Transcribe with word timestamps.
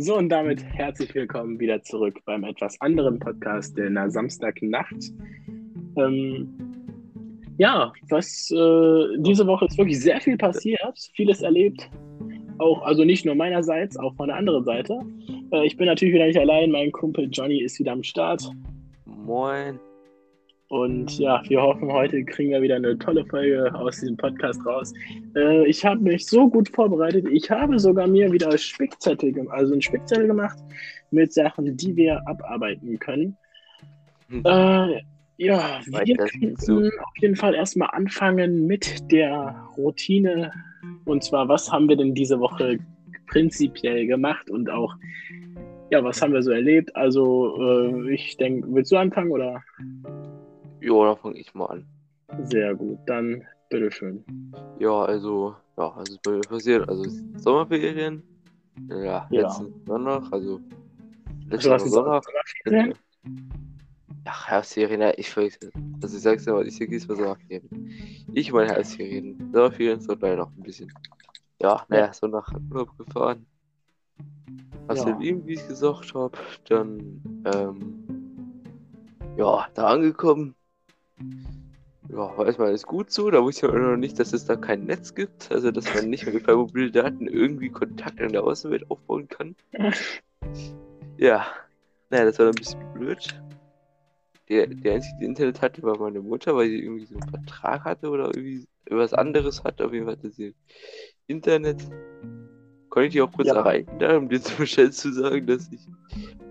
So, 0.00 0.16
und 0.16 0.28
damit 0.28 0.62
herzlich 0.62 1.12
willkommen 1.12 1.58
wieder 1.58 1.82
zurück 1.82 2.20
beim 2.24 2.44
etwas 2.44 2.80
anderen 2.80 3.18
Podcast 3.18 3.76
in 3.78 3.96
der 3.96 4.08
Samstagnacht. 4.08 4.94
Ähm, 5.96 6.56
ja, 7.56 7.92
was 8.08 8.48
äh, 8.52 9.18
diese 9.18 9.44
Woche 9.48 9.64
ist 9.64 9.76
wirklich 9.76 9.98
sehr 9.98 10.20
viel 10.20 10.36
passiert, 10.36 10.96
vieles 11.16 11.42
erlebt. 11.42 11.90
Auch, 12.58 12.82
also 12.82 13.02
nicht 13.02 13.26
nur 13.26 13.34
meinerseits, 13.34 13.96
auch 13.96 14.14
von 14.14 14.28
der 14.28 14.36
anderen 14.36 14.64
Seite. 14.64 15.00
Äh, 15.50 15.66
ich 15.66 15.76
bin 15.76 15.86
natürlich 15.86 16.14
wieder 16.14 16.26
nicht 16.26 16.38
allein, 16.38 16.70
mein 16.70 16.92
Kumpel 16.92 17.28
Johnny 17.32 17.60
ist 17.60 17.80
wieder 17.80 17.90
am 17.90 18.04
Start. 18.04 18.48
Moin. 19.04 19.80
Und 20.68 21.18
ja, 21.18 21.42
wir 21.48 21.62
hoffen, 21.62 21.90
heute 21.90 22.22
kriegen 22.24 22.50
wir 22.50 22.60
wieder 22.60 22.76
eine 22.76 22.98
tolle 22.98 23.24
Folge 23.24 23.74
aus 23.74 24.00
diesem 24.00 24.18
Podcast 24.18 24.64
raus. 24.66 24.92
Äh, 25.34 25.66
ich 25.66 25.82
habe 25.82 26.00
mich 26.02 26.26
so 26.26 26.48
gut 26.48 26.68
vorbereitet. 26.68 27.26
Ich 27.30 27.50
habe 27.50 27.78
sogar 27.78 28.06
mir 28.06 28.30
wieder 28.30 28.56
Spickzettel, 28.58 29.34
also 29.48 29.72
einen 29.72 29.80
Spickzettel 29.80 30.26
gemacht 30.26 30.58
mit 31.10 31.32
Sachen, 31.32 31.74
die 31.74 31.96
wir 31.96 32.20
abarbeiten 32.28 32.98
können. 32.98 33.38
Hm. 34.28 34.42
Äh, 34.44 35.00
ja, 35.38 35.80
wir 35.86 36.16
könnten 36.16 36.90
auf 37.00 37.16
jeden 37.18 37.36
Fall 37.36 37.54
erstmal 37.54 37.88
anfangen 37.92 38.66
mit 38.66 39.10
der 39.10 39.68
Routine. 39.78 40.52
Und 41.06 41.24
zwar, 41.24 41.48
was 41.48 41.72
haben 41.72 41.88
wir 41.88 41.96
denn 41.96 42.14
diese 42.14 42.40
Woche 42.40 42.78
prinzipiell 43.28 44.06
gemacht 44.06 44.50
und 44.50 44.68
auch, 44.68 44.94
ja, 45.90 46.04
was 46.04 46.20
haben 46.20 46.34
wir 46.34 46.42
so 46.42 46.50
erlebt? 46.50 46.94
Also, 46.94 47.56
äh, 47.58 48.12
ich 48.12 48.36
denke, 48.36 48.66
willst 48.70 48.92
du 48.92 48.96
anfangen 48.96 49.30
oder? 49.30 49.62
Ja, 50.80 51.04
dann 51.04 51.16
fange 51.16 51.38
ich 51.38 51.54
mal 51.54 51.66
an. 51.66 51.86
Sehr 52.44 52.74
gut, 52.74 52.98
dann 53.06 53.44
bitteschön. 53.70 54.24
Ja, 54.78 55.04
also, 55.04 55.56
ja, 55.76 55.92
was 55.96 56.08
ist 56.08 56.22
bei 56.22 56.32
mir 56.32 56.40
passiert? 56.40 56.88
Also 56.88 57.04
Sommerferien. 57.36 58.22
Ja, 58.88 59.26
ja. 59.30 59.42
letzten 59.42 59.72
Sonntag, 59.86 60.32
also 60.32 60.60
letzten 61.48 61.72
also, 61.72 61.86
Sonntag. 61.86 62.24
Sommerferien? 62.24 62.94
Ach, 64.24 64.48
Herbstferien, 64.48 65.00
ja, 65.00 65.12
ich 65.16 65.34
weiß 65.34 65.58
Also 66.02 66.16
ich 66.16 66.22
sag's 66.22 66.44
dir 66.44 66.52
mal, 66.52 66.66
ich 66.66 66.76
sag 66.76 66.88
diesmal 66.90 67.16
Sommerferien. 67.16 68.26
Ich 68.34 68.52
meine 68.52 68.72
Herbstferien. 68.72 69.50
Sommerferien 69.52 70.00
sind 70.00 70.20
leider 70.20 70.36
noch 70.36 70.50
ein 70.54 70.62
bisschen. 70.62 70.92
Ja, 71.60 71.84
naja, 71.88 72.12
so 72.12 72.26
nach 72.26 72.52
Urlaub 72.70 72.96
gefahren. 72.98 73.46
Was 74.86 75.04
ja. 75.04 75.20
eben, 75.20 75.46
wie 75.46 75.54
ich 75.54 75.66
gesagt 75.66 76.14
habe, 76.14 76.38
dann, 76.68 77.42
ähm, 77.44 78.04
ja, 79.36 79.66
da 79.74 79.86
angekommen, 79.88 80.54
ja, 82.10 82.38
weiß 82.38 82.58
man, 82.58 82.72
ist 82.72 82.86
gut 82.86 83.10
so. 83.10 83.30
Da 83.30 83.42
wusste 83.42 83.66
ich 83.66 83.72
aber 83.72 83.80
noch 83.80 83.96
nicht, 83.96 84.18
dass 84.18 84.32
es 84.32 84.46
da 84.46 84.56
kein 84.56 84.84
Netz 84.84 85.14
gibt. 85.14 85.50
Also, 85.52 85.70
dass 85.70 85.92
man 85.94 86.08
nicht 86.08 86.26
mit 86.26 86.46
mobilen 86.46 86.92
Daten 86.92 87.26
irgendwie 87.26 87.68
Kontakt 87.68 88.20
in 88.20 88.32
der 88.32 88.44
Außenwelt 88.44 88.90
aufbauen 88.90 89.28
kann. 89.28 89.54
ja, 91.18 91.46
naja, 92.10 92.24
das 92.24 92.38
war 92.38 92.46
ein 92.46 92.54
bisschen 92.54 92.92
blöd. 92.94 93.40
Der, 94.48 94.66
der 94.66 94.94
einzige, 94.94 95.18
der 95.18 95.28
Internet 95.28 95.60
hatte, 95.60 95.82
war 95.82 95.98
meine 95.98 96.20
Mutter, 96.20 96.56
weil 96.56 96.70
sie 96.70 96.82
irgendwie 96.82 97.04
so 97.04 97.16
einen 97.16 97.28
Vertrag 97.28 97.84
hatte 97.84 98.08
oder 98.08 98.26
irgendwie 98.34 98.66
was 98.88 99.12
anderes 99.12 99.62
hatte. 99.62 99.84
Auf 99.84 99.92
jeden 99.92 100.06
Fall 100.06 100.16
hatte 100.16 100.30
sie 100.30 100.54
Internet. 101.26 101.82
Konnte 102.88 103.08
ich 103.08 103.12
die 103.12 103.20
auch 103.20 103.30
kurz 103.30 103.48
ja. 103.48 103.56
erreichen, 103.56 103.98
da, 103.98 104.16
um 104.16 104.30
dir 104.30 104.40
zum 104.40 104.56
Bescheid 104.56 104.94
zu 104.94 105.12
sagen, 105.12 105.46
dass 105.46 105.70
ich 105.70 105.80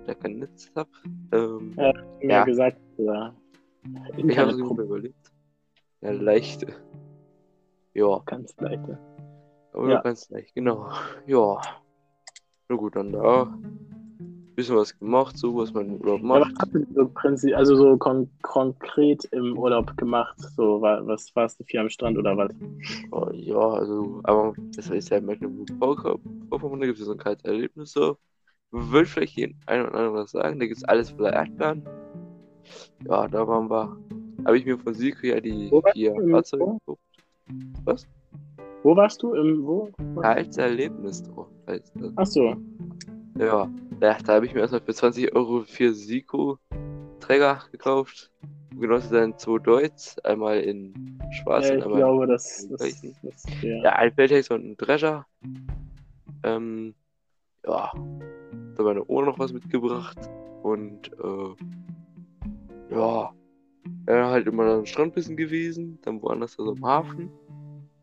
da 0.05 0.13
kein 0.13 0.37
Netz 0.37 0.71
habe. 0.75 0.89
Ähm, 1.31 1.73
ja, 1.75 1.93
ja. 2.21 2.43
gesagt, 2.45 2.77
ja. 2.97 3.35
Ich 4.17 4.37
habe 4.37 4.51
es 4.51 4.57
mir 4.57 4.83
überlegt. 4.83 5.31
Ja, 6.01 6.11
leichte. 6.11 6.73
Ja. 7.93 8.21
Ganz 8.25 8.55
leichte. 8.57 8.99
Aber 9.73 9.89
ja. 9.89 10.01
ganz 10.01 10.29
leicht, 10.29 10.55
genau. 10.55 10.89
Ja. 11.25 11.61
Na 12.69 12.75
gut, 12.75 12.95
dann 12.95 13.11
da. 13.11 13.53
Bisschen 14.55 14.75
was 14.75 14.97
gemacht, 14.97 15.37
so 15.37 15.55
was 15.55 15.71
man 15.71 15.87
im 15.87 16.01
Urlaub 16.01 16.21
macht. 16.23 16.39
Ja, 16.39 16.51
was 16.51 16.59
hast 16.59 16.73
du 16.73 16.85
so 16.95 17.07
Prinzip, 17.09 17.55
also 17.55 17.75
so 17.75 17.95
kon 17.97 18.27
konkret 18.41 19.23
im 19.25 19.55
Urlaub 19.55 19.95
gemacht? 19.97 20.39
So, 20.39 20.81
was 20.81 21.35
warst 21.35 21.59
du 21.59 21.63
viel 21.63 21.79
am 21.79 21.89
Strand 21.89 22.17
oder 22.17 22.35
was? 22.35 22.49
Oh, 23.11 23.29
ja, 23.31 23.55
also, 23.55 24.19
aber 24.23 24.53
das 24.75 24.89
ist 24.89 25.09
ja 25.09 25.21
Mecklenburg-Vorpommern, 25.21 26.79
da 26.79 26.87
gibt 26.87 26.97
es 26.97 27.05
so 27.05 27.11
ein 27.11 27.19
kaltes 27.19 27.45
Erlebnis 27.45 27.91
so. 27.91 28.17
Würde 28.71 29.05
vielleicht 29.05 29.33
hier 29.33 29.53
ein 29.67 29.81
oder 29.81 29.93
andere 29.93 30.13
was 30.15 30.31
sagen, 30.31 30.59
da 30.59 30.65
gibt 30.65 30.77
es 30.77 30.83
alles 30.83 31.11
voller 31.11 31.33
Erdbeeren. 31.33 31.87
Ja, 33.07 33.27
da 33.27 33.47
waren 33.47 33.69
wir. 33.69 33.97
Habe 34.45 34.57
ich 34.57 34.65
mir 34.65 34.77
von 34.77 34.93
Silke 34.93 35.27
ja 35.27 35.39
die 35.39 35.71
vier 35.93 36.15
Fahrzeuge 36.31 36.65
geguckt. 36.65 37.01
Was? 37.85 38.07
Wo 38.83 38.95
warst 38.95 39.21
du? 39.23 39.33
Im 39.33 39.65
wo? 39.65 39.89
Als 40.21 40.57
Erlebnis 40.57 41.23
heißt 41.67 41.93
Ach 42.15 42.25
so. 42.25 42.55
Ja, 43.37 43.69
da, 43.99 44.17
da 44.25 44.33
habe 44.35 44.45
ich 44.45 44.53
mir 44.53 44.61
erstmal 44.61 44.81
für 44.81 44.93
20 44.93 45.35
Euro 45.35 45.61
vier 45.61 45.93
Siko 45.93 46.57
Träger 47.19 47.63
gekauft. 47.71 48.31
Zu 48.79 48.99
sein 48.99 49.37
zwei 49.37 49.57
Deutz, 49.57 50.17
einmal 50.23 50.59
in 50.59 51.19
schwarz 51.31 51.67
ja, 51.67 51.75
und 51.75 51.83
einmal 51.83 51.97
glaube, 51.97 52.27
das, 52.27 52.67
das, 52.69 53.01
das, 53.23 53.43
ja. 53.63 53.83
ja, 53.83 53.93
ein 53.93 54.13
Peltex 54.13 54.51
und 54.51 54.65
ein 54.65 54.77
Drescher. 54.77 55.25
Ähm, 56.43 56.93
ja, 57.65 57.91
da 58.75 58.83
meine 58.83 59.03
Oma 59.09 59.25
noch 59.25 59.39
was 59.39 59.51
mitgebracht 59.51 60.17
und 60.61 61.11
äh, 61.13 61.55
ja, 62.89 63.33
ja, 64.07 64.29
halt 64.29 64.47
immer 64.47 64.63
am 64.65 64.85
Strandbissen 64.85 65.35
gewesen, 65.35 65.99
dann 66.01 66.21
woanders 66.21 66.57
also 66.57 66.71
am 66.71 66.85
Hafen. 66.85 67.29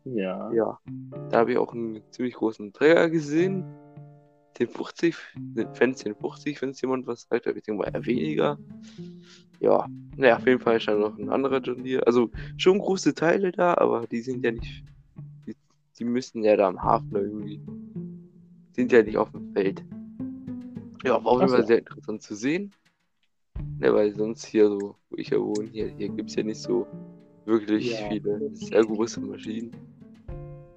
Ja. 0.05 0.51
Ja. 0.51 0.79
Da 1.29 1.39
habe 1.39 1.53
ich 1.53 1.57
auch 1.57 1.73
einen 1.73 2.01
ziemlich 2.11 2.35
großen 2.35 2.71
Träger 2.73 3.09
gesehen. 3.09 3.63
Den 4.59 4.67
50, 4.67 5.15
den 5.35 5.73
Fans 5.73 6.03
den 6.03 6.15
50, 6.15 6.61
wenn 6.61 6.69
es 6.69 6.81
jemand 6.81 7.07
was 7.07 7.23
sagt, 7.23 7.47
aber 7.47 7.57
ich 7.57 7.63
denke 7.63 7.81
mal 7.81 7.91
eher 7.93 8.05
weniger. 8.05 8.57
Ja, 9.59 9.87
naja, 10.15 10.37
auf 10.37 10.45
jeden 10.45 10.59
Fall 10.59 10.79
stand 10.79 10.99
noch 10.99 11.17
ein 11.17 11.29
anderer 11.29 11.61
Turnier. 11.61 12.05
Also 12.05 12.29
schon 12.57 12.79
große 12.79 13.15
Teile 13.15 13.51
da, 13.51 13.73
aber 13.73 14.05
die 14.07 14.21
sind 14.21 14.45
ja 14.45 14.51
nicht. 14.51 14.83
Die, 15.45 15.55
die 15.97 16.05
müssen 16.05 16.43
ja 16.43 16.55
da 16.55 16.67
am 16.67 16.81
Hafen 16.81 17.15
irgendwie. 17.15 17.59
Sind 18.73 18.91
ja 18.91 19.01
nicht 19.01 19.17
auf 19.17 19.31
dem 19.31 19.51
Feld. 19.53 19.83
Ja, 21.03 21.23
war 21.23 21.33
auf 21.33 21.39
jeden 21.39 21.51
Fall 21.51 21.65
sehr 21.65 21.79
interessant 21.79 22.21
zu 22.21 22.35
sehen. 22.35 22.71
Ne, 23.79 23.93
weil 23.93 24.13
sonst 24.15 24.45
hier 24.45 24.67
so, 24.69 24.95
wo 25.09 25.17
ich 25.17 25.29
ja 25.29 25.39
wohne, 25.39 25.69
hier, 25.71 25.87
hier 25.87 26.09
gibt 26.09 26.29
es 26.29 26.35
ja 26.35 26.43
nicht 26.43 26.61
so 26.61 26.87
wirklich 27.45 27.99
ja. 27.99 28.07
viele 28.09 28.49
sehr 28.53 28.81
große 28.81 29.19
Maschinen. 29.21 29.71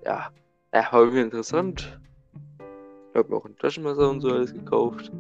Ja, 0.05 0.31
ja 0.75 0.93
war 0.93 1.01
irgendwie 1.01 1.21
interessant. 1.21 2.01
Ich 3.13 3.19
habe 3.19 3.31
mir 3.31 3.37
auch 3.37 3.45
ein 3.47 3.57
Taschenmesser 3.57 4.11
und 4.11 4.21
so 4.21 4.31
alles 4.31 4.53
gekauft. 4.53 5.11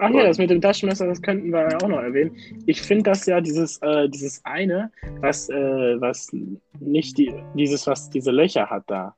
Ach 0.00 0.10
ja, 0.10 0.24
das 0.24 0.38
mit 0.38 0.48
dem 0.50 0.60
Taschenmesser, 0.60 1.06
das 1.06 1.20
könnten 1.20 1.50
wir 1.50 1.76
auch 1.82 1.88
noch 1.88 2.00
erwähnen. 2.00 2.36
Ich 2.66 2.80
finde 2.80 3.04
das 3.04 3.26
ja 3.26 3.40
dieses, 3.40 3.78
äh, 3.82 4.08
dieses 4.08 4.40
eine, 4.44 4.92
was, 5.20 5.48
äh, 5.48 6.00
was 6.00 6.30
nicht 6.78 7.18
die, 7.18 7.34
dieses, 7.54 7.86
was 7.86 8.08
diese 8.08 8.30
Löcher 8.30 8.70
hat 8.70 8.84
da. 8.86 9.16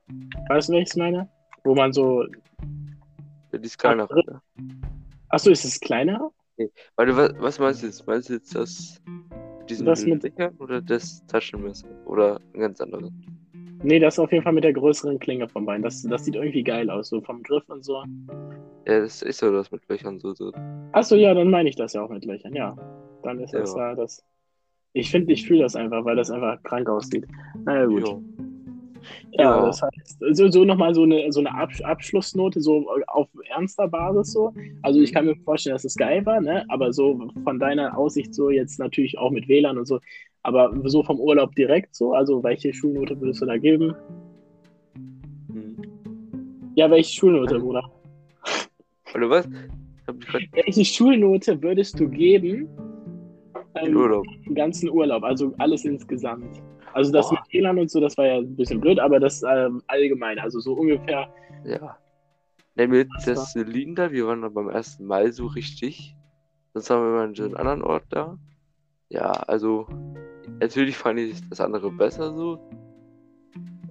Weißt 0.49 0.69
du, 0.69 0.73
welches 0.73 0.95
meine? 0.95 1.29
Wo 1.63 1.75
man 1.75 1.93
so. 1.93 2.23
Ja, 3.51 3.59
die 3.59 3.65
ist 3.65 3.77
kleiner. 3.77 4.07
Achso, 5.29 5.51
ist 5.51 5.65
es 5.65 5.79
kleiner? 5.79 6.31
Okay. 6.63 6.71
Warte, 6.95 7.15
was, 7.15 7.33
was 7.39 7.59
meinst 7.59 7.81
du 7.81 7.87
jetzt? 7.87 8.07
Meinst 8.07 8.29
du 8.29 8.33
jetzt 8.33 8.55
das 8.55 9.01
diesen 9.69 9.85
das 9.85 10.05
mit 10.05 10.21
Becher 10.21 10.51
oder 10.59 10.81
das 10.81 11.25
Taschenmesser? 11.27 11.87
Oder 12.05 12.39
ein 12.53 12.59
ganz 12.61 12.81
anderes? 12.81 13.11
Nee, 13.83 13.99
das 13.99 14.19
auf 14.19 14.31
jeden 14.31 14.43
Fall 14.43 14.53
mit 14.53 14.63
der 14.63 14.73
größeren 14.73 15.19
Klinge 15.19 15.49
von 15.49 15.65
beiden. 15.65 15.81
Das, 15.81 16.03
das 16.03 16.25
sieht 16.25 16.35
irgendwie 16.35 16.63
geil 16.63 16.89
aus, 16.89 17.09
so 17.09 17.21
vom 17.21 17.41
Griff 17.41 17.67
und 17.67 17.83
so. 17.83 18.03
Ja, 18.85 18.99
das 18.99 19.21
ist 19.21 19.39
so 19.39 19.51
das 19.51 19.71
mit 19.71 19.81
Löchern 19.89 20.19
so. 20.19 20.33
so. 20.33 20.51
Achso, 20.91 21.15
ja, 21.15 21.33
dann 21.33 21.49
meine 21.49 21.69
ich 21.69 21.75
das 21.75 21.93
ja 21.93 22.03
auch 22.03 22.09
mit 22.09 22.25
Löchern, 22.25 22.53
ja. 22.53 22.75
Dann 23.23 23.39
ist 23.39 23.53
ja. 23.53 23.59
das 23.59 23.75
ja 23.75 23.95
das. 23.95 24.23
Ich 24.93 25.09
finde, 25.09 25.33
ich 25.33 25.47
fühle 25.47 25.61
das 25.61 25.75
einfach, 25.75 26.03
weil 26.05 26.15
das 26.15 26.29
einfach 26.29 26.61
krank 26.63 26.89
aussieht. 26.89 27.25
Naja, 27.65 27.85
gut. 27.85 28.07
Jo. 28.07 28.23
Ja, 29.31 29.43
ja, 29.43 29.65
das 29.65 29.81
heißt, 29.81 30.23
so, 30.31 30.49
so 30.49 30.65
nochmal 30.65 30.93
so 30.93 31.03
eine, 31.03 31.31
so 31.31 31.39
eine 31.39 31.53
Abschlussnote, 31.53 32.61
so 32.61 32.89
auf 33.07 33.27
ernster 33.49 33.87
Basis 33.87 34.33
so. 34.33 34.53
Also 34.81 34.99
ich 35.01 35.13
kann 35.13 35.25
mir 35.25 35.35
vorstellen, 35.37 35.75
dass 35.75 35.85
es 35.85 35.95
geil 35.95 36.25
war, 36.25 36.41
ne? 36.41 36.65
aber 36.69 36.93
so 36.93 37.29
von 37.43 37.59
deiner 37.59 37.97
Aussicht 37.97 38.33
so 38.33 38.49
jetzt 38.49 38.79
natürlich 38.79 39.17
auch 39.17 39.31
mit 39.31 39.47
WLAN 39.47 39.77
und 39.77 39.85
so, 39.85 39.99
aber 40.43 40.73
so 40.85 41.03
vom 41.03 41.19
Urlaub 41.19 41.55
direkt 41.55 41.95
so, 41.95 42.13
also 42.13 42.43
welche 42.43 42.73
Schulnote 42.73 43.19
würdest 43.19 43.41
du 43.41 43.45
da 43.45 43.57
geben? 43.57 43.95
Hm. 45.53 45.77
Ja, 46.75 46.89
welche 46.89 47.13
Schulnote, 47.13 47.59
Bruder? 47.59 47.89
Oder 49.13 49.29
was? 49.29 49.49
Welche 50.53 50.85
Schulnote 50.85 51.61
würdest 51.61 51.99
du 51.99 52.07
geben? 52.09 52.67
Ähm, 53.75 53.95
Urlaub. 53.95 54.25
Den 54.45 54.55
ganzen 54.55 54.89
Urlaub, 54.89 55.23
also 55.23 55.53
alles 55.57 55.85
insgesamt. 55.85 56.61
Also 56.93 57.11
das 57.11 57.29
Boah. 57.29 57.39
mit 57.39 57.53
WLAN 57.53 57.79
und 57.79 57.89
so, 57.89 57.99
das 57.99 58.17
war 58.17 58.25
ja 58.25 58.37
ein 58.37 58.55
bisschen 58.55 58.81
blöd, 58.81 58.99
aber 58.99 59.19
das 59.19 59.43
ähm, 59.43 59.81
allgemein, 59.87 60.39
also 60.39 60.59
so 60.59 60.73
ungefähr. 60.73 61.33
Ja. 61.65 61.97
Mit 62.75 63.09
das 63.25 63.51
Zylinder, 63.51 64.11
wir 64.11 64.27
waren 64.27 64.53
beim 64.53 64.69
ersten 64.69 65.05
Mal 65.05 65.31
so 65.31 65.45
richtig. 65.45 66.15
Sonst 66.73 66.89
haben 66.89 67.03
wir 67.03 67.09
immer 67.09 67.23
einen 67.23 67.55
anderen 67.55 67.83
Ort 67.83 68.05
da. 68.09 68.37
Ja, 69.09 69.31
also 69.31 69.87
natürlich 70.59 70.97
fand 70.97 71.19
ich 71.19 71.47
das 71.49 71.59
andere 71.59 71.91
besser 71.91 72.33
so. 72.33 72.59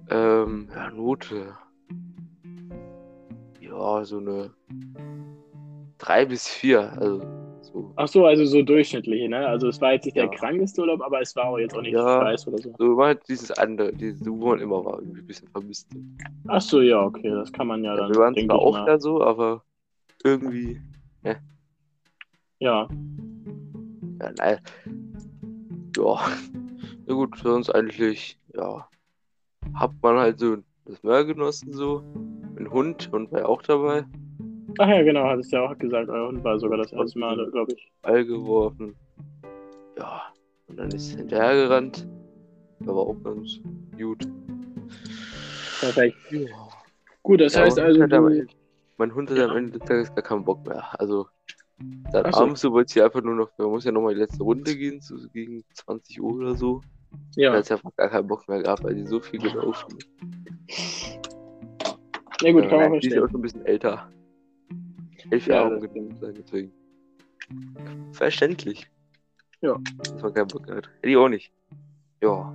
Ähm, 0.09 0.67
ja, 0.75 0.89
Note. 0.89 1.55
Ja, 3.61 4.03
so 4.03 4.17
eine 4.17 4.51
drei 5.97 6.25
bis 6.25 6.47
vier. 6.47 6.91
Also 6.99 7.21
so. 7.73 7.93
Ach 7.95 8.07
so, 8.07 8.25
also 8.25 8.45
so 8.45 8.61
durchschnittlich, 8.61 9.29
ne? 9.29 9.47
Also 9.47 9.67
es 9.67 9.79
war 9.81 9.93
jetzt 9.93 10.05
nicht 10.05 10.17
Ja. 10.17 10.27
der 10.27 10.31
krankeste 10.37 10.81
Urlaub, 10.81 11.01
aber 11.01 11.21
es 11.21 11.35
war 11.35 11.45
auch 11.45 11.57
jetzt 11.57 11.75
auch 11.75 11.81
nicht 11.81 11.93
Ja. 11.93 12.19
scheiß 12.21 12.47
oder 12.47 12.57
so. 12.59 12.73
So 12.77 12.97
war 12.97 13.07
halt 13.07 13.27
dieses 13.27 13.51
andere, 13.51 13.93
dieses, 13.93 14.25
wo 14.25 14.49
man 14.49 14.59
immer 14.59 14.83
war, 14.83 14.99
irgendwie 14.99 15.21
ein 15.21 15.27
bisschen 15.27 15.47
vermisst. 15.49 15.87
Ach 16.47 16.61
so, 16.61 16.81
ja, 16.81 17.01
okay, 17.03 17.29
das 17.29 17.51
kann 17.51 17.67
man 17.67 17.83
ja 17.83 17.95
Ja, 17.95 18.01
dann. 18.01 18.09
wir 18.13 18.19
waren 18.19 18.35
zwar 18.35 18.59
auch 18.59 18.71
mal. 18.73 18.85
da 18.85 18.99
so, 18.99 19.21
aber 19.21 19.63
irgendwie, 20.23 20.81
Ja, 21.23 22.87
ja, 24.19 24.31
nein. 24.37 24.59
Ja. 25.97 26.19
Na 27.07 27.13
gut, 27.13 27.37
sonst 27.39 27.69
eigentlich, 27.71 28.37
ja. 28.55 28.87
Hat 29.73 29.91
man 30.01 30.17
halt 30.17 30.39
so 30.39 30.57
das 30.85 31.01
Meer 31.03 31.25
genossen, 31.25 31.73
so. 31.73 32.03
Ein 32.57 32.69
Hund 32.69 33.11
und 33.13 33.31
war 33.31 33.47
auch 33.49 33.61
dabei. 33.63 34.05
Ach 34.79 34.87
ja, 34.87 35.01
genau, 35.03 35.23
hattest 35.25 35.51
du 35.51 35.57
ja 35.57 35.63
auch 35.69 35.77
gesagt, 35.77 36.09
euer 36.09 36.27
Hund 36.27 36.43
war 36.43 36.59
sogar 36.59 36.77
das 36.77 36.91
erste 36.91 37.19
Mal, 37.19 37.35
glaube 37.51 37.73
ich. 37.73 37.91
Ball 38.01 38.25
geworfen. 38.25 38.95
Ja. 39.97 40.21
Und 40.67 40.77
dann 40.77 40.89
ist 40.91 41.11
er 41.13 41.19
hinterhergerannt. 41.19 42.07
Aber 42.87 43.01
auch 43.01 43.15
ganz 43.23 43.59
gut. 43.97 44.27
Perfekt. 45.79 46.17
Ja. 46.31 46.47
Gut, 47.21 47.41
das 47.41 47.53
Ja, 47.53 47.61
heißt 47.61 47.77
also, 47.79 48.01
hat 48.01 48.11
du, 48.11 48.45
mein 48.97 49.13
Hund 49.13 49.29
hat 49.29 49.37
am 49.39 49.57
Ende 49.57 49.77
des 49.77 49.87
Tages 49.87 50.15
gar 50.15 50.23
keinen 50.23 50.43
Bock 50.43 50.65
mehr. 50.65 50.99
Also, 50.99 51.27
dann 52.11 52.25
Ach 52.27 52.33
so. 52.33 52.41
abends 52.43 52.61
so 52.61 52.71
wollte 52.71 52.93
sie 52.93 53.01
einfach 53.01 53.21
nur 53.21 53.35
noch, 53.35 53.49
man 53.57 53.69
muss 53.69 53.83
ja 53.85 53.91
nochmal 53.91 54.13
die 54.15 54.21
letzte 54.21 54.43
Runde 54.43 54.75
gehen, 54.75 55.01
so 55.01 55.15
gegen 55.33 55.63
20 55.73 56.21
Uhr 56.21 56.33
oder 56.35 56.55
so. 56.55 56.81
Ja, 57.35 57.53
hat 57.53 57.65
sie 57.65 57.73
einfach 57.73 57.95
gar 57.95 58.09
keinen 58.09 58.27
Bock 58.27 58.47
mehr 58.47 58.61
gehabt, 58.63 58.83
weil 58.83 58.95
sie 58.95 59.05
so 59.05 59.19
viel 59.19 59.39
gelaufen 59.39 59.97
ist. 60.67 61.19
ja 62.41 62.51
gut, 62.51 62.63
Ja, 62.63 62.69
kann 62.69 62.79
man 62.79 62.91
nein, 62.91 62.99
die 63.01 63.07
ist 63.07 63.13
ja 63.15 63.21
auch 63.23 63.27
verstehen. 63.27 63.29
schon 63.29 63.39
ein 63.39 63.41
bisschen 63.41 63.65
älter. 63.65 64.09
Elf 65.31 65.47
Ja, 65.47 65.55
Jahre 65.55 65.79
das 65.79 66.19
sein, 66.19 66.33
deswegen. 66.37 66.71
Verständlich. 68.13 68.87
Ja. 69.61 69.77
Dass 69.97 70.21
man 70.21 70.33
keinen 70.33 70.47
Bock 70.47 70.69
hat. 70.69 70.89
Hätte 70.97 71.09
ich 71.09 71.17
auch 71.17 71.29
nicht. 71.29 71.51
Ja. 72.21 72.53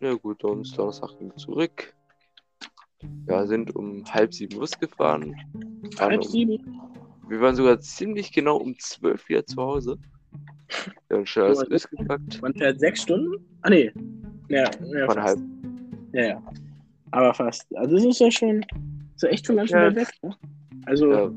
Ja 0.00 0.14
gut, 0.14 0.40
sonst 0.42 0.76
Donnerstag 0.76 1.18
ging 1.18 1.36
zurück. 1.36 1.94
Ja, 3.28 3.46
sind 3.46 3.74
um 3.76 4.04
halb 4.10 4.32
sieben 4.32 4.58
losgefahren. 4.58 5.34
Halb 5.98 6.22
um, 6.22 6.22
sieben? 6.22 6.80
wir 7.28 7.40
waren 7.40 7.54
sogar 7.54 7.80
ziemlich 7.80 8.32
genau 8.32 8.56
um 8.56 8.78
zwölf 8.78 9.28
wieder 9.28 9.44
zu 9.46 9.56
Hause. 9.56 9.98
Wir 11.08 11.18
haben 11.18 11.26
schon 11.26 11.42
alles 11.44 11.60
So, 11.60 11.66
ausgepackt. 11.74 12.42
Man 12.42 12.54
fährt 12.54 12.80
sechs 12.80 13.02
Stunden? 13.02 13.44
Ah, 13.62 13.70
nee. 13.70 13.92
Ja, 14.48 14.70
ja, 14.92 15.06
Von 15.06 15.22
halb. 15.22 15.38
Ja, 16.12 16.22
ja. 16.24 16.42
Aber 17.12 17.34
fast. 17.34 17.66
Also, 17.76 17.96
das 17.96 18.04
ist 18.04 18.20
ja 18.20 18.30
schon, 18.30 18.64
so 19.16 19.26
echt 19.26 19.46
schon 19.46 19.56
ganz 19.56 19.70
schön 19.70 19.78
Ja. 19.78 19.94
weg, 19.94 20.08
ne? 20.22 20.36
Also, 20.86 21.12
Ja. 21.12 21.30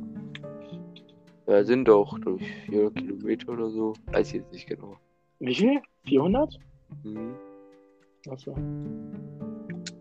Ja, 1.48 1.63
sind 1.63 1.90
auch 1.90 2.18
durch 2.19 2.42
vier 2.66 2.92
Kilometer 2.92 3.51
oder 3.54 3.69
so. 3.69 3.94
Weiß 4.12 4.28
ich 4.30 4.36
jetzt 4.42 4.51
nicht 4.54 4.68
genau. 4.68 4.98
wie 5.40 5.54
viel? 5.56 5.81
400? 6.07 6.57
Mhm. 7.04 7.34
Achso. 8.30 8.54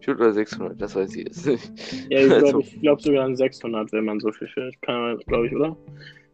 400 0.00 0.08
oder 0.20 0.32
600, 0.32 0.80
das 0.80 0.94
weiß 0.94 1.16
ich 1.16 1.24
jetzt 1.26 1.46
nicht. 1.46 1.72
Ja, 2.10 2.20
ich 2.20 2.30
Also- 2.32 2.46
glaube 2.46 2.60
ich 2.62 2.80
glaub 2.80 3.00
sogar 3.00 3.24
an 3.24 3.36
600, 3.36 3.92
wenn 3.92 4.04
man 4.04 4.20
so 4.20 4.30
viel 4.32 4.48
fährt. 4.48 4.80
Kann 4.82 5.00
man, 5.00 5.18
glaube 5.26 5.46
ich, 5.48 5.54
oder? 5.54 5.76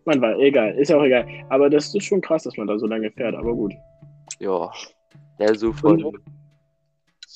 Man 0.04 0.20
war, 0.22 0.38
egal, 0.38 0.74
ist 0.78 0.92
auch 0.92 1.02
egal. 1.02 1.26
Aber 1.50 1.68
das 1.70 1.94
ist 1.94 2.04
schon 2.04 2.20
krass, 2.20 2.44
dass 2.44 2.56
man 2.56 2.66
da 2.66 2.78
so 2.78 2.86
lange 2.86 3.10
fährt, 3.10 3.34
aber 3.34 3.54
gut. 3.54 3.74
Ja. 4.40 4.70
Ja, 5.38 5.54
so 5.54 5.72
von. 5.72 6.02
Und- 6.04 6.18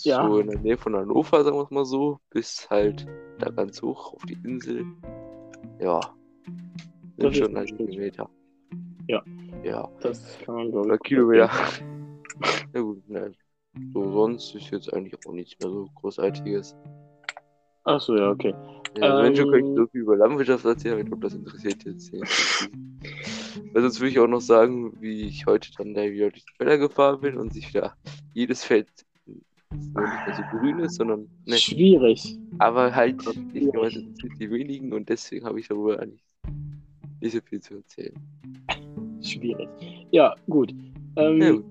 Ja. 0.04 0.26
So 0.26 0.38
in 0.38 0.48
der 0.48 0.58
Nähe 0.58 0.76
von 0.78 0.96
Hannover, 0.96 1.44
sagen 1.44 1.56
wir 1.56 1.62
es 1.64 1.70
mal 1.70 1.84
so, 1.84 2.18
bis 2.30 2.68
halt 2.70 3.06
da 3.38 3.50
ganz 3.50 3.80
hoch 3.82 4.14
auf 4.14 4.22
die 4.24 4.36
Insel. 4.44 4.84
Ja. 5.80 6.00
Das 7.22 7.34
Sind 7.34 7.44
schon 7.44 7.56
ein. 7.56 7.66
Kilometer. 7.66 8.30
Ja. 9.08 9.22
Ja. 9.62 9.88
Das 10.00 10.38
kann 10.44 10.54
man, 10.54 10.70
glaube 10.70 10.86
Oder 10.86 10.94
ich. 10.96 11.00
Kilometer. 11.02 11.50
Ja 12.74 12.80
gut, 12.80 13.02
nein. 13.08 13.36
So, 13.92 14.10
sonst 14.10 14.54
ist 14.54 14.70
jetzt 14.70 14.92
eigentlich 14.92 15.14
auch 15.26 15.32
nichts 15.32 15.54
mehr 15.62 15.70
so 15.70 15.86
Großartiges. 15.96 16.74
Achso, 17.84 18.16
ja, 18.16 18.30
okay. 18.30 18.54
Ja, 18.96 19.10
also 19.10 19.22
wenn 19.22 19.36
schon 19.36 19.50
könnte 19.50 19.58
ich 19.66 19.70
Ähm. 19.70 19.76
so 19.76 19.86
viel 19.88 20.00
über 20.00 20.16
Landwirtschaft 20.16 20.64
erzählen, 20.64 20.98
ich 21.00 21.06
glaube, 21.06 21.22
das 21.22 21.34
interessiert 21.34 21.84
jetzt 21.84 22.12
nicht. 22.12 22.70
Weil 23.72 23.82
sonst 23.82 24.00
würde 24.00 24.10
ich 24.10 24.18
auch 24.18 24.26
noch 24.26 24.40
sagen, 24.40 25.00
wie 25.00 25.22
ich 25.26 25.46
heute 25.46 25.70
dann 25.76 25.94
da 25.94 26.02
wieder 26.04 26.30
durch 26.30 26.44
die 26.44 26.54
Felder 26.56 26.78
gefahren 26.78 27.20
bin 27.20 27.36
und 27.36 27.52
sich 27.52 27.68
wieder 27.68 27.94
jedes 28.32 28.64
Feld 28.64 28.88
nicht 29.26 29.94
mehr 29.94 30.34
so 30.36 30.42
grün 30.58 30.78
ist, 30.80 30.96
sondern 30.96 31.28
ne, 31.46 31.56
Schwierig. 31.56 32.38
aber 32.58 32.94
halt 32.94 33.22
nicht 33.52 33.72
nur 33.72 33.90
sind 33.90 34.18
die 34.40 34.50
wenigen 34.50 34.92
und 34.92 35.08
deswegen 35.08 35.46
habe 35.46 35.60
ich 35.60 35.68
darüber 35.68 35.98
eigentlich 36.00 36.22
nicht 37.22 37.32
so 37.32 37.40
viel 37.40 37.60
zu 37.60 37.76
erzählen. 37.76 38.14
Schwierig. 39.22 39.68
Ja, 40.10 40.34
gut. 40.48 40.74
Ähm, 41.16 41.40
Ja, 41.40 41.52
gut. 41.52 41.64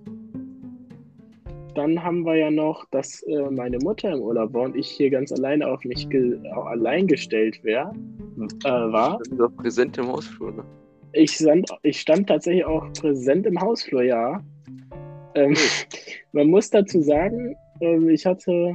Dann 1.75 2.03
haben 2.03 2.25
wir 2.25 2.35
ja 2.35 2.51
noch, 2.51 2.85
dass 2.91 3.21
äh, 3.23 3.49
meine 3.49 3.77
Mutter 3.79 4.11
im 4.11 4.21
Urlaub 4.21 4.53
war 4.53 4.63
und 4.63 4.75
ich 4.75 4.89
hier 4.89 5.09
ganz 5.09 5.31
alleine 5.31 5.67
auf 5.67 5.83
mich 5.85 6.09
ge 6.09 6.37
auch 6.53 6.65
allein 6.65 7.07
gestellt 7.07 7.63
wär, 7.63 7.93
äh, 8.65 8.69
war. 8.69 9.21
Ist 9.21 9.39
auch 9.39 9.55
präsent 9.55 9.97
im 9.97 10.07
Hausflur, 10.07 10.51
ne? 10.51 10.63
Ich 11.13 11.31
stand, 11.31 11.69
ich 11.83 12.01
stand 12.01 12.27
tatsächlich 12.27 12.65
auch 12.65 12.91
präsent 12.93 13.45
im 13.45 13.59
Hausflur, 13.59 14.03
ja. 14.03 14.41
Ähm, 15.35 15.55
man 16.33 16.47
muss 16.47 16.69
dazu 16.69 17.01
sagen, 17.01 17.55
ähm, 17.79 18.09
ich 18.09 18.25
hatte. 18.25 18.73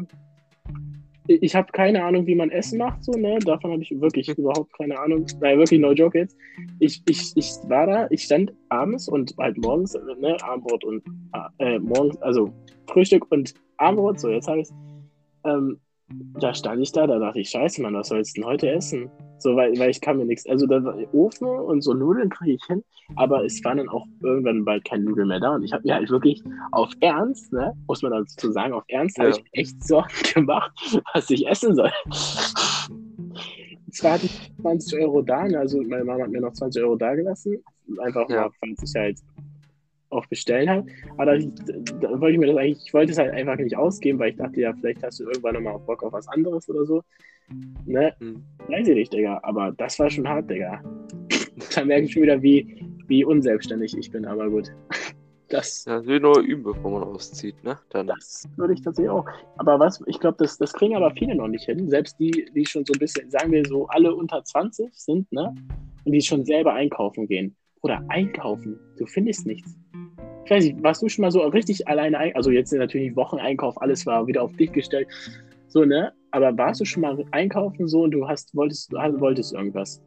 Ich 1.28 1.54
habe 1.54 1.72
keine 1.72 2.04
Ahnung, 2.04 2.26
wie 2.26 2.34
man 2.34 2.50
Essen 2.50 2.78
macht, 2.78 3.04
so, 3.04 3.12
ne? 3.12 3.38
Davon 3.40 3.72
habe 3.72 3.82
ich 3.82 4.00
wirklich 4.00 4.28
überhaupt 4.28 4.72
keine 4.76 4.98
Ahnung. 4.98 5.26
Nein, 5.40 5.58
wirklich, 5.58 5.80
no 5.80 5.92
joke 5.92 6.18
jetzt. 6.18 6.36
Ich, 6.78 7.02
ich, 7.08 7.32
ich 7.34 7.50
war 7.64 7.86
da, 7.86 8.06
ich 8.10 8.24
stand 8.24 8.52
abends 8.68 9.08
und 9.08 9.34
halt 9.38 9.56
morgens, 9.58 9.94
ne, 10.20 10.36
Abendbrot 10.42 10.84
und 10.84 11.02
äh, 11.58 11.78
morgens, 11.78 12.20
also 12.22 12.52
Frühstück 12.88 13.30
und 13.30 13.54
Abendbrot, 13.78 14.20
so, 14.20 14.30
jetzt 14.30 14.48
habe 14.48 14.60
ich 14.60 14.68
ähm, 15.44 15.78
da 16.08 16.54
stand 16.54 16.82
ich 16.82 16.92
da, 16.92 17.06
da 17.06 17.18
dachte 17.18 17.40
ich, 17.40 17.50
scheiße, 17.50 17.82
Mann, 17.82 17.94
was 17.94 18.08
sollst 18.08 18.36
du 18.36 18.40
denn 18.42 18.50
heute 18.50 18.70
essen? 18.70 19.10
So, 19.38 19.54
weil, 19.56 19.78
weil 19.78 19.90
ich 19.90 20.00
kann 20.00 20.16
mir 20.18 20.24
nichts, 20.24 20.46
also 20.46 20.66
da 20.66 20.82
war 20.82 20.96
Ofen 21.12 21.46
und 21.48 21.82
so 21.82 21.92
Nudeln 21.94 22.30
kriege 22.30 22.54
ich 22.54 22.64
hin, 22.64 22.82
aber 23.16 23.44
es 23.44 23.62
waren 23.64 23.78
dann 23.78 23.88
auch 23.88 24.06
irgendwann 24.20 24.64
bald 24.64 24.84
keine 24.84 25.04
Nudeln 25.04 25.28
mehr 25.28 25.40
da 25.40 25.54
und 25.54 25.62
ich 25.62 25.72
habe 25.72 25.86
mir 25.86 25.94
halt 25.94 26.10
wirklich 26.10 26.42
auf 26.72 26.90
Ernst, 27.00 27.52
ne, 27.52 27.72
muss 27.86 28.02
man 28.02 28.12
dazu 28.12 28.50
sagen, 28.52 28.72
auf 28.72 28.84
Ernst 28.88 29.18
habe 29.18 29.30
Ja. 29.30 29.36
ich 29.36 29.42
mir 29.44 29.50
echt 29.52 29.84
Sorgen 29.84 30.08
gemacht, 30.34 30.72
was 31.14 31.28
ich 31.30 31.46
essen 31.46 31.74
soll. 31.74 31.90
Zwar 33.92 34.12
hatte 34.12 34.26
ich 34.26 34.52
20 34.62 34.98
Euro 35.00 35.22
da, 35.22 35.46
ne, 35.46 35.58
also 35.58 35.82
meine 35.82 36.04
Mama 36.04 36.24
hat 36.24 36.30
mir 36.30 36.40
noch 36.40 36.52
20 36.52 36.82
Euro 36.82 36.96
da 36.96 37.14
gelassen, 37.14 37.62
einfach 37.98 38.28
Ja. 38.28 38.42
mal, 38.42 38.50
falls 38.60 38.82
ich 38.82 38.92
halt 38.94 39.18
auch 40.16 40.26
bestellen 40.26 40.68
habe. 40.68 40.86
Aber 41.16 41.38
da, 41.38 41.46
da 42.00 42.20
wollte 42.20 42.32
ich 42.32 42.38
mir 42.38 42.46
das 42.46 42.56
eigentlich, 42.56 42.86
ich 42.86 42.94
wollte 42.94 43.12
es 43.12 43.18
halt 43.18 43.32
einfach 43.32 43.56
nicht 43.56 43.76
ausgeben, 43.76 44.18
weil 44.18 44.30
ich 44.30 44.36
dachte, 44.36 44.60
ja, 44.60 44.72
vielleicht 44.74 45.02
hast 45.02 45.20
du 45.20 45.24
irgendwann 45.24 45.54
nochmal 45.54 45.78
Bock 45.78 46.02
auf 46.02 46.12
was 46.12 46.28
anderes 46.28 46.68
oder 46.68 46.84
so. 46.84 47.02
Ne? 47.84 48.12
Hm. 48.18 48.42
Weiß 48.68 48.88
ich 48.88 48.94
nicht, 48.94 49.12
Digga. 49.12 49.40
Aber 49.42 49.72
das 49.72 49.98
war 49.98 50.10
schon 50.10 50.28
hart, 50.28 50.50
Digga. 50.50 50.82
Da 51.74 51.84
merke 51.84 52.04
ich 52.04 52.12
schon 52.12 52.22
wieder, 52.22 52.42
wie, 52.42 52.84
wie 53.06 53.24
unselbstständig 53.24 53.96
ich 53.96 54.10
bin, 54.10 54.26
aber 54.26 54.50
gut. 54.50 54.70
Das, 55.48 55.84
Ja, 55.84 55.98
das 55.98 56.06
will 56.06 56.18
nur 56.18 56.40
üben, 56.40 56.64
bevor 56.64 56.90
man 56.90 57.04
auszieht, 57.04 57.62
ne? 57.62 57.78
Dann. 57.90 58.08
das 58.08 58.48
würde 58.56 58.74
ich 58.74 58.82
tatsächlich 58.82 59.10
auch. 59.10 59.26
Aber 59.58 59.78
was, 59.78 60.02
ich 60.06 60.18
glaube, 60.18 60.36
das, 60.38 60.58
das 60.58 60.72
kriegen 60.72 60.96
aber 60.96 61.12
viele 61.12 61.36
noch 61.36 61.46
nicht 61.46 61.66
hin. 61.66 61.88
Selbst 61.88 62.18
die, 62.18 62.48
die 62.52 62.66
schon 62.66 62.84
so 62.84 62.92
ein 62.94 62.98
bisschen, 62.98 63.30
sagen 63.30 63.52
wir 63.52 63.64
so, 63.64 63.86
alle 63.86 64.14
unter 64.14 64.42
20 64.42 64.92
sind, 64.92 65.30
ne? 65.30 65.54
Und 66.04 66.12
die 66.12 66.20
schon 66.20 66.44
selber 66.44 66.72
einkaufen 66.74 67.28
gehen. 67.28 67.54
Oder 67.82 68.04
einkaufen. 68.08 68.78
Du 68.98 69.06
findest 69.06 69.46
nichts. 69.46 69.76
Ich 70.46 70.50
weiß 70.50 70.62
nicht, 70.62 70.80
warst 70.80 71.02
du 71.02 71.08
schon 71.08 71.22
mal 71.22 71.32
so 71.32 71.40
richtig 71.40 71.88
alleine 71.88 72.18
ein? 72.18 72.36
Also 72.36 72.52
jetzt 72.52 72.72
natürlich 72.72 73.16
Wocheneinkauf, 73.16 73.82
alles 73.82 74.06
war 74.06 74.28
wieder 74.28 74.44
auf 74.44 74.54
dich 74.54 74.70
gestellt. 74.70 75.08
So, 75.66 75.84
ne? 75.84 76.12
Aber 76.30 76.56
warst 76.56 76.80
du 76.80 76.84
schon 76.84 77.00
mal 77.00 77.18
einkaufen 77.32 77.88
so 77.88 78.02
und 78.02 78.12
du 78.12 78.28
hast, 78.28 78.54
wolltest, 78.54 78.92
du 78.92 78.96
wolltest 79.20 79.52
irgendwas? 79.52 80.00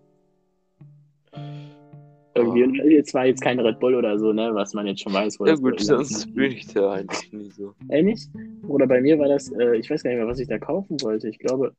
Irgendwie. 2.35 2.63
Und 2.63 2.75
Jetzt 2.89 3.13
war 3.13 3.25
jetzt 3.25 3.41
kein 3.41 3.59
Red 3.59 3.81
Bull 3.81 3.95
oder 3.95 4.17
so, 4.17 4.31
ne? 4.31 4.51
Was 4.53 4.73
man 4.73 4.87
jetzt 4.87 5.01
schon 5.01 5.11
weiß. 5.11 5.41
wo 5.41 5.45
Ja 5.45 5.55
gut, 5.55 5.81
so- 5.81 5.97
sonst 5.97 6.33
bin 6.33 6.53
ich 6.53 6.67
da 6.67 6.89
eigentlich 6.93 7.33
nie 7.33 7.51
so. 7.51 7.73
Ähnlich? 7.89 8.25
Oder 8.65 8.87
bei 8.87 9.01
mir 9.01 9.19
war 9.19 9.27
das, 9.27 9.51
äh, 9.51 9.75
ich 9.75 9.89
weiß 9.89 10.03
gar 10.03 10.11
nicht 10.11 10.19
mehr, 10.19 10.27
was 10.27 10.39
ich 10.39 10.47
da 10.47 10.57
kaufen 10.57 11.01
wollte. 11.01 11.27
Ich 11.27 11.39
glaube, 11.39 11.73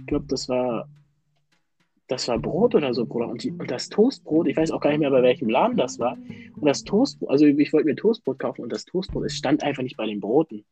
ich 0.00 0.06
glaube, 0.06 0.26
das 0.28 0.50
war, 0.50 0.86
das 2.08 2.28
war 2.28 2.38
Brot 2.38 2.74
oder 2.74 2.94
so, 2.94 3.04
Bruder. 3.04 3.28
Und, 3.28 3.42
die, 3.42 3.50
und 3.50 3.70
das 3.70 3.88
Toastbrot, 3.88 4.46
ich 4.46 4.56
weiß 4.56 4.70
auch 4.70 4.80
gar 4.80 4.90
nicht 4.90 5.00
mehr, 5.00 5.10
bei 5.10 5.22
welchem 5.22 5.48
Laden 5.48 5.76
das 5.76 5.98
war. 5.98 6.16
Und 6.56 6.66
das 6.66 6.84
Toastbrot, 6.84 7.30
also 7.30 7.46
ich 7.46 7.72
wollte 7.72 7.86
mir 7.86 7.96
Toastbrot 7.96 8.38
kaufen 8.38 8.62
und 8.62 8.72
das 8.72 8.84
Toastbrot, 8.84 9.24
es 9.24 9.34
stand 9.34 9.62
einfach 9.62 9.82
nicht 9.82 9.96
bei 9.96 10.06
den 10.06 10.20
Broten. 10.20 10.64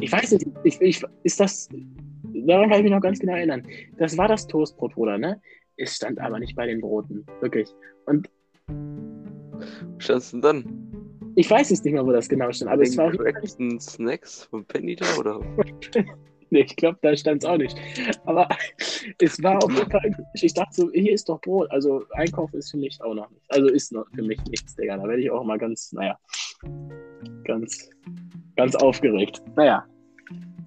Ich 0.00 0.12
weiß 0.12 0.32
nicht, 0.32 0.46
ich, 0.64 0.80
ich, 0.80 1.02
ist 1.22 1.40
das, 1.40 1.68
daran 2.22 2.68
kann 2.68 2.78
ich 2.78 2.84
mich 2.84 2.92
noch 2.92 3.00
ganz 3.00 3.18
genau 3.18 3.34
erinnern. 3.34 3.66
Das 3.98 4.16
war 4.18 4.28
das 4.28 4.46
Toastbrot, 4.46 4.94
Bruder, 4.94 5.18
ne? 5.18 5.40
Es 5.76 5.96
stand 5.96 6.18
aber 6.20 6.38
nicht 6.38 6.54
bei 6.54 6.66
den 6.66 6.80
Broten, 6.80 7.26
wirklich. 7.40 7.68
Und 8.06 8.28
Was 10.06 10.30
denn 10.30 10.40
dann? 10.40 10.94
ich 11.36 11.50
weiß 11.50 11.70
jetzt 11.70 11.84
nicht 11.84 11.94
mehr, 11.94 12.06
wo 12.06 12.12
das 12.12 12.28
genau 12.28 12.52
stand, 12.52 12.70
aber 12.70 12.82
es 12.82 12.96
war 12.96 13.12
Snacks 13.80 14.44
von 14.44 14.64
Penny 14.64 14.96
da 14.96 15.06
oder? 15.18 15.40
Nee, 16.54 16.66
ich 16.68 16.76
glaube, 16.76 16.96
da 17.02 17.16
stand 17.16 17.42
es 17.42 17.50
auch 17.50 17.56
nicht. 17.56 17.76
Aber 18.26 18.48
es 19.18 19.42
war 19.42 19.56
auf 19.56 19.72
jeden 19.72 19.90
Fall, 19.90 20.16
ich 20.34 20.54
dachte 20.54 20.72
so, 20.72 20.90
hier 20.92 21.12
ist 21.12 21.28
doch 21.28 21.40
Brot. 21.40 21.68
Also 21.72 22.04
Einkauf 22.12 22.54
ist 22.54 22.70
für 22.70 22.76
mich 22.76 23.02
auch 23.02 23.12
noch 23.12 23.28
nicht. 23.30 23.42
Also 23.48 23.66
ist 23.66 23.92
noch 23.92 24.06
für 24.14 24.22
mich 24.22 24.38
nichts, 24.48 24.76
Digga. 24.76 24.96
Da 24.96 25.02
werde 25.02 25.20
ich 25.20 25.28
auch 25.32 25.42
mal 25.42 25.58
ganz, 25.58 25.92
naja, 25.92 26.16
ganz, 27.42 27.90
ganz 28.54 28.76
aufgeregt. 28.76 29.42
Naja. 29.56 29.84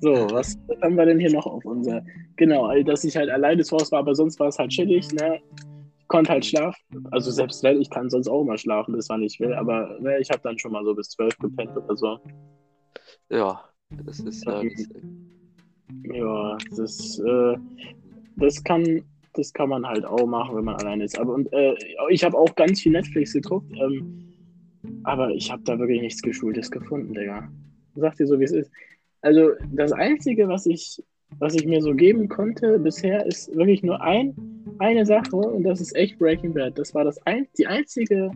So, 0.01 0.11
was 0.29 0.59
haben 0.81 0.95
wir 0.97 1.05
denn 1.05 1.19
hier 1.19 1.31
noch 1.31 1.45
auf 1.45 1.63
unser. 1.63 2.03
Genau, 2.35 2.69
dass 2.83 3.05
ich 3.05 3.15
halt 3.15 3.29
alleine 3.29 3.63
zu 3.63 3.77
Hause 3.77 3.93
war, 3.93 3.99
aber 3.99 4.13
sonst 4.13 4.41
war 4.41 4.49
es 4.49 4.59
halt 4.59 4.71
chillig, 4.71 5.09
ne? 5.13 5.39
Ich 5.99 6.07
konnte 6.09 6.33
halt 6.33 6.45
schlafen. 6.45 7.07
Also 7.11 7.31
selbst 7.31 7.63
wenn, 7.63 7.79
ich 7.79 7.89
kann 7.89 8.09
sonst 8.09 8.27
auch 8.27 8.43
mal 8.43 8.57
schlafen, 8.57 8.93
bis 8.93 9.07
wann 9.07 9.23
ich 9.23 9.39
will, 9.39 9.53
aber 9.53 9.97
ne, 10.01 10.19
ich 10.19 10.29
habe 10.31 10.41
dann 10.43 10.59
schon 10.59 10.73
mal 10.73 10.83
so 10.83 10.93
bis 10.93 11.11
zwölf 11.11 11.37
gepennt 11.37 11.77
oder 11.77 11.95
so. 11.95 12.19
Ja, 13.29 13.63
das 14.03 14.19
ist 14.19 14.45
ja. 14.45 14.61
Ähm, 14.61 15.26
ja, 16.03 16.57
das, 16.75 17.19
äh, 17.19 17.57
das 18.37 18.63
kann, 18.63 19.03
das 19.33 19.53
kann 19.53 19.69
man 19.69 19.85
halt 19.85 20.05
auch 20.05 20.25
machen, 20.25 20.57
wenn 20.57 20.65
man 20.65 20.75
alleine 20.75 21.03
ist. 21.03 21.19
Aber 21.19 21.33
und, 21.33 21.51
äh, 21.53 21.75
ich 22.09 22.23
habe 22.23 22.37
auch 22.37 22.53
ganz 22.55 22.81
viel 22.81 22.91
Netflix 22.91 23.33
geguckt, 23.33 23.71
ähm, 23.79 24.33
aber 25.03 25.29
ich 25.31 25.51
habe 25.51 25.63
da 25.63 25.77
wirklich 25.77 26.01
nichts 26.01 26.21
Geschultes 26.21 26.69
gefunden, 26.71 27.13
Digga. 27.13 27.49
Sag 27.95 28.15
dir 28.15 28.27
so, 28.27 28.39
wie 28.39 28.43
es 28.43 28.51
ist. 28.51 28.71
Also 29.21 29.51
das 29.71 29.91
Einzige, 29.91 30.47
was 30.47 30.65
ich, 30.65 31.03
was 31.39 31.55
ich 31.55 31.65
mir 31.65 31.81
so 31.81 31.93
geben 31.93 32.29
konnte 32.29 32.79
bisher, 32.79 33.25
ist 33.25 33.53
wirklich 33.55 33.83
nur 33.83 34.01
ein, 34.01 34.35
eine 34.79 35.05
Sache 35.05 35.35
und 35.35 35.63
das 35.63 35.81
ist 35.81 35.95
echt 35.95 36.19
Breaking 36.19 36.53
Bad. 36.53 36.77
Das 36.77 36.93
war 36.93 37.03
das 37.03 37.17
ein, 37.25 37.47
die 37.57 37.67
einzige, 37.67 38.31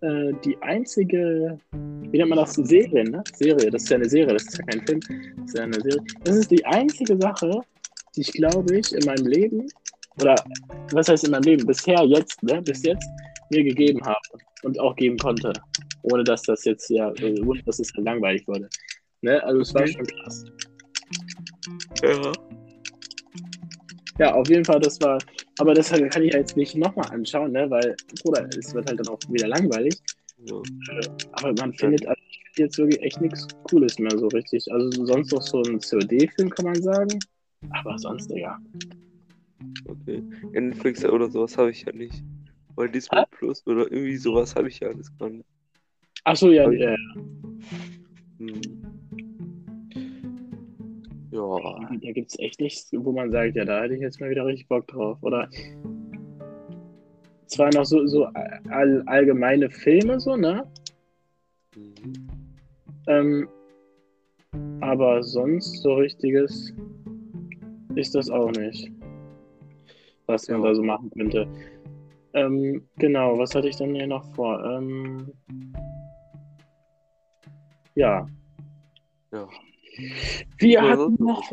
äh, 0.00 0.32
die 0.44 0.56
einzige, 0.62 1.58
wie 1.72 2.18
nennt 2.18 2.30
man 2.30 2.38
das, 2.38 2.54
Serie, 2.54 3.04
ne? 3.04 3.22
Serie, 3.34 3.70
das 3.70 3.82
ist 3.82 3.90
ja 3.90 3.96
eine 3.96 4.08
Serie, 4.08 4.34
das 4.34 4.44
ist 4.44 4.58
ja 4.58 4.64
kein 4.64 4.86
Film, 4.86 5.00
das 5.36 5.46
ist 5.46 5.58
ja 5.58 5.64
eine 5.64 5.80
Serie. 5.80 6.04
Das 6.24 6.36
ist 6.36 6.50
die 6.50 6.64
einzige 6.66 7.16
Sache, 7.16 7.60
die 8.16 8.20
ich 8.20 8.32
glaube 8.32 8.76
ich 8.76 8.92
in 8.92 9.04
meinem 9.04 9.26
Leben, 9.26 9.68
oder 10.20 10.34
was 10.92 11.08
heißt 11.08 11.24
in 11.24 11.30
meinem 11.30 11.42
Leben, 11.42 11.66
bisher 11.66 12.02
jetzt, 12.04 12.42
ne, 12.42 12.60
bis 12.62 12.82
jetzt, 12.82 13.08
mir 13.50 13.64
gegeben 13.64 14.00
habe 14.04 14.20
und 14.62 14.78
auch 14.80 14.94
geben 14.96 15.16
konnte. 15.18 15.52
Ohne 16.02 16.24
dass 16.24 16.42
das 16.42 16.64
jetzt 16.64 16.90
ja, 16.90 17.12
äh, 17.20 17.40
ohne 17.40 17.62
dass 17.64 17.78
es 17.78 17.92
langweilig 17.96 18.46
wurde. 18.46 18.68
Ne? 19.22 19.42
Also 19.42 19.60
es 19.60 19.74
war 19.74 19.86
schon 19.86 20.06
krass. 20.06 20.44
Ja. 22.02 22.32
Ja, 24.18 24.34
auf 24.34 24.48
jeden 24.48 24.64
Fall, 24.64 24.80
das 24.80 25.00
war. 25.00 25.18
Aber 25.58 25.74
das 25.74 25.90
kann 25.90 26.22
ich 26.22 26.32
jetzt 26.32 26.56
nicht 26.56 26.76
nochmal 26.76 27.08
anschauen, 27.10 27.52
ne? 27.52 27.70
Weil, 27.70 27.94
Bruder, 28.22 28.48
es 28.58 28.74
wird 28.74 28.88
halt 28.88 28.98
dann 28.98 29.08
auch 29.08 29.18
wieder 29.28 29.48
langweilig. 29.48 29.94
Ja. 30.44 30.60
Aber 31.32 31.52
man 31.58 31.72
findet 31.74 32.06
also, 32.06 32.20
jetzt 32.56 32.78
wirklich 32.78 33.00
echt 33.02 33.20
nichts 33.20 33.46
Cooles 33.64 33.98
mehr 33.98 34.16
so 34.18 34.26
richtig. 34.28 34.70
Also 34.72 35.04
sonst 35.04 35.32
noch 35.32 35.42
so 35.42 35.62
ein 35.62 35.78
COD-Film, 35.80 36.50
kann 36.50 36.64
man 36.64 36.82
sagen. 36.82 37.18
Aber 37.70 37.98
sonst, 37.98 38.30
ja. 38.30 38.58
Okay. 39.86 40.22
Netflix 40.52 41.04
oder 41.04 41.30
sowas 41.30 41.56
habe 41.56 41.70
ich 41.70 41.84
ja 41.84 41.92
nicht. 41.92 42.22
Weil 42.74 42.88
Disney 42.88 43.22
Plus 43.30 43.66
oder 43.66 43.90
irgendwie 43.90 44.16
sowas 44.16 44.54
habe 44.54 44.68
ich 44.68 44.80
ja 44.80 44.88
alles 44.88 45.16
gar 45.18 45.30
nicht. 45.30 45.46
Achso, 46.24 46.50
ja, 46.50 46.70
ja. 46.70 46.96
Hm. 48.38 48.87
Ja. 51.38 51.88
Da 52.02 52.12
gibt 52.12 52.30
es 52.30 52.38
echt 52.38 52.60
nichts, 52.60 52.90
wo 52.92 53.12
man 53.12 53.30
sagt, 53.30 53.54
ja, 53.56 53.64
da 53.64 53.82
hätte 53.82 53.94
ich 53.94 54.00
jetzt 54.00 54.20
mal 54.20 54.30
wieder 54.30 54.44
richtig 54.44 54.68
Bock 54.68 54.86
drauf. 54.88 55.18
Oder 55.22 55.48
zwar 57.46 57.72
noch 57.72 57.84
so, 57.84 58.06
so 58.06 58.24
all, 58.24 59.02
allgemeine 59.06 59.70
Filme, 59.70 60.18
so, 60.20 60.36
ne? 60.36 60.66
Mhm. 61.76 62.28
Ähm, 63.06 63.48
aber 64.80 65.22
sonst 65.22 65.82
so 65.82 65.94
richtiges 65.94 66.74
ist 67.94 68.14
das 68.14 68.30
auch 68.30 68.50
nicht. 68.52 68.90
Was 70.26 70.48
man 70.48 70.62
Ja. 70.62 70.68
da 70.68 70.74
so 70.74 70.82
machen 70.82 71.10
könnte. 71.10 71.48
Ähm, 72.34 72.86
genau, 72.98 73.38
was 73.38 73.54
hatte 73.54 73.68
ich 73.68 73.76
dann 73.76 73.94
hier 73.94 74.06
noch 74.06 74.24
vor? 74.34 74.62
Ähm, 74.64 75.32
ja. 77.94 78.26
Ja. 79.32 79.48
Wir 80.58 80.80
Oder 80.80 80.88
hatten 80.90 81.16
noch. 81.18 81.52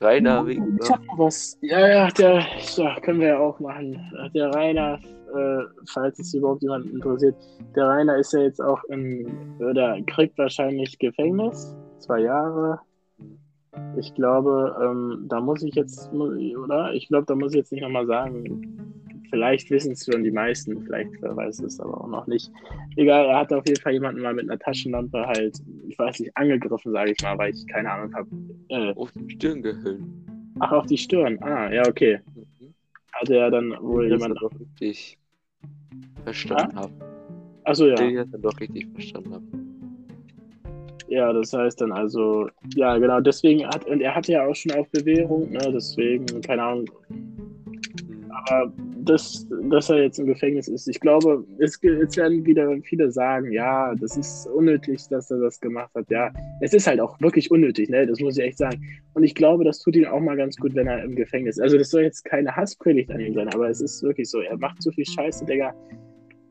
Rainer 0.00 0.46
Ich 0.46 0.56
Winkler. 0.58 0.88
hab 0.90 1.04
noch 1.06 1.18
was. 1.18 1.58
Ja, 1.60 1.88
ja, 1.88 2.08
der, 2.08 2.44
ja, 2.76 3.00
können 3.00 3.20
wir 3.20 3.28
ja 3.28 3.38
auch 3.38 3.58
machen. 3.58 3.98
Der 4.34 4.54
Rainer, 4.54 5.00
äh, 5.34 5.64
falls 5.92 6.18
es 6.20 6.32
überhaupt 6.34 6.62
jemanden 6.62 6.90
interessiert, 6.90 7.34
der 7.74 7.88
Rainer 7.88 8.16
ist 8.16 8.32
ja 8.32 8.40
jetzt 8.40 8.60
auch 8.60 8.82
in, 8.84 9.26
oder 9.58 10.00
kriegt 10.06 10.38
wahrscheinlich 10.38 10.98
Gefängnis, 10.98 11.74
zwei 11.98 12.20
Jahre. 12.20 12.80
Ich 13.96 14.14
glaube, 14.14 14.76
ähm, 14.82 15.26
da 15.28 15.40
muss 15.40 15.62
ich 15.62 15.74
jetzt, 15.74 16.12
oder? 16.12 16.92
Ich 16.94 17.08
glaube, 17.08 17.26
da 17.26 17.34
muss 17.34 17.52
ich 17.52 17.58
jetzt 17.58 17.72
nicht 17.72 17.82
nochmal 17.82 18.06
sagen. 18.06 19.04
Vielleicht 19.30 19.70
wissen 19.70 19.92
es 19.92 20.04
schon 20.04 20.24
die 20.24 20.30
meisten, 20.30 20.80
vielleicht 20.82 21.10
wer 21.20 21.36
weiß 21.36 21.60
es 21.60 21.78
aber 21.80 22.00
auch 22.02 22.08
noch 22.08 22.26
nicht. 22.26 22.50
Egal, 22.96 23.26
er 23.26 23.38
hat 23.40 23.52
auf 23.52 23.66
jeden 23.66 23.80
Fall 23.80 23.92
jemanden 23.92 24.22
mal 24.22 24.32
mit 24.34 24.48
einer 24.48 24.58
Taschenlampe 24.58 25.26
halt, 25.26 25.58
ich 25.86 25.98
weiß 25.98 26.20
nicht, 26.20 26.36
angegriffen, 26.36 26.92
sage 26.92 27.12
ich 27.12 27.22
mal, 27.22 27.36
weil 27.38 27.52
ich 27.52 27.66
keine 27.66 27.90
Ahnung 27.92 28.14
habe. 28.14 28.28
Äh, 28.68 28.92
Auf 28.94 29.12
die 29.12 29.30
Stirn 29.30 29.62
gehüllt. 29.62 30.00
Ach, 30.60 30.72
auf 30.72 30.86
die 30.86 30.98
Stirn. 30.98 31.38
Ah, 31.42 31.72
ja, 31.72 31.86
okay. 31.86 32.20
Mhm. 32.34 32.74
Hatte 33.12 33.36
er 33.36 33.50
dann 33.50 33.74
wohl 33.80 34.08
Das 34.08 34.20
jemand. 34.20 34.40
doch 34.40 34.52
richtig 34.58 35.18
verstanden 36.24 36.76
habe. 36.76 36.92
Achso, 37.64 37.86
ja. 37.86 37.96
Den 37.96 38.10
ich 38.10 38.16
das 38.16 38.30
dann 38.30 38.42
doch 38.42 38.60
richtig 38.60 38.86
verstanden 38.92 39.34
habe. 39.34 39.44
Ja, 41.08 41.32
das 41.32 41.52
heißt 41.52 41.80
dann 41.80 41.92
also, 41.92 42.48
ja, 42.74 42.98
genau, 42.98 43.20
deswegen 43.20 43.66
hat, 43.66 43.86
und 43.86 44.00
er 44.02 44.14
hatte 44.14 44.32
ja 44.32 44.46
auch 44.46 44.54
schon 44.54 44.72
auf 44.72 44.90
Bewährung, 44.90 45.50
ne, 45.50 45.70
deswegen, 45.72 46.26
keine 46.42 46.62
Ahnung, 46.62 46.84
Mhm. 47.08 48.30
aber 48.30 48.72
das, 49.08 49.46
dass 49.70 49.90
er 49.90 50.02
jetzt 50.02 50.18
im 50.18 50.26
Gefängnis 50.26 50.68
ist, 50.68 50.88
ich 50.88 51.00
glaube, 51.00 51.44
es, 51.58 51.78
jetzt 51.82 52.16
werden 52.16 52.44
wieder 52.44 52.70
viele 52.82 53.10
sagen, 53.10 53.52
ja, 53.52 53.94
das 53.94 54.16
ist 54.16 54.46
unnötig, 54.48 55.06
dass 55.08 55.30
er 55.30 55.38
das 55.38 55.60
gemacht 55.60 55.90
hat, 55.94 56.10
ja, 56.10 56.32
es 56.60 56.74
ist 56.74 56.86
halt 56.86 57.00
auch 57.00 57.20
wirklich 57.20 57.50
unnötig, 57.50 57.88
ne, 57.88 58.06
das 58.06 58.20
muss 58.20 58.38
ich 58.38 58.44
echt 58.44 58.58
sagen. 58.58 58.80
Und 59.14 59.24
ich 59.24 59.34
glaube, 59.34 59.64
das 59.64 59.80
tut 59.80 59.96
ihm 59.96 60.06
auch 60.06 60.20
mal 60.20 60.36
ganz 60.36 60.56
gut, 60.56 60.74
wenn 60.74 60.86
er 60.86 61.02
im 61.02 61.14
Gefängnis 61.14 61.56
ist. 61.56 61.62
Also, 61.62 61.78
das 61.78 61.90
soll 61.90 62.02
jetzt 62.02 62.24
keine 62.24 62.54
Hasspredigt 62.54 63.10
an 63.10 63.20
ihm 63.20 63.34
sein, 63.34 63.48
aber 63.48 63.68
es 63.68 63.80
ist 63.80 64.02
wirklich 64.02 64.30
so, 64.30 64.40
er 64.40 64.56
macht 64.56 64.82
zu 64.82 64.92
viel 64.92 65.06
Scheiße, 65.06 65.44
Digga. 65.44 65.74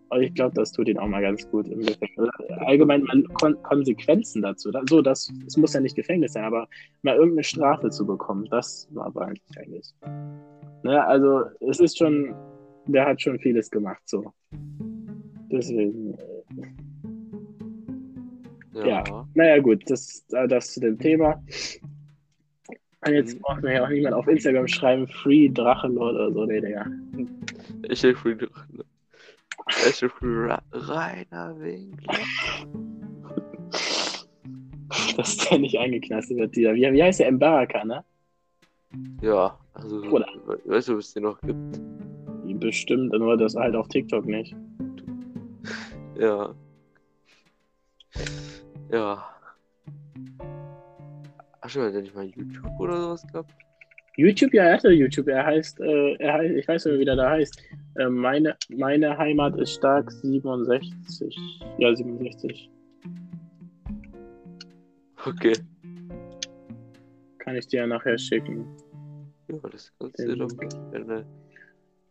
Und 0.10 0.22
ich 0.22 0.34
glaube, 0.34 0.56
das 0.56 0.72
tut 0.72 0.88
ihn 0.88 0.98
auch 1.00 1.08
mal 1.08 1.22
ganz 1.22 1.50
gut 1.50 1.68
im 1.68 1.80
Gefängnis. 1.82 2.18
Oder 2.18 2.68
Allgemein 2.68 3.04
mal 3.04 3.24
Kon 3.34 3.62
Konsequenzen 3.64 4.42
dazu. 4.42 4.72
Da- 4.72 4.82
So, 4.90 5.02
das, 5.02 5.32
es 5.46 5.58
muss 5.58 5.74
ja 5.74 5.82
nicht 5.82 5.96
Gefängnis 5.96 6.34
sein, 6.34 6.46
aber 6.46 6.68
mal 7.04 7.16
irgendeine 7.16 7.44
Strafe 7.44 7.90
zu 7.90 8.06
bekommen, 8.06 8.46
das 8.50 8.88
war 8.92 9.08
aber 9.08 9.26
eigentlich 9.28 9.46
Gefängnis. 9.48 9.96
Ne, 10.84 11.04
also, 11.06 11.44
es 11.70 11.80
ist 11.80 11.98
schon, 11.98 12.34
der 12.86 13.06
hat 13.06 13.22
schon 13.22 13.38
vieles 13.40 13.70
gemacht, 13.70 14.02
so. 14.06 14.32
Deswegen, 15.52 16.14
äh, 16.14 16.68
Ja. 18.74 18.86
Ja. 18.88 19.28
naja, 19.34 19.60
gut, 19.60 19.84
das, 19.90 20.24
äh, 20.32 20.48
das 20.48 20.74
zu 20.74 20.80
dem 20.80 20.98
Thema. 21.00 21.42
Und 23.06 23.14
jetzt 23.14 23.36
Mhm. 23.36 23.42
braucht 23.42 23.64
mir 23.64 23.74
ja 23.74 23.84
auch 23.86 23.90
niemand 23.90 24.14
auf 24.16 24.28
Instagram 24.28 24.68
schreiben, 24.68 25.08
Free 25.08 25.50
Drachenlord 25.50 26.16
oder 26.16 26.32
so, 26.32 26.46
nee, 26.46 26.62
Digga. 26.62 26.86
Ich 27.90 28.04
will 28.04 28.16
für 28.16 28.34
ich 28.34 28.50
für 29.70 30.50
Ra 30.50 30.62
Rainer 30.72 31.60
Winkler. 31.60 32.18
Dass 35.18 35.38
der 35.38 35.60
nicht 35.60 35.78
eingeknastet 35.78 36.38
wird, 36.38 36.56
dieser. 36.56 36.74
Wie, 36.74 36.82
wie 36.92 37.04
heißt 37.04 37.20
der? 37.20 37.32
Mbaraka, 37.32 37.84
ne? 37.84 38.04
Ja, 39.22 39.58
also, 39.74 40.02
Oder? 40.04 40.28
weißt 40.66 40.90
du, 40.90 40.98
was 40.98 41.08
es 41.08 41.14
den 41.14 41.24
noch 41.24 41.40
gibt? 41.42 41.80
Bestimmt, 42.60 43.12
nur 43.12 43.38
das 43.38 43.56
halt 43.56 43.76
auf 43.76 43.88
TikTok 43.90 44.26
nicht. 44.26 44.56
Ja. 46.20 46.56
Ja. 48.92 49.24
Ach 51.62 51.70
schon, 51.70 51.84
hat 51.84 51.94
er 51.94 52.02
nicht 52.02 52.16
mal 52.16 52.26
YouTube 52.26 52.80
oder 52.80 53.00
sowas 53.00 53.28
gehabt? 53.32 53.52
YouTube, 54.16 54.54
ja, 54.54 54.64
er 54.64 54.74
hatte 54.76 54.90
YouTube. 54.90 55.28
Er 55.28 55.46
heißt, 55.46 55.80
äh, 55.80 56.14
er 56.16 56.34
heißt, 56.34 56.56
ich 56.56 56.68
weiß 56.68 56.86
nicht, 56.86 57.00
wie 57.00 57.06
der 57.06 57.16
da 57.16 57.30
heißt. 57.30 57.62
Äh, 57.98 58.10
meine, 58.10 58.56
meine 58.70 59.18
Heimat 59.18 59.58
ist 59.58 59.74
stark 59.74 60.12
67. 60.12 61.36
Ja, 61.80 61.96
67. 61.96 62.70
Okay. 65.25 65.54
Kann 67.39 67.56
ich 67.56 67.68
dir 67.68 67.82
ja 67.82 67.88
nachher 67.88 68.18
schicken. 68.18 68.68
Ja, 69.48 69.58
das 69.70 69.92
kannst 70.00 70.20
du 70.20 70.27
dir 70.27 70.36
doch 70.36 70.58
gerne. 70.92 71.25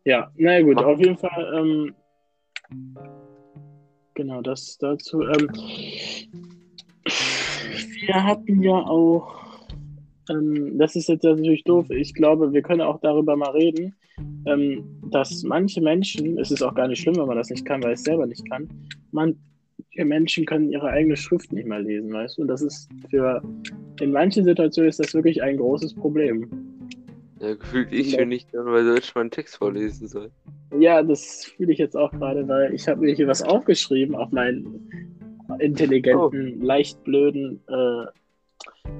Ja, 0.05 0.31
na 0.37 0.61
gut, 0.61 0.78
auf 0.78 0.99
jeden 0.99 1.16
Fall. 1.16 1.52
Ähm, 1.55 1.95
genau, 4.14 4.43
das 4.43 4.78
dazu. 4.78 5.23
Ähm, 5.23 5.49
wir 7.05 8.25
hatten 8.25 8.62
ja 8.62 8.75
auch. 8.75 9.69
Ähm, 10.31 10.78
das 10.78 10.97
ist 10.97 11.09
jetzt 11.09 11.23
natürlich 11.25 11.62
doof. 11.64 11.90
Ich 11.90 12.12
glaube, 12.14 12.52
wir 12.52 12.62
können 12.62 12.81
auch 12.81 13.00
darüber 13.00 13.37
mal 13.37 13.50
reden, 13.50 13.95
ähm, 14.47 14.85
dass 15.11 15.43
manche 15.43 15.81
Menschen, 15.81 16.39
es 16.39 16.51
ist 16.51 16.63
auch 16.63 16.75
gar 16.75 16.89
nicht 16.89 17.01
schlimm, 17.01 17.17
wenn 17.17 17.27
man 17.27 17.37
das 17.37 17.51
nicht 17.51 17.65
kann, 17.65 17.83
weil 17.83 17.93
es 17.93 18.05
selber 18.05 18.27
nicht 18.27 18.49
kann, 18.49 18.69
man, 19.13 19.37
die 19.97 20.05
Menschen 20.05 20.47
können 20.47 20.71
ihre 20.71 20.89
eigene 20.89 21.17
Schrift 21.17 21.53
nicht 21.53 21.67
mal 21.67 21.83
lesen, 21.83 22.13
weißt 22.13 22.39
du? 22.39 22.43
Und 22.43 22.49
das 22.49 22.63
ist 22.63 22.89
für, 23.11 23.43
in 24.01 24.13
manchen 24.13 24.45
Situationen 24.45 24.89
ist 24.89 25.01
das 25.01 25.15
wirklich 25.15 25.43
ein 25.43 25.57
großes 25.57 25.95
Problem. 25.95 26.49
Ja, 27.41 27.55
gefühlt 27.55 27.93
ich 27.93 28.13
schon 28.13 28.29
nicht, 28.29 28.49
weil 28.53 28.85
Deutsch 28.85 29.15
mal 29.15 29.23
einen 29.23 29.31
Text 29.31 29.57
vorlesen 29.57 30.09
soll. 30.09 30.31
Ja, 30.79 31.03
das 31.03 31.45
fühle 31.57 31.73
ich 31.73 31.79
jetzt 31.79 31.97
auch 31.97 32.11
gerade, 32.13 32.47
weil 32.49 32.75
ich 32.75 32.89
habe 32.89 33.03
mir 33.03 33.15
hier 33.15 33.27
was 33.27 33.43
aufgeschrieben 33.43 34.15
auf 34.15 34.31
meinen 34.33 34.91
intelligenten, 35.59 36.61
leicht 36.61 37.03
blöden 37.05 37.61
äh, 37.69 38.07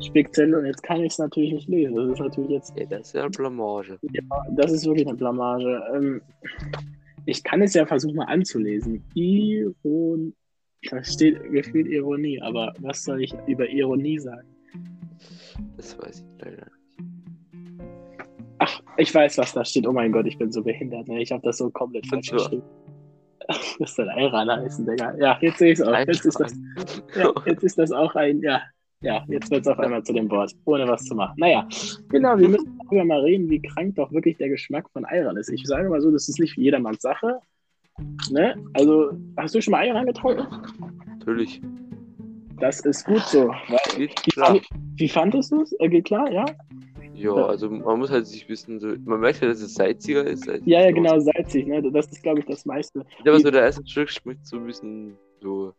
Spickzettel 0.01 0.55
und 0.55 0.67
jetzt 0.67 0.83
kann 0.83 1.01
ich 1.01 1.13
es 1.13 1.19
natürlich 1.19 1.53
nicht 1.53 1.69
lesen. 1.69 1.97
Das 1.97 2.09
ist 2.11 2.21
natürlich 2.21 2.51
jetzt. 2.51 2.77
Ja, 2.77 2.87
das 2.87 3.01
ist 3.09 3.15
ja 3.15 3.23
eine 3.23 3.31
Blamage. 3.31 3.99
Ja, 4.13 4.23
das 4.51 4.73
ist 4.73 4.87
wirklich 4.87 5.07
eine 5.07 5.17
Blamage. 5.17 5.83
Ähm, 5.95 6.23
ich 7.25 7.43
kann 7.43 7.63
es 7.63 7.75
ja 7.75 7.87
versuchen 7.87 8.17
mal 8.17 8.25
anzulesen. 8.25 9.03
Iron. 9.15 10.35
Da 10.91 11.03
steht 11.03 11.43
gefühlt 11.51 11.89
Ironie, 11.89 12.41
aber 12.41 12.73
was 12.79 13.03
soll 13.03 13.23
ich 13.23 13.35
über 13.47 13.69
Ironie 13.69 14.19
sagen? 14.19 14.49
Das 15.77 15.99
weiß 15.99 16.21
ich 16.21 16.45
leider 16.45 16.65
nicht. 16.65 16.77
Ach, 18.59 18.81
ich 18.97 19.15
weiß, 19.15 19.39
was 19.39 19.53
da 19.53 19.65
steht. 19.65 19.87
Oh 19.87 19.93
mein 19.93 20.13
Gott, 20.13 20.27
ich 20.27 20.39
bin 20.39 20.53
so 20.53 20.63
behindert. 20.63 21.09
Ne? 21.09 21.21
Ich 21.21 21.33
habe 21.33 21.43
das 21.43 21.59
so 21.59 21.71
komplett 21.71 22.07
falsch 22.07 22.31
geschrieben. 22.31 22.63
Das 23.79 23.95
soll 23.95 24.09
Ayran 24.11 24.51
heißen, 24.51 24.87
Digga. 24.87 25.17
Ja, 25.19 25.39
jetzt 25.41 25.59
sehe 25.59 25.73
ich 25.73 25.79
es 25.79 25.87
auch. 25.87 25.97
Jetzt 25.97 26.25
ist, 26.25 26.41
das, 26.41 26.53
ja, 27.15 27.33
jetzt 27.47 27.63
ist 27.63 27.79
das 27.79 27.93
auch 27.93 28.15
ein, 28.17 28.41
ja, 28.41 28.63
ja, 29.01 29.25
jetzt 29.29 29.51
wird 29.51 29.63
es 29.63 29.69
auf 29.69 29.79
einmal 29.79 30.03
zu 30.03 30.13
dem 30.13 30.31
Wort, 30.31 30.53
ohne 30.65 30.89
was 30.89 31.05
zu 31.05 31.15
machen. 31.15 31.35
Naja, 31.37 31.69
genau, 32.09 32.39
wir 32.39 32.49
müssen 32.49 32.79
darüber 32.85 33.05
mal 33.05 33.21
reden, 33.21 33.49
wie 33.51 33.61
krank 33.61 33.95
doch 33.97 34.11
wirklich 34.13 34.39
der 34.39 34.49
Geschmack 34.49 34.89
von 34.91 35.05
Ayran 35.05 35.37
ist. 35.37 35.51
Ich 35.51 35.67
sage 35.67 35.89
mal 35.89 36.01
so, 36.01 36.11
das 36.11 36.29
ist 36.29 36.41
nicht 36.41 36.57
jedermanns 36.57 37.03
Sache. 37.03 37.41
Ne? 38.31 38.57
Also, 38.75 39.13
hast 39.37 39.55
du 39.55 39.61
schon 39.61 39.73
mal 39.73 39.87
Ayran 39.87 40.07
getrunken? 40.07 40.47
Natürlich. 41.19 41.61
Das 42.59 42.81
ist 42.81 43.05
gut 43.05 43.23
so. 43.23 43.49
Weil, 43.49 43.99
wie, 43.99 44.63
wie 44.97 45.09
fandest 45.09 45.53
du 45.53 45.63
es? 45.63 45.73
Äh, 45.79 45.89
geht 45.89 46.07
klar, 46.07 46.31
ja? 46.31 46.47
Ja, 47.15 47.33
also 47.33 47.71
man 47.71 47.99
muss 47.99 48.11
halt 48.11 48.27
sich 48.27 48.47
wissen, 48.49 48.79
so, 48.79 48.89
man 49.05 49.21
merkt 49.21 49.41
ja, 49.41 49.49
dass 49.49 49.61
es 49.61 49.75
salziger 49.75 50.25
ist. 50.25 50.49
Als 50.49 50.63
Ja, 50.67 50.83
ja, 50.83 50.91
genau, 50.91 51.19
salzig. 51.19 51.67
Ne? 51.67 51.83
Das 51.91 52.07
ist, 52.09 52.23
glaube 52.23 52.41
ich, 52.41 52.47
das 52.47 52.67
meiste. 52.67 53.05
Aber 53.21 53.41
so 53.41 53.51
der 53.51 53.63
erste 53.63 53.87
Stück 53.87 54.11
schmeckt 54.11 54.47
so 54.47 54.57
ein 54.57 54.67
bisschen 54.67 55.17
so 55.41 55.73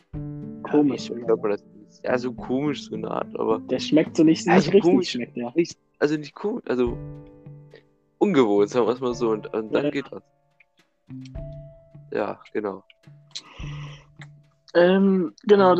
Komisch, 0.63 1.09
Ja, 1.09 1.35
man 1.35 1.51
das? 1.51 1.63
Ja, 2.03 2.17
so 2.17 2.33
komisch, 2.33 2.83
so 2.85 2.95
eine 2.95 3.09
Art, 3.09 3.37
aber 3.39 3.59
Der 3.69 3.79
schmeckt 3.79 4.17
so 4.17 4.23
nicht, 4.23 4.47
Also 4.47 4.65
nicht 4.67 4.73
richtig, 4.75 4.91
komisch. 4.91 5.09
schmeckt 5.11 5.35
der. 5.35 5.51
nicht, 5.55 5.77
also 5.99 6.17
nicht 6.17 6.33
komisch, 6.35 6.63
also 6.67 6.97
ungewohnt, 8.19 8.69
sagen 8.69 8.87
wir 8.87 8.93
es 8.93 8.99
mal 8.99 9.13
so, 9.13 9.29
und, 9.31 9.51
und 9.53 9.73
dann 9.73 9.85
Ja. 9.85 9.89
geht 9.91 10.05
das. 10.11 10.23
Ja, 12.11 12.39
genau. 12.53 12.83
Ähm, 14.73 15.33
genau, 15.43 15.75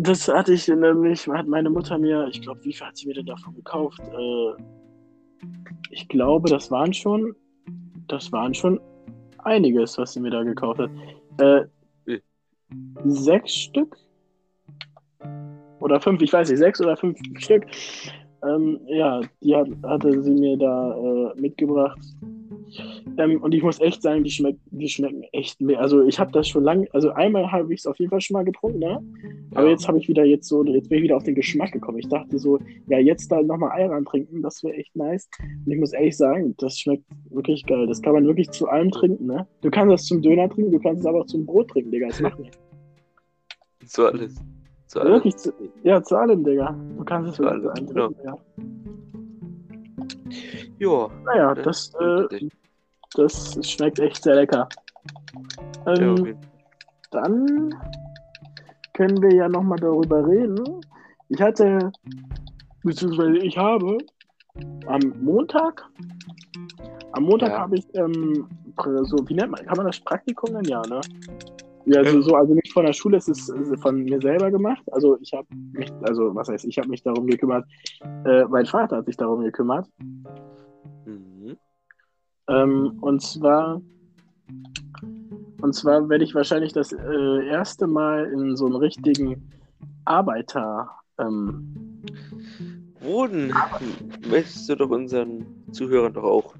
das 0.00 0.28
hatte 0.28 0.52
ich 0.52 0.68
nämlich, 0.68 1.26
hat 1.28 1.46
meine 1.46 1.70
Mutter 1.70 1.96
mir, 1.98 2.26
ich 2.28 2.42
glaube, 2.42 2.62
wie 2.64 2.72
viel 2.72 2.86
hat 2.86 2.96
sie 2.96 3.06
mir 3.06 3.14
denn 3.14 3.26
davon 3.26 3.54
gekauft? 3.54 4.00
Äh, 4.00 4.52
ich 5.90 6.08
glaube, 6.08 6.50
das 6.50 6.70
waren 6.70 6.92
schon, 6.92 7.34
das 8.08 8.30
waren 8.32 8.52
schon 8.52 8.80
einiges, 9.38 9.96
was 9.98 10.12
sie 10.12 10.20
mir 10.20 10.30
da 10.30 10.42
gekauft 10.42 10.80
hat. 10.80 10.90
Äh, 11.38 11.66
sechs 13.04 13.52
Stück? 13.54 13.96
Oder 15.84 16.00
fünf, 16.00 16.22
ich 16.22 16.32
weiß 16.32 16.48
nicht, 16.48 16.60
sechs 16.60 16.80
oder 16.80 16.96
fünf 16.96 17.18
Stück. 17.36 17.66
Ähm, 18.42 18.80
ja, 18.86 19.20
die 19.42 19.54
hat, 19.54 19.68
hatte 19.82 20.22
sie 20.22 20.32
mir 20.32 20.56
da 20.56 20.96
äh, 20.96 21.38
mitgebracht. 21.38 21.98
Ähm, 23.18 23.42
und 23.42 23.52
ich 23.52 23.62
muss 23.62 23.78
echt 23.82 24.00
sagen, 24.00 24.24
die, 24.24 24.30
schmeck, 24.30 24.56
die 24.70 24.88
schmecken 24.88 25.24
echt 25.32 25.60
mehr. 25.60 25.78
Also 25.80 26.02
ich 26.06 26.18
habe 26.18 26.32
das 26.32 26.48
schon 26.48 26.64
lange, 26.64 26.88
also 26.94 27.10
einmal 27.10 27.52
habe 27.52 27.72
ich 27.74 27.80
es 27.80 27.86
auf 27.86 27.98
jeden 27.98 28.08
Fall 28.08 28.22
schon 28.22 28.32
mal 28.32 28.46
getrunken, 28.46 28.78
ne? 28.78 28.98
Aber 29.54 29.66
Ja. 29.66 29.72
jetzt 29.72 29.86
habe 29.86 29.98
ich 29.98 30.08
wieder 30.08 30.24
jetzt 30.24 30.48
so, 30.48 30.64
jetzt 30.64 30.88
bin 30.88 30.98
ich 30.98 31.04
wieder 31.04 31.18
auf 31.18 31.24
den 31.24 31.34
Geschmack 31.34 31.72
gekommen. 31.72 31.98
Ich 31.98 32.08
dachte 32.08 32.38
so, 32.38 32.58
ja, 32.88 32.98
jetzt 32.98 33.30
da 33.30 33.42
nochmal 33.42 33.78
Ayran 33.78 34.06
trinken, 34.06 34.40
das 34.40 34.64
wäre 34.64 34.74
echt 34.76 34.96
nice. 34.96 35.28
Und 35.66 35.70
ich 35.70 35.78
muss 35.78 35.92
ehrlich 35.92 36.16
sagen, 36.16 36.54
das 36.56 36.78
schmeckt 36.78 37.04
wirklich 37.28 37.66
geil. 37.66 37.86
Das 37.86 38.00
kann 38.00 38.14
man 38.14 38.26
wirklich 38.26 38.50
zu 38.52 38.68
allem 38.68 38.90
trinken, 38.90 39.26
ne? 39.26 39.46
Du 39.60 39.70
kannst 39.70 39.92
das 39.92 40.06
zum 40.06 40.22
Döner 40.22 40.48
trinken, 40.48 40.72
du 40.72 40.80
kannst 40.80 41.00
es 41.00 41.06
aber 41.06 41.20
auch 41.20 41.26
zum 41.26 41.44
Brot 41.44 41.68
trinken, 41.68 41.90
Digga. 41.90 42.06
Das 42.06 42.20
macht 42.20 42.38
nichts. 42.38 42.58
Zu 43.86 44.06
alles. 44.06 44.34
Zu 44.94 45.00
alles. 45.00 45.12
Wirklich, 45.14 45.36
zu, 45.38 45.52
ja, 45.82 46.00
zu 46.04 46.16
allem, 46.16 46.44
Digga. 46.44 46.72
Du 46.96 47.04
kannst 47.04 47.30
es 47.30 47.36
Zu 47.36 47.48
allem, 47.48 47.68
allem 47.68 47.86
genau. 47.88 48.10
ja. 48.22 48.38
Ja, 50.78 51.08
Naja, 51.24 51.54
das, 51.56 51.92
Und 51.96 52.32
äh, 52.32 52.48
das 53.16 53.58
schmeckt 53.68 53.98
echt 53.98 54.22
sehr 54.22 54.36
lecker. 54.36 54.68
ja, 55.84 55.92
Ähm, 55.94 56.24
jeden 56.24 56.38
Fall. 56.38 56.50
dann 57.10 57.74
können 58.92 59.20
wir 59.20 59.34
ja 59.34 59.48
nochmal 59.48 59.80
darüber 59.80 60.24
reden. 60.28 60.62
Ich 61.28 61.42
hatte, 61.42 61.90
beziehungsweise 62.84 63.38
ich 63.38 63.58
habe 63.58 63.98
am 64.86 65.12
Montag, 65.22 65.84
am 67.10 67.24
Montag 67.24 67.50
Ja. 67.50 67.58
habe 67.62 67.78
ich 67.78 67.86
ähm, 67.96 68.46
so, 69.02 69.28
wie 69.28 69.34
nennt 69.34 69.50
man, 69.50 69.66
kann 69.66 69.76
man 69.76 69.86
das 69.86 69.98
Praktikum 69.98 70.52
nennen? 70.52 70.68
Ja, 70.68 70.82
ne? 70.86 71.00
Ja, 71.86 72.04
so, 72.04 72.16
Ja. 72.16 72.22
so, 72.22 72.34
also 72.34 72.54
nicht 72.54 72.72
von 72.72 72.86
der 72.86 72.92
Schule, 72.92 73.18
es 73.18 73.28
ist 73.28 73.50
äh, 73.50 73.76
von 73.78 74.04
mir 74.04 74.20
selber 74.20 74.50
gemacht. 74.50 74.82
Also 74.92 75.18
ich 75.20 75.32
habe 75.32 75.46
mich, 75.72 75.90
also 76.02 76.34
was 76.34 76.48
heißt, 76.48 76.64
ich 76.64 76.78
habe 76.78 76.88
mich 76.88 77.02
darum 77.02 77.26
gekümmert, 77.26 77.66
äh, 78.24 78.44
mein 78.44 78.66
Vater 78.66 78.98
hat 78.98 79.06
sich 79.06 79.16
darum 79.16 79.42
gekümmert. 79.42 79.86
Mhm. 81.04 81.56
Ähm, 82.48 82.98
und 83.00 83.20
zwar, 83.20 83.82
und 85.60 85.74
zwar 85.74 86.08
werde 86.08 86.24
ich 86.24 86.34
wahrscheinlich 86.34 86.72
das 86.72 86.92
äh, 86.92 87.46
erste 87.46 87.86
Mal 87.86 88.26
in 88.32 88.56
so 88.56 88.66
einem 88.66 88.76
richtigen 88.76 89.50
Arbeiter. 90.04 90.90
Ähm, 91.18 92.02
Wohnen 93.00 93.52
möchtest 94.28 94.68
du 94.68 94.76
doch 94.76 94.88
unseren 94.88 95.44
Zuhörern 95.72 96.14
doch 96.14 96.24
auch 96.24 96.54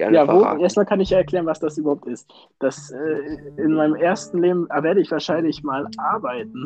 gerne 0.00 0.16
ja, 0.16 0.26
wo, 0.26 0.62
erstmal 0.62 0.86
kann 0.86 1.00
ich 1.00 1.10
ja 1.10 1.18
erklären, 1.18 1.46
was 1.46 1.60
das 1.60 1.76
überhaupt 1.76 2.06
ist. 2.06 2.32
Das 2.58 2.90
äh, 2.90 3.62
in 3.62 3.74
meinem 3.74 3.94
ersten 3.94 4.42
Leben 4.42 4.66
äh, 4.70 4.82
werde 4.82 5.00
ich 5.00 5.10
wahrscheinlich 5.10 5.62
mal 5.62 5.86
arbeiten. 5.98 6.64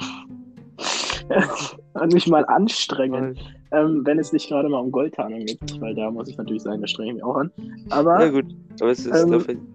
und 1.95 2.13
mich 2.13 2.27
mal 2.27 2.45
anstrengen, 2.47 3.39
ähm, 3.73 4.03
wenn 4.05 4.19
es 4.19 4.33
nicht 4.33 4.49
gerade 4.49 4.69
mal 4.69 4.81
um 4.81 4.93
Goldtarnung 4.93 5.47
geht, 5.47 5.81
weil 5.81 5.95
da 5.95 6.11
muss 6.11 6.29
ich 6.29 6.37
natürlich 6.37 6.63
sagen, 6.63 6.81
da 6.81 6.87
strenge 6.87 7.11
ich 7.11 7.15
mich 7.15 7.25
auch 7.25 7.37
an. 7.37 7.51
Aber 7.91 8.19
Na 8.19 8.29
gut, 8.29 8.47
aber 8.81 8.91
es 8.91 9.07
ist 9.07 9.25
Ähm, 9.25 9.31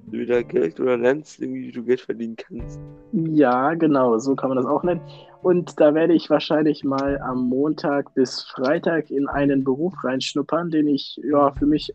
du 0.07 0.19
wieder 0.19 0.43
Geld 0.43 0.79
oder 0.79 0.97
lernst 0.97 1.41
irgendwie, 1.41 1.67
wie 1.67 1.71
du 1.71 1.83
Geld 1.83 2.01
verdienen 2.01 2.35
kannst. 2.35 2.79
Ja, 3.13 3.73
genau, 3.73 4.19
so 4.19 4.35
kann 4.35 4.49
man 4.49 4.57
das 4.57 4.67
auch 4.67 4.83
nennen. 4.83 5.01
Und 5.41 5.79
da 5.79 5.93
werde 5.93 6.13
ich 6.13 6.29
wahrscheinlich 6.29 6.83
mal 6.83 7.17
am 7.19 7.47
Montag 7.47 8.13
bis 8.13 8.43
Freitag 8.43 9.09
in 9.09 9.27
einen 9.27 9.63
Beruf 9.63 9.93
reinschnuppern, 10.03 10.69
den 10.69 10.87
ich 10.87 11.19
ja 11.23 11.51
für 11.53 11.65
mich 11.65 11.93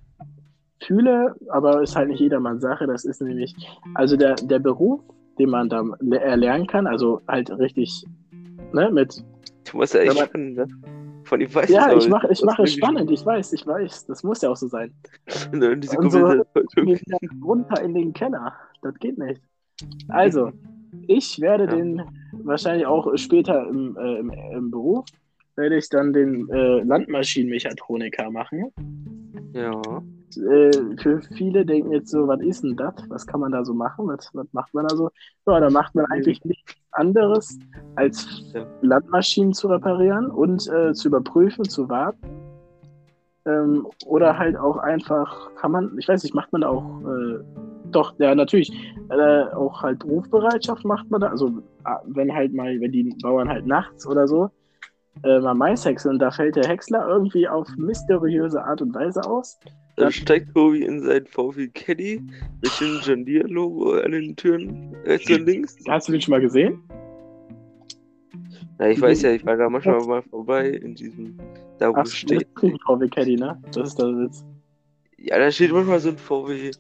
fühle, 0.87 1.35
aber 1.49 1.83
ist 1.83 1.97
halt 1.97 2.09
nicht 2.09 2.21
jedermanns 2.21 2.63
Sache. 2.63 2.87
Das 2.87 3.05
ist 3.05 3.21
nämlich, 3.23 3.55
also 3.95 4.17
der, 4.17 4.35
der 4.37 4.59
Beruf, 4.59 5.01
den 5.39 5.51
man 5.51 5.69
da 5.69 5.83
le- 6.01 6.21
erlernen 6.21 6.67
kann, 6.67 6.87
also 6.87 7.21
halt 7.29 7.51
richtig, 7.59 8.05
ne, 8.73 8.91
mit. 8.91 9.25
Du 9.71 9.77
musst 9.79 9.95
ja 9.95 10.01
echt 10.01 10.13
aber- 10.13 10.27
spannend, 10.27 10.57
ne? 10.57 10.69
Von 11.25 11.41
ihm 11.41 11.55
weiß 11.55 11.71
Ja, 11.71 11.87
aber 11.87 11.97
ich 11.97 12.09
mache 12.09 12.27
ich 12.31 12.41
das 12.41 12.45
mache 12.47 12.63
es 12.65 12.73
spannend, 12.75 13.11
ich 13.11 13.25
weiß, 13.25 13.55
ich 13.55 13.67
weiß, 13.67 14.07
das 14.07 14.23
muss 14.23 14.43
ja 14.43 14.51
auch 14.51 14.57
so 14.57 14.67
sein. 14.69 14.93
Und 15.53 15.81
diese 15.81 15.97
Und 15.97 16.11
so- 16.11 16.43
runter 17.45 17.83
in 17.83 17.95
den 17.95 18.13
Keller. 18.13 18.53
Das 18.83 18.95
geht 18.99 19.17
nicht. 19.17 19.41
Also, 20.09 20.53
ich 21.07 21.41
werde 21.41 21.65
Ja. 21.65 21.71
den 21.75 22.03
wahrscheinlich 22.45 22.87
auch 22.87 23.11
später 23.17 23.67
im, 23.69 23.97
äh, 23.97 24.19
im, 24.19 24.31
im 24.31 24.71
Beruf, 24.71 25.07
werde 25.57 25.77
ich 25.79 25.89
dann 25.89 26.13
den 26.13 26.49
äh, 26.51 26.83
Landmaschinenmechatroniker 26.83 28.31
machen. 28.31 28.71
Ja. 29.55 29.81
Äh, 30.37 30.97
für 30.99 31.23
viele 31.37 31.65
denken 31.65 31.93
jetzt 31.93 32.11
so, 32.11 32.27
was 32.29 32.41
ist 32.41 32.63
denn 32.65 32.77
das? 32.77 32.95
Was 33.09 33.27
kann 33.27 33.41
man 33.41 33.53
da 33.53 33.65
so 33.65 33.75
machen? 33.75 34.07
Was, 34.09 34.31
was 34.35 34.47
macht 34.53 34.75
man 34.75 34.87
da 34.87 34.97
so? 34.97 35.11
Ja, 35.47 35.61
da 35.61 35.71
macht 35.71 35.95
man 35.95 36.07
eigentlich 36.07 36.45
nichts 36.45 36.75
anderes, 36.93 37.59
als. 37.97 38.27
Landmaschinen 38.83 39.53
zu 39.53 39.69
reparieren 39.69 40.31
und 40.31 40.69
äh, 40.69 40.93
zu 40.93 41.09
überprüfen, 41.09 41.69
zu 41.69 41.89
warten. 41.89 42.19
Ähm, 43.47 43.87
oder 44.07 44.39
halt 44.39 44.57
auch 44.57 44.77
einfach, 44.79 45.55
kann 45.57 45.73
man, 45.73 45.97
ich 45.99 46.09
weiß 46.09 46.23
nicht, 46.23 46.35
macht 46.35 46.53
man 46.53 46.63
da 46.63 46.69
auch, 46.69 47.01
äh, 47.03 47.41
doch, 47.91 48.15
ja, 48.19 48.35
natürlich, 48.35 48.73
äh, 49.11 49.45
auch 49.55 49.83
halt 49.83 50.05
Rufbereitschaft 50.05 50.85
macht 50.85 51.11
man 51.11 51.21
da. 51.21 51.29
Also, 51.29 51.51
ah, 51.85 52.01
wenn 52.07 52.35
halt 52.35 52.55
mal, 52.55 52.81
wenn 52.81 52.93
die 52.93 53.15
Bauern 53.23 53.49
halt 53.49 53.67
nachts 53.67 54.07
oder 54.07 54.27
so 54.27 54.51
äh, 55.23 55.39
mal 55.41 55.55
Mais 55.55 55.85
häckseln, 55.85 56.19
da 56.19 56.31
fällt 56.31 56.57
der 56.57 56.67
Häcksler 56.67 57.07
irgendwie 57.09 57.49
auf 57.49 57.69
mysteriöse 57.77 58.63
Art 58.63 58.83
und 58.83 58.95
Weise 58.95 59.25
aus. 59.25 59.59
Dann 59.97 60.07
Ja. 60.07 60.11
steigt 60.11 60.53
Tobi 60.55 60.83
in 60.85 61.01
sein 61.03 61.25
VW 61.27 61.69
Caddy 61.69 62.21
mit 62.63 62.81
dem 62.81 62.99
John 63.01 63.25
Deere 63.25 63.47
Logo 63.47 63.93
an 63.93 64.11
den 64.11 64.35
Türen 64.35 64.93
rechts 65.05 65.31
und 65.31 65.47
links. 65.47 65.77
Hast 65.89 66.09
du 66.09 66.13
den 66.13 66.21
schon 66.21 66.33
mal 66.33 66.41
gesehen? 66.41 66.81
Na, 68.79 68.89
ich 68.91 69.01
weiß 69.01 69.23
ja, 69.23 69.31
ich 69.31 69.47
war 69.47 69.57
da 69.57 69.69
manchmal 69.71 70.01
mal 70.01 70.23
vorbei 70.23 70.71
in 70.71 70.97
diesem, 70.97 71.37
da 71.79 71.91
wo 71.91 72.01
Ach, 72.01 72.07
steht. 72.07 72.47
VW 72.57 73.09
Caddy, 73.09 73.37
ne? 73.37 73.57
Das 73.73 73.89
ist 73.91 73.99
der 74.01 74.07
Witz. 74.19 74.45
Ja, 75.19 75.39
da 75.39 75.51
steht 75.51 75.73
manchmal 75.73 76.01
so 76.01 76.09
ein 76.11 76.19
VW 76.19 76.73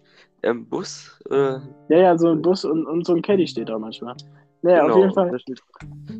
ähm, 0.42 0.66
Bus. 0.66 1.20
Oder, 1.30 1.62
Ja, 1.88 1.98
ja, 1.98 2.18
so 2.18 2.30
ein 2.30 2.42
Bus 2.42 2.64
und, 2.64 2.84
und 2.86 3.06
so 3.06 3.14
ein 3.14 3.22
Caddy 3.22 3.46
steht 3.46 3.68
da 3.68 3.78
manchmal. 3.78 4.16
Naja, 4.64 4.80
Genau, 4.80 4.94
auf 4.94 5.00
jeden 5.00 5.12
Fall. 5.12 5.38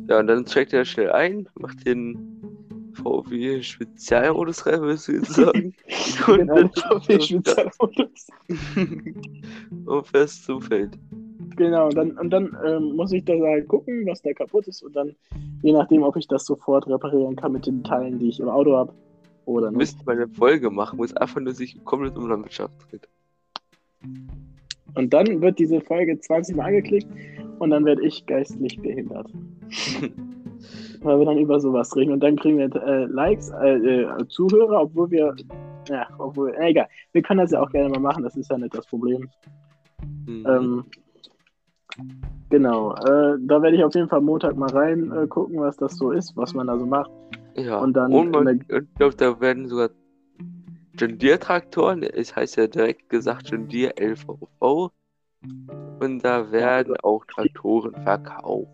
Ja, 0.07 0.19
und 0.19 0.27
dann 0.27 0.45
checkt 0.45 0.71
er 0.71 0.85
schnell 0.85 1.11
ein, 1.11 1.49
macht 1.55 1.83
den 1.87 2.15
VW 2.93 3.63
Spezialmodus 3.63 4.67
rein, 4.67 4.81
würdest 4.81 5.07
du 5.07 5.13
jetzt 5.13 5.33
sagen? 5.33 5.73
Und 6.27 6.37
Genau, 6.37 6.55
dann 6.55 6.69
VW 6.75 7.19
Spezialmodus. 7.21 8.27
und 9.87 10.07
fährst 10.07 10.45
zum 10.45 10.61
Feld. 10.61 10.95
Genau, 11.55 11.87
und 11.87 11.95
dann, 11.95 12.11
und 12.19 12.29
dann 12.29 12.55
ähm, 12.67 12.95
muss 12.95 13.11
ich 13.13 13.25
da 13.25 13.33
halt 13.33 13.67
gucken, 13.67 14.05
was 14.05 14.21
da 14.21 14.31
kaputt 14.33 14.67
ist 14.67 14.83
und 14.83 14.95
dann, 14.95 15.15
je 15.63 15.71
nachdem, 15.71 16.03
ob 16.03 16.15
ich 16.17 16.27
das 16.27 16.45
sofort 16.45 16.85
reparieren 16.87 17.35
kann 17.35 17.51
mit 17.53 17.65
den 17.65 17.83
Teilen, 17.83 18.19
die 18.19 18.29
ich 18.29 18.39
im 18.39 18.49
Auto 18.49 18.75
habe 18.77 18.93
oder 19.45 19.71
Du 19.71 19.77
nicht. 19.77 19.95
müsst 19.95 20.05
mal 20.05 20.15
eine 20.17 20.27
Folge 20.27 20.69
machen, 20.69 20.99
wo 20.99 21.03
es 21.03 21.15
einfach 21.17 21.41
nur 21.41 21.53
sich 21.53 21.83
komplett 21.83 22.15
um 22.15 22.29
Landwirtschaft 22.29 22.73
dreht. 22.91 23.07
Und 24.95 25.13
dann 25.13 25.41
wird 25.41 25.57
diese 25.57 25.81
Folge 25.81 26.19
20 26.19 26.55
Mal 26.55 26.65
angeklickt 26.65 27.07
und 27.59 27.69
dann 27.69 27.85
werde 27.85 28.05
ich 28.05 28.25
geistlich 28.25 28.79
behindert. 28.81 29.31
Weil 31.01 31.19
wir 31.19 31.25
dann 31.25 31.37
über 31.37 31.59
sowas 31.59 31.95
reden 31.95 32.13
und 32.13 32.21
dann 32.21 32.35
kriegen 32.35 32.57
wir 32.57 32.73
äh, 32.75 33.05
Likes, 33.05 33.51
äh, 33.61 33.75
äh, 33.75 34.27
Zuhörer, 34.27 34.81
obwohl 34.81 35.11
wir, 35.11 35.35
ja, 35.87 36.07
obwohl, 36.17 36.53
äh, 36.55 36.69
egal, 36.69 36.87
wir 37.11 37.21
können 37.21 37.41
das 37.41 37.51
ja 37.51 37.61
auch 37.61 37.69
gerne 37.69 37.89
mal 37.89 37.99
machen, 37.99 38.23
das 38.23 38.35
ist 38.35 38.49
ja 38.49 38.57
nicht 38.57 38.75
das 38.75 38.87
Problem. 38.87 39.29
Mhm. 40.25 40.45
Ähm, 40.47 40.85
genau, 42.49 42.93
äh, 42.95 43.37
da 43.39 43.61
werde 43.61 43.75
ich 43.77 43.83
auf 43.83 43.93
jeden 43.93 44.09
Fall 44.09 44.21
Montag 44.21 44.55
mal 44.57 44.71
rein 44.71 45.11
äh, 45.11 45.27
gucken, 45.27 45.59
was 45.59 45.77
das 45.77 45.95
so 45.95 46.11
ist, 46.11 46.35
was 46.35 46.53
man 46.53 46.67
da 46.67 46.77
so 46.77 46.85
macht. 46.85 47.11
ja, 47.55 47.77
und 47.77 47.93
dann 47.93 48.11
und 48.11 48.31
man, 48.31 48.61
ich 48.61 48.95
glaube, 48.95 49.15
da 49.15 49.39
werden 49.39 49.67
sogar 49.67 49.89
John 50.97 51.17
Deere 51.17 51.39
Traktoren, 51.39 52.03
es 52.03 52.35
heißt 52.35 52.55
ja 52.55 52.67
direkt 52.67 53.09
gesagt 53.09 53.49
John 53.49 53.67
Deere 53.67 53.93
LVV. 53.99 54.91
Und 55.99 56.19
da 56.19 56.51
werden 56.51 56.95
auch 57.03 57.23
Traktoren 57.25 57.93
verkauft. 58.03 58.69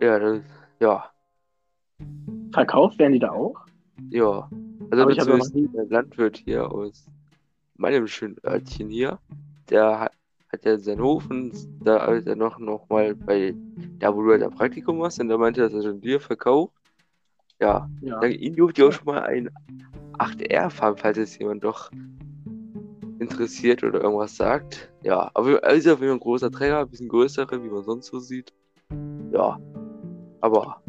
Ja, 0.00 0.18
das, 0.18 0.40
ja, 0.80 1.04
Verkauft 2.52 2.98
werden 2.98 3.12
die 3.14 3.18
da 3.18 3.30
auch? 3.30 3.56
ja. 4.10 4.48
Also 4.90 5.02
Aber 5.04 5.38
ist 5.38 5.54
nie- 5.54 5.68
der 5.68 5.86
Landwirt 5.86 6.36
hier 6.38 6.70
aus 6.70 7.06
meinem 7.76 8.06
schönen 8.06 8.36
Örtchen 8.44 8.90
hier, 8.90 9.18
der 9.70 10.00
hat, 10.00 10.12
hat 10.52 10.64
ja 10.66 10.76
seinen 10.78 11.00
Hof 11.00 11.30
und 11.30 11.52
da 11.82 11.98
arbeitet 11.98 12.26
er 12.28 12.36
noch, 12.36 12.58
noch 12.58 12.88
mal 12.90 13.14
bei, 13.14 13.54
da 13.98 14.14
wo 14.14 14.22
du 14.22 14.32
halt 14.32 14.42
ein 14.42 14.50
Praktikum 14.50 14.98
machst 14.98 15.18
und 15.20 15.28
da 15.28 15.38
meinte 15.38 15.62
er, 15.62 15.68
dass 15.70 15.84
er 15.84 15.90
John 15.92 16.00
Deere 16.00 16.20
verkauft. 16.20 16.74
Ja, 17.60 17.88
Ja. 18.02 18.20
Dann 18.20 18.32
ihn 18.32 18.54
durfte 18.56 18.82
ich 18.82 18.88
auch 18.88 18.92
schon 18.92 19.06
mal 19.06 19.22
ein 19.22 19.48
8R 20.18 20.68
fahren, 20.68 20.96
falls 20.98 21.16
es 21.16 21.38
jemand 21.38 21.64
doch 21.64 21.90
interessiert 23.22 23.82
oder 23.82 24.02
irgendwas 24.02 24.36
sagt. 24.36 24.92
Ja, 25.02 25.30
aber 25.34 25.62
er 25.62 25.74
ist 25.74 25.86
auf 25.88 26.00
jeden 26.00 26.10
Fall 26.10 26.16
ein 26.16 26.20
großer 26.20 26.50
Träger, 26.50 26.80
ein 26.80 26.88
bisschen 26.88 27.08
größere, 27.08 27.62
wie 27.62 27.70
man 27.70 27.82
sonst 27.84 28.06
so 28.06 28.18
sieht. 28.18 28.52
Ja, 29.32 29.58
aber. 30.40 30.82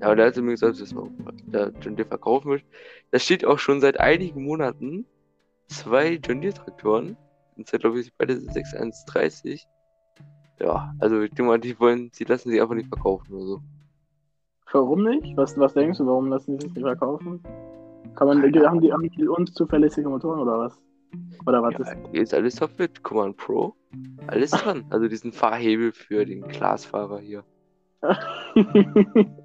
Ja, 0.00 0.12
und 0.12 0.18
er 0.18 0.26
hat 0.26 0.36
mir 0.36 0.52
gesagt, 0.52 0.80
dass 0.80 0.94
man 0.94 1.10
der 1.46 1.72
John 1.80 1.96
Deere 1.96 2.08
verkaufen 2.08 2.48
möchte. 2.48 2.68
Da 3.10 3.18
steht 3.18 3.44
auch 3.44 3.58
schon 3.58 3.80
seit 3.80 3.98
einigen 3.98 4.44
Monaten 4.44 5.04
zwei 5.66 6.20
John 6.24 6.40
Deere 6.40 6.54
Traktoren. 6.54 7.16
Und 7.56 7.66
zwar 7.66 7.80
glaube 7.80 8.00
ich 8.00 8.12
beide 8.16 8.40
6130. 8.40 9.66
Ja, 10.60 10.94
also 10.98 11.20
ich 11.20 11.30
denke 11.30 11.44
mal, 11.44 11.58
die 11.58 11.78
wollen, 11.78 12.10
die 12.18 12.24
lassen 12.24 12.50
sich 12.50 12.60
einfach 12.60 12.74
nicht 12.74 12.88
verkaufen 12.88 13.34
oder 13.34 13.46
so. 13.46 13.60
Warum 14.72 15.02
nicht? 15.04 15.36
Was, 15.36 15.58
was 15.58 15.74
denkst 15.74 15.98
du, 15.98 16.06
warum 16.06 16.28
lassen 16.28 16.58
die 16.58 16.64
sich 16.64 16.74
nicht 16.74 16.84
verkaufen? 16.84 17.42
Kann 18.14 18.28
man, 18.28 18.42
haben 18.42 18.80
die, 18.80 18.92
haben 18.92 19.02
die 19.02 19.28
unzuverlässige 19.28 20.08
Motoren 20.08 20.40
oder 20.40 20.58
was? 20.58 20.80
Oder 21.46 21.62
was 21.62 21.74
Ja, 21.74 21.78
ist? 21.78 21.96
hier 22.12 22.22
ist 22.22 22.34
alles 22.34 22.56
top 22.56 22.78
mit 22.78 23.02
Command 23.02 23.36
Pro. 23.36 23.74
Alles 24.26 24.50
dran. 24.50 24.84
Also 24.90 25.08
diesen 25.08 25.32
Fahrhebel 25.32 25.92
für 25.92 26.24
den 26.24 26.42
Glasfahrer 26.42 27.20
hier. 27.20 27.44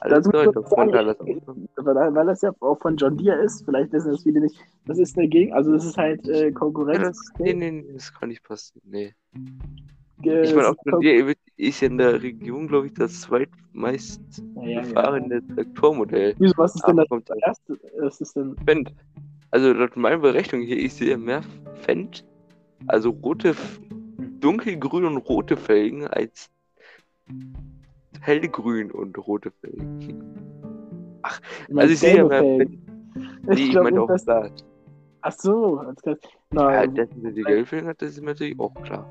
Alles 0.00 0.24
Das 0.24 0.26
muss 0.26 0.32
dran. 0.32 0.46
man 0.46 0.54
Da 0.54 0.62
vorne 0.62 0.92
sagen. 0.92 0.96
alles 0.96 1.20
auch 1.20 1.26
dran. 1.44 1.68
weil, 2.14 2.26
das 2.26 2.42
ja 2.42 2.52
auch 2.60 2.78
von 2.80 2.96
John 2.96 3.16
Deere 3.18 3.42
ist, 3.42 3.64
vielleicht 3.64 3.92
wissen 3.92 4.12
das 4.12 4.22
viele 4.22 4.40
nicht. 4.40 4.58
Das 4.86 4.98
ist 4.98 5.16
eine 5.18 5.28
Gegen, 5.28 5.52
also 5.52 5.72
das 5.72 5.84
ist 5.84 5.96
halt 5.98 6.26
äh, 6.28 6.46
Ja, 6.46 6.52
Konkurrenz. 6.52 7.02
das, 7.02 7.18
nee, 7.38 7.52
nee, 7.52 7.70
nee, 7.70 7.92
das 7.92 8.12
kann 8.12 8.30
nicht 8.30 8.42
passieren. 8.42 8.82
Nee. 8.90 9.14
Ich 10.22 10.54
meine, 10.54 10.68
auch 10.68 10.74
John 10.84 11.00
Deere 11.00 11.34
ist 11.56 11.80
ja 11.80 11.88
in 11.88 11.98
der 11.98 12.22
Region, 12.22 12.68
glaube 12.68 12.86
ich, 12.86 12.94
das 12.94 13.20
zweitmeist 13.22 14.20
ja, 14.56 14.62
ja, 14.62 14.68
ja. 14.70 14.80
gefahrene 14.82 15.42
Traktormodell. 15.54 16.34
Wieso, 16.38 16.54
was 16.56 16.74
ist 16.74 16.86
denn 16.86 16.96
das 16.96 17.08
kommt 17.08 17.30
erste? 17.42 17.78
Was 17.98 18.20
ist 18.20 18.36
denn? 18.36 18.56
Fendt. 18.66 18.94
Also 19.50 19.72
laut 19.72 19.96
meiner 19.96 20.18
Berechnung 20.18 20.62
hier, 20.62 20.78
ich 20.78 20.94
sehe 20.94 21.16
mehr 21.16 21.42
Fendt, 21.82 22.24
also 22.86 23.10
rote, 23.10 23.54
dunkelgrün 24.40 25.04
und 25.04 25.16
rote 25.18 25.56
Felgen 25.56 26.06
als 26.06 26.48
hellgrün 28.20 28.90
und 28.90 29.16
rote 29.18 29.50
Felgen. 29.50 30.36
Also 31.74 31.92
ich 31.92 31.98
sehe 31.98 32.16
ja 32.18 32.24
mehr 32.24 32.42
Fendt. 32.42 32.78
Nee, 33.42 33.54
ich 33.54 33.70
glaub, 33.70 33.84
meine 33.84 34.02
auch 34.02 34.08
das- 34.08 34.24
da. 34.24 34.48
Ach 35.22 35.32
so, 35.32 35.78
als 35.78 36.00
Gast. 36.02 36.24
Ja, 36.54 36.86
Na, 36.86 36.86
dass 36.86 37.08
sie 37.22 37.32
die 37.32 37.42
Gelbfelgen 37.42 37.88
hat, 37.88 38.00
das 38.00 38.10
ist 38.12 38.20
mir 38.20 38.28
natürlich 38.28 38.58
auch 38.58 38.72
klar. 38.82 39.04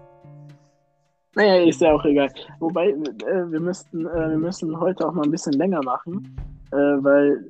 naja, 1.36 1.63
ist 1.69 1.82
ja 1.82 1.91
auch 1.93 2.04
egal. 2.06 2.30
Wobei, 2.60 2.89
äh, 2.89 3.52
wir 3.52 3.60
müssten, 3.60 4.08
äh, 4.08 4.30
wir 4.32 4.38
müssen 4.38 4.80
heute 4.80 5.08
auch 5.08 5.13
mal 5.13 5.23
ein 5.23 5.32
bisschen 5.32 5.54
länger 5.54 5.84
machen, 5.84 6.36
äh, 6.71 6.75
weil 6.75 7.45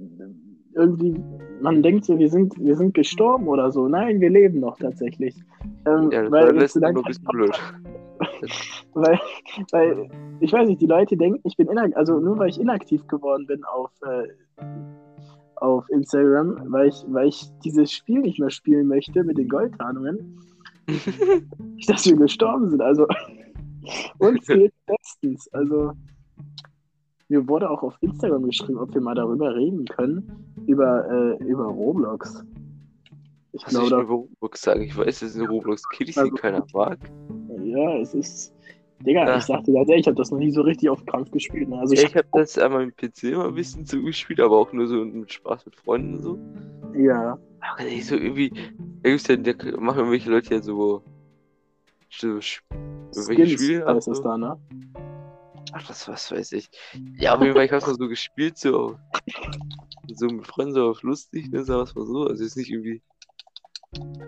irgendwie 0.79 1.21
man 1.61 1.83
denkt 1.83 2.05
so, 2.05 2.17
wir 2.17 2.29
sind, 2.29 2.57
wir 2.59 2.75
sind 2.75 2.93
gestorben 2.93 3.47
oder 3.47 3.71
so. 3.71 3.87
Nein, 3.87 4.19
wir 4.19 4.29
leben 4.29 4.59
noch 4.59 4.77
tatsächlich. 4.77 5.35
Ähm, 5.85 6.11
Ja, 6.11 6.23
das 6.23 6.31
weil 6.31 6.53
Mal 6.53 6.69
lange 6.75 6.93
nur 6.93 7.05
ein 7.05 7.07
bisschen 7.07 7.25
blöd. 7.25 7.59
weil, 8.93 9.19
weil, 9.71 10.09
ich 10.39 10.51
weiß 10.51 10.67
nicht, 10.67 10.81
die 10.81 10.87
Leute 10.87 11.15
denken, 11.15 11.39
ich 11.43 11.55
bin 11.55 11.67
inaktiv, 11.67 11.95
also 11.95 12.19
nur 12.19 12.37
weil 12.37 12.49
ich 12.49 12.59
inaktiv 12.59 13.07
geworden 13.07 13.45
bin 13.45 13.63
auf, 13.63 13.91
äh, 14.01 14.63
auf 15.55 15.89
Instagram, 15.89 16.61
weil 16.67 16.89
ich, 16.89 17.05
weil 17.07 17.27
ich 17.27 17.45
dieses 17.63 17.91
Spiel 17.91 18.21
nicht 18.21 18.39
mehr 18.39 18.49
spielen 18.49 18.87
möchte 18.87 19.23
mit 19.23 19.37
den 19.37 19.47
Goldtarnungen, 19.47 20.37
dass 21.87 22.05
wir 22.05 22.17
gestorben 22.17 22.69
sind. 22.69 22.81
Also 22.81 23.07
uns 24.17 24.45
fehlt 24.45 24.73
bestens. 24.85 25.47
Also 25.53 25.93
mir 27.29 27.47
wurde 27.47 27.69
auch 27.69 27.83
auf 27.83 27.95
Instagram 28.01 28.43
geschrieben, 28.43 28.79
ob 28.79 28.93
wir 28.93 29.01
mal 29.01 29.15
darüber 29.15 29.55
reden 29.55 29.85
können, 29.85 30.58
über, 30.67 31.37
äh, 31.39 31.43
über 31.43 31.65
Roblox. 31.65 32.43
Ich 33.51 33.61
ich 33.63 33.67
glaube, 33.67 33.87
über 34.03 34.13
Roblox 34.13 34.61
sagen? 34.61 34.81
Ich 34.81 34.95
weiß, 34.95 35.19
das 35.19 35.29
ist 35.31 35.37
eine 35.39 35.49
Roblox 35.49 35.87
Kitty, 35.89 36.11
die 36.13 36.19
Also- 36.19 36.35
keiner 36.35 36.65
mag. 36.73 36.99
ja, 37.63 37.97
es 37.97 38.13
ist. 38.13 38.53
Digga, 39.05 39.25
Ja. 39.25 39.37
ich 39.37 39.43
sagte 39.45 39.71
ganz 39.71 39.87
ehrlich, 39.87 40.01
ich 40.01 40.07
habe 40.07 40.17
das 40.17 40.29
noch 40.29 40.39
nie 40.39 40.51
so 40.51 40.61
richtig 40.61 40.89
auf 40.89 41.05
Krampf 41.05 41.31
gespielt. 41.31 41.69
Ne? 41.69 41.79
Also 41.79 41.93
ich, 41.93 42.03
ich 42.03 42.15
habe 42.15 42.27
das 42.33 42.57
an 42.57 42.73
meinem 42.73 42.91
PC 42.93 43.31
mal 43.33 43.47
ein 43.47 43.55
bisschen 43.55 43.85
so 43.85 44.01
gespielt, 44.01 44.41
aber 44.41 44.57
auch 44.57 44.73
nur 44.73 44.87
so 44.87 45.05
mit 45.05 45.31
Spaß 45.31 45.65
mit 45.65 45.75
Freunden 45.77 46.15
und 46.15 46.21
so. 46.21 46.39
ja. 46.95 47.37
Aber 47.61 47.83
nicht 47.83 48.05
so 48.07 48.15
irgendwie. 48.15 48.51
Da 49.03 49.09
gibt's 49.09 49.27
ja, 49.27 49.35
da 49.37 49.53
machen 49.79 49.99
irgendwelche 49.99 50.29
Leute 50.29 50.55
ja 50.55 50.61
so. 50.61 51.01
so 52.09 52.39
Skins 52.41 53.51
Spiele. 53.51 53.85
heißt 53.85 53.87
ab, 53.87 53.97
es 53.97 54.05
so. 54.05 54.23
da, 54.23 54.37
ne? 54.37 54.57
Ach, 55.73 55.89
was, 55.89 56.07
was 56.07 56.31
weiß 56.31 56.51
ich. 56.53 56.69
Ja, 57.17 57.35
auf 57.35 57.41
jeden 57.41 57.53
Fall, 57.53 57.65
ich 57.65 57.71
hab's 57.71 57.85
mal 57.85 57.95
so 57.95 58.07
gespielt, 58.07 58.57
so. 58.57 58.97
So 60.13 60.27
mit 60.27 60.47
Freunden, 60.47 60.73
so 60.73 60.89
auf 60.89 61.03
lustig, 61.03 61.51
ne, 61.51 61.63
sagen 61.63 61.81
wir's 61.81 61.95
mal 61.95 62.05
so. 62.05 62.27
Also, 62.27 62.43
jetzt 62.43 62.57
nicht 62.57 62.71
irgendwie. 62.71 63.01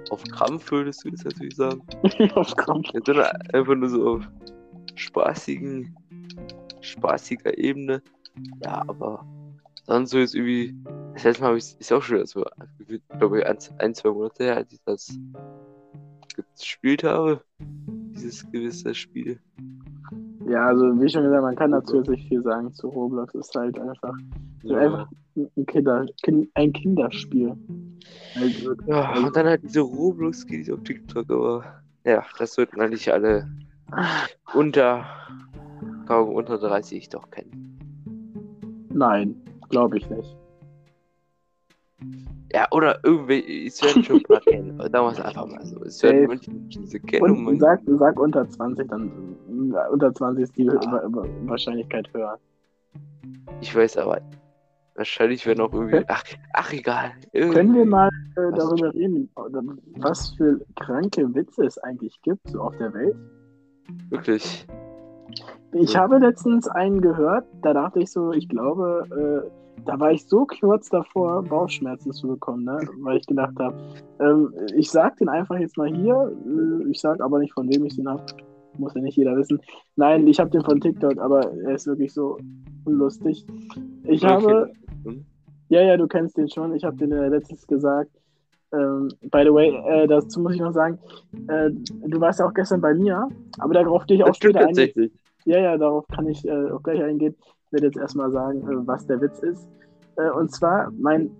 Auf 0.09 0.23
Krampf 0.23 0.71
würdest 0.71 1.03
du 1.03 1.09
jetzt 1.09 1.25
natürlich 1.25 1.55
sagen. 1.55 1.81
auf 2.35 2.55
Krampf. 2.55 2.87
Ja, 2.93 3.01
sondern 3.05 3.27
einfach 3.53 3.75
nur 3.75 3.89
so 3.89 4.07
auf 4.15 4.27
spaßigen, 4.95 5.95
spaßiger 6.81 7.57
Ebene. 7.57 8.01
Ja, 8.63 8.83
aber 8.87 9.25
sonst 9.85 10.11
so 10.11 10.19
jetzt 10.19 10.35
irgendwie. 10.35 10.75
Das 11.13 11.23
letzte 11.23 11.41
Mal 11.41 11.47
habe 11.49 11.57
ich 11.57 11.75
ist 11.79 11.91
auch 11.91 12.01
schon 12.01 12.25
so, 12.25 12.45
glaube 13.17 13.39
ich, 13.39 13.45
ein, 13.45 13.57
ein, 13.79 13.93
zwei 13.93 14.09
Monate 14.09 14.43
her, 14.45 14.57
als 14.57 14.71
ich 14.71 14.81
das 14.85 15.19
gespielt 16.57 17.03
habe. 17.03 17.43
Dieses 17.59 18.49
gewisse 18.51 18.93
Spiel. 18.95 19.39
Ja, 20.51 20.67
also 20.67 20.83
wie 20.99 21.07
schon 21.07 21.23
gesagt, 21.23 21.43
man 21.43 21.55
kann 21.55 21.71
dazu 21.71 21.97
jetzt 21.97 22.09
nicht 22.09 22.27
viel 22.27 22.41
sagen 22.43 22.73
zu 22.73 22.89
Roblox. 22.89 23.33
Ist 23.35 23.55
halt 23.55 23.79
einfach 23.79 24.13
so 24.63 24.75
einfach 24.75 25.07
ein, 25.37 25.65
Kinder, 25.65 26.05
kind, 26.23 26.49
ein 26.55 26.73
Kinderspiel. 26.73 27.55
Also, 28.35 28.73
Ja, 28.85 29.17
und 29.17 29.33
dann 29.33 29.45
halt 29.45 29.63
diese 29.63 29.79
Roblox 29.79 30.45
geht 30.45 30.69
auf 30.69 30.83
TikTok, 30.83 31.31
aber 31.31 31.63
ja, 32.03 32.25
das 32.37 32.53
sollten 32.53 32.81
eigentlich 32.81 33.11
alle 33.11 33.49
unter, 34.53 35.05
glaube 36.05 36.31
unter 36.31 36.57
30 36.57 37.07
doch 37.07 37.29
kennen. 37.31 37.79
nein, 38.89 39.35
glaube 39.69 39.99
ich 39.99 40.09
nicht. 40.09 40.35
Ja, 42.53 42.67
oder 42.71 42.99
irgendwie, 43.03 43.69
ein 43.69 44.23
paar 44.23 44.41
kennen. 44.41 44.79
Es 44.79 45.19
einfach 45.19 45.47
mal 45.47 45.65
so. 45.65 45.83
Es 45.83 46.03
werden 46.03 46.21
Safe. 46.21 46.27
manche 46.27 46.51
Menschen 46.51 46.85
sie 46.85 46.99
kennen 46.99 47.47
und 47.47 47.59
sag, 47.59 47.81
sag 47.85 48.19
unter 48.19 48.49
20, 48.49 48.89
dann 48.89 49.09
unter 49.91 50.13
20 50.13 50.43
ist 50.43 50.57
die 50.57 50.67
Wa- 50.67 51.03
Wahrscheinlichkeit 51.45 52.07
höher. 52.13 52.37
ich 53.61 53.75
weiß 53.75 53.97
aber, 53.97 54.19
wahrscheinlich 54.95 55.45
werden 55.45 55.61
auch 55.61 55.73
irgendwie, 55.73 56.03
ach, 56.07 56.23
ach 56.53 56.73
egal. 56.73 57.11
Irgendwie. 57.31 57.57
Können 57.57 57.75
wir 57.75 57.85
mal 57.85 58.09
äh, 58.35 58.51
darüber 58.55 58.93
reden, 58.93 59.29
was 59.97 60.31
für 60.35 60.59
kranke 60.75 61.33
Witze 61.33 61.65
es 61.65 61.77
eigentlich 61.77 62.21
gibt 62.21 62.49
so 62.49 62.61
auf 62.61 62.75
der 62.77 62.93
Welt? 62.93 63.15
Wirklich. 64.09 64.67
Ich 65.73 65.95
habe 65.95 66.17
letztens 66.17 66.67
einen 66.67 66.99
gehört, 66.99 67.45
da 67.61 67.73
dachte 67.73 67.99
ich 68.01 68.11
so, 68.11 68.33
ich 68.33 68.49
glaube, 68.49 69.05
äh, 69.47 69.60
da 69.85 69.99
war 69.99 70.11
ich 70.11 70.25
so 70.25 70.45
kurz 70.45 70.89
davor, 70.89 71.43
Bauchschmerzen 71.43 72.11
zu 72.13 72.27
bekommen, 72.27 72.63
ne? 72.65 72.79
weil 73.01 73.17
ich 73.17 73.25
gedacht 73.25 73.53
habe, 73.59 73.75
ähm, 74.19 74.53
ich 74.75 74.89
sag 74.89 75.17
den 75.17 75.29
einfach 75.29 75.57
jetzt 75.57 75.77
mal 75.77 75.87
hier, 75.93 76.31
äh, 76.45 76.89
ich 76.89 76.99
sag 76.99 77.21
aber 77.21 77.39
nicht, 77.39 77.53
von 77.53 77.67
wem 77.71 77.85
ich 77.85 77.95
den 77.95 78.07
habe, 78.07 78.23
muss 78.77 78.93
ja 78.93 79.01
nicht 79.01 79.17
jeder 79.17 79.35
wissen. 79.35 79.59
Nein, 79.95 80.27
ich 80.27 80.39
habe 80.39 80.49
den 80.49 80.63
von 80.63 80.79
TikTok, 80.79 81.17
aber 81.19 81.51
er 81.63 81.75
ist 81.75 81.87
wirklich 81.87 82.13
so 82.13 82.37
lustig. 82.85 83.45
Ich 84.05 84.23
Okay. 84.23 84.33
habe, 84.33 84.71
ja, 85.69 85.81
ja, 85.81 85.97
du 85.97 86.07
kennst 86.07 86.37
den 86.37 86.49
schon, 86.49 86.73
ich 86.75 86.83
habe 86.83 86.97
den 86.97 87.11
äh, 87.11 87.27
letztens 87.29 87.65
gesagt. 87.67 88.11
Ähm, 88.73 89.09
by 89.21 89.43
the 89.43 89.53
way, 89.53 89.69
äh, 89.85 90.07
dazu 90.07 90.39
muss 90.39 90.55
ich 90.55 90.61
noch 90.61 90.71
sagen, 90.71 90.97
äh, 91.47 91.69
du 92.07 92.21
warst 92.21 92.39
ja 92.39 92.45
auch 92.47 92.53
gestern 92.53 92.79
bei 92.79 92.93
mir, 92.93 93.27
aber 93.59 93.73
darauf 93.73 94.05
gehe 94.05 94.17
ich 94.17 94.23
auch 94.23 94.27
Das 94.29 94.37
später 94.37 94.65
ein. 94.65 94.75
Ja, 95.45 95.59
ja, 95.59 95.77
darauf 95.77 96.07
kann 96.07 96.27
ich 96.27 96.47
äh, 96.47 96.71
auch 96.71 96.81
gleich 96.83 97.01
eingehen. 97.03 97.35
Ich 97.71 97.73
werde 97.73 97.85
jetzt 97.87 97.97
erstmal 97.97 98.29
sagen, 98.31 98.61
äh, 98.69 98.85
was 98.85 99.07
der 99.07 99.21
Witz 99.21 99.39
ist. 99.39 99.65
Äh, 100.17 100.29
und 100.31 100.51
zwar, 100.51 100.91
mein, 100.99 101.31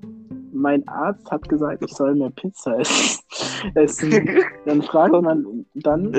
mein 0.53 0.87
Arzt 0.87 1.29
hat 1.29 1.49
gesagt, 1.49 1.83
ich 1.83 1.93
soll 1.93 2.15
mehr 2.15 2.29
Pizza 2.29 2.79
essen. 2.79 3.21
essen. 3.75 4.29
Dann 4.65 4.81
fragt 4.81 5.11
man 5.11 5.65
dann, 5.73 6.13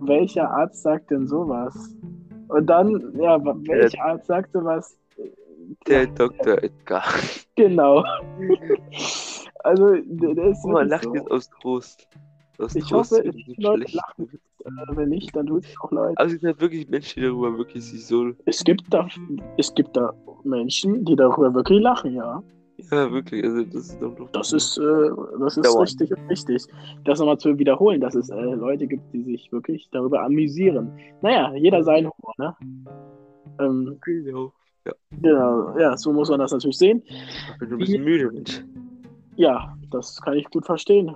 welcher 0.00 0.50
Arzt 0.50 0.82
sagt 0.82 1.12
denn 1.12 1.28
sowas? 1.28 1.94
Und 2.48 2.66
dann, 2.66 3.14
ja, 3.20 3.40
welcher 3.44 4.02
Arzt 4.04 4.26
sagte 4.26 4.64
was? 4.64 4.98
Der 5.86 6.06
Dr. 6.08 6.60
Edgar. 6.62 7.04
Genau. 7.54 8.02
Also, 9.62 9.94
der, 9.94 10.34
der 10.34 10.46
ist 10.46 10.64
Oh, 10.64 10.70
man 10.70 10.88
lacht 10.88 11.04
so. 11.04 11.14
jetzt 11.14 11.30
aus 11.30 11.48
Trost. 11.50 12.08
Aus 12.58 12.74
Ich 12.74 12.84
Trost 12.88 13.12
hoffe, 13.12 13.22
die 13.30 13.44
nicht 13.46 13.60
Leute 13.62 13.88
schlecht. 13.88 13.94
lachen. 14.18 14.40
Äh, 14.64 14.96
wenn 14.96 15.08
nicht, 15.08 15.34
dann 15.34 15.46
tut 15.46 15.64
es 15.64 15.74
auch 15.80 15.90
leid. 15.92 16.14
Aber 16.16 16.26
es 16.26 16.32
sind 16.32 16.44
halt 16.44 16.60
wirklich 16.60 16.88
Menschen, 16.88 17.20
die 17.20 17.26
darüber 17.26 17.58
wirklich 17.58 17.84
sich 17.84 18.06
so. 18.06 18.32
Es 18.46 18.62
gibt 18.64 18.84
da, 18.90 19.08
es 19.56 19.74
gibt 19.74 19.96
da 19.96 20.12
Menschen, 20.44 21.04
die 21.04 21.16
darüber 21.16 21.52
wirklich 21.54 21.80
lachen, 21.80 22.14
ja. 22.14 22.42
Ja, 22.90 23.10
wirklich. 23.12 23.44
Also, 23.44 23.64
das 23.64 23.74
ist 23.74 24.02
doch. 24.02 24.30
Das 24.32 24.52
ist, 24.52 24.78
äh, 24.78 24.82
das 25.38 25.56
ist 25.56 25.66
Dauer. 25.66 25.82
richtig 25.82 26.10
und 26.10 26.28
wichtig. 26.28 26.64
Das 27.04 27.18
nochmal 27.18 27.38
zu 27.38 27.58
wiederholen, 27.58 28.00
dass 28.00 28.14
es 28.14 28.28
äh, 28.30 28.34
Leute 28.34 28.86
gibt, 28.86 29.02
die 29.12 29.22
sich 29.22 29.52
wirklich 29.52 29.88
darüber 29.92 30.22
amüsieren. 30.22 30.90
Naja, 31.20 31.54
jeder 31.54 31.82
sein 31.84 32.08
Humor, 32.10 32.34
ne? 32.38 32.56
Ähm, 33.60 33.98
Genau. 34.04 34.52
genau, 35.22 35.78
ja, 35.78 35.96
so 35.96 36.12
muss 36.12 36.28
man 36.28 36.40
das 36.40 36.50
natürlich 36.52 36.78
sehen. 36.78 37.02
Ich 37.06 37.58
bin 37.60 37.72
ein 37.72 37.78
bisschen 37.78 38.02
müde, 38.04 38.32
Mensch. 38.32 38.64
Ja, 39.36 39.76
das 39.90 40.20
kann 40.20 40.34
ich 40.34 40.50
gut 40.50 40.66
verstehen. 40.66 41.14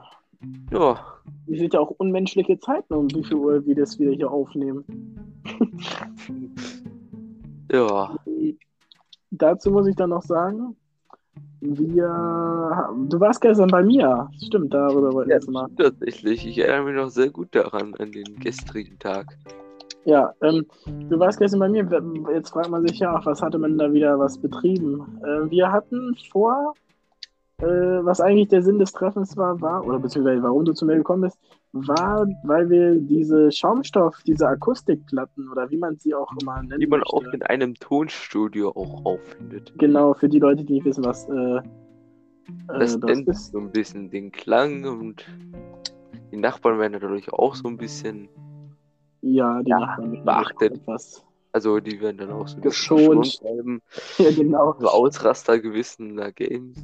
Ja. 0.73 0.99
Wir 1.47 1.59
sind 1.59 1.75
ja 1.75 1.81
auch 1.81 1.91
unmenschliche 1.91 2.59
Zeiten, 2.59 2.95
um 2.95 3.11
wie 3.11 3.25
viel 3.25 3.37
Uhr 3.37 3.65
wir 3.67 3.75
das 3.75 3.99
wieder 3.99 4.13
hier 4.13 4.31
aufnehmen. 4.31 4.85
Ja. 7.71 8.17
Dazu 9.31 9.71
muss 9.71 9.87
ich 9.87 9.97
dann 9.97 10.11
noch 10.11 10.23
sagen, 10.23 10.77
wir, 11.61 12.89
du 13.09 13.21
warst 13.21 13.41
gestern 13.41 13.69
bei 13.69 13.83
mir. 13.83 14.29
Stimmt, 14.45 14.73
darüber 14.73 15.13
wollten 15.13 15.29
wir 15.29 15.35
ja 15.35 15.41
jetzt 15.41 15.51
mal. 15.51 15.69
tatsächlich. 15.77 16.47
Ich 16.47 16.59
erinnere 16.59 16.85
mich 16.85 16.95
noch 16.95 17.11
sehr 17.11 17.31
gut 17.31 17.55
daran, 17.55 17.95
an 17.99 18.13
den 18.13 18.39
gestrigen 18.39 18.99
Tag. 18.99 19.37
Ja, 20.05 20.33
ähm, 20.43 20.65
du 21.09 21.19
warst 21.19 21.39
gestern 21.39 21.61
bei 21.61 21.69
mir. 21.69 21.89
Jetzt 22.33 22.51
fragt 22.51 22.71
man 22.71 22.87
sich 22.87 23.01
ja, 23.01 23.21
was 23.25 23.43
hatte 23.43 23.59
man 23.59 23.77
da 23.77 23.93
wieder 23.93 24.19
was 24.19 24.39
betrieben? 24.39 25.21
Äh, 25.23 25.51
wir 25.51 25.73
hatten 25.73 26.17
vor, 26.31 26.75
äh, 27.59 28.05
was 28.05 28.21
eigentlich 28.21 28.49
der 28.49 28.63
Sinn 28.63 28.79
des 28.79 28.93
Treffens 28.93 29.37
war, 29.37 29.61
war, 29.61 29.87
oder 29.87 29.99
beziehungsweise 29.99 30.43
warum 30.43 30.65
du 30.65 30.73
zu 30.75 30.85
mir 30.85 30.97
gekommen 30.97 31.23
bist, 31.23 31.39
war, 31.73 32.27
weil 32.45 32.69
wir 32.69 32.97
diese 32.97 33.51
Schaumstoff, 33.51 34.23
diese 34.27 34.47
Akustikplatten 34.49 35.51
oder 35.51 35.71
wie 35.71 35.77
man 35.79 35.97
sie 35.97 36.15
auch 36.15 36.31
immer 36.41 36.63
nennt. 36.63 36.83
Die 36.83 36.87
man 36.87 37.03
auch 37.05 37.23
in 37.33 37.43
einem 37.43 37.75
Tonstudio 37.75 38.71
auch 38.71 39.05
auffindet. 39.05 39.73
Genau, 39.79 40.15
für 40.15 40.29
die 40.29 40.39
Leute, 40.39 40.65
die 40.65 40.75
nicht 40.75 40.85
wissen, 40.85 41.05
was 41.05 41.27
äh, 41.29 41.57
äh, 41.59 41.63
Das 42.79 42.99
das 43.01 43.21
ist. 43.21 43.53
so 43.53 43.59
ein 43.59 43.71
bisschen 43.71 44.11
den 44.11 44.31
Klang 44.33 44.85
und 44.85 45.25
die 46.33 46.37
Nachbarn 46.37 46.79
werden 46.79 46.93
dadurch 47.01 47.33
auch 47.33 47.55
so 47.55 47.69
ein 47.69 47.77
bisschen, 47.79 48.29
Ja, 49.23 49.63
die 49.63 49.71
Ja, 49.71 49.97
beachtet. 50.25 50.75
Etwas. 50.75 51.25
also 51.53 51.81
die 51.81 52.01
werden 52.01 52.19
dann 52.19 52.31
auch 52.33 52.49
so 52.49 52.57
ein 52.57 52.63
Geschont. 52.63 53.21
bisschen 53.23 53.47
bleiben. 53.57 53.83
Ja, 54.19 54.31
genau. 54.31 54.75
So 54.79 54.89
Ausraster 54.89 55.59
gewissener 55.59 56.33
Games, 56.33 56.77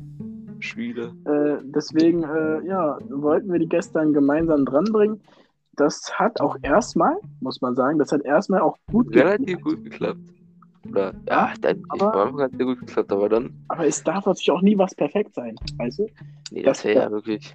Spiele. 0.62 1.12
Äh, 1.24 1.62
deswegen, 1.62 2.22
äh, 2.24 2.66
ja, 2.66 2.98
wollten 3.10 3.52
wir 3.52 3.58
die 3.58 3.68
gestern 3.68 4.12
gemeinsam 4.12 4.64
dranbringen. 4.64 5.20
Das 5.76 6.18
hat 6.18 6.40
auch 6.40 6.56
erstmal, 6.62 7.16
muss 7.40 7.60
man 7.60 7.74
sagen, 7.74 7.98
das 7.98 8.12
hat 8.12 8.22
erstmal 8.24 8.60
auch 8.60 8.76
gut 8.90 9.14
Relativ 9.14 9.60
gut 9.62 9.82
geklappt. 9.84 10.20
Oder, 10.90 11.14
ja, 11.28 11.52
dann, 11.60 11.82
Aber- 11.88 12.12
am 12.14 12.20
Anfang 12.28 12.40
hat 12.42 12.50
es 12.52 12.56
sehr 12.58 12.66
gut 12.66 12.80
geklappt, 12.80 13.12
aber 13.12 13.28
dann, 13.28 13.54
Aber 13.68 13.86
es 13.86 14.02
darf 14.02 14.26
natürlich 14.26 14.50
auch 14.50 14.62
nie 14.62 14.76
was 14.76 14.94
perfekt 14.94 15.34
sein, 15.34 15.56
weißt 15.78 16.00
du? 16.00 16.06
nee, 16.50 16.62
Das 16.62 16.78
das 16.78 16.84
wäre 16.84 17.04
ja 17.04 17.10
wirklich, 17.10 17.54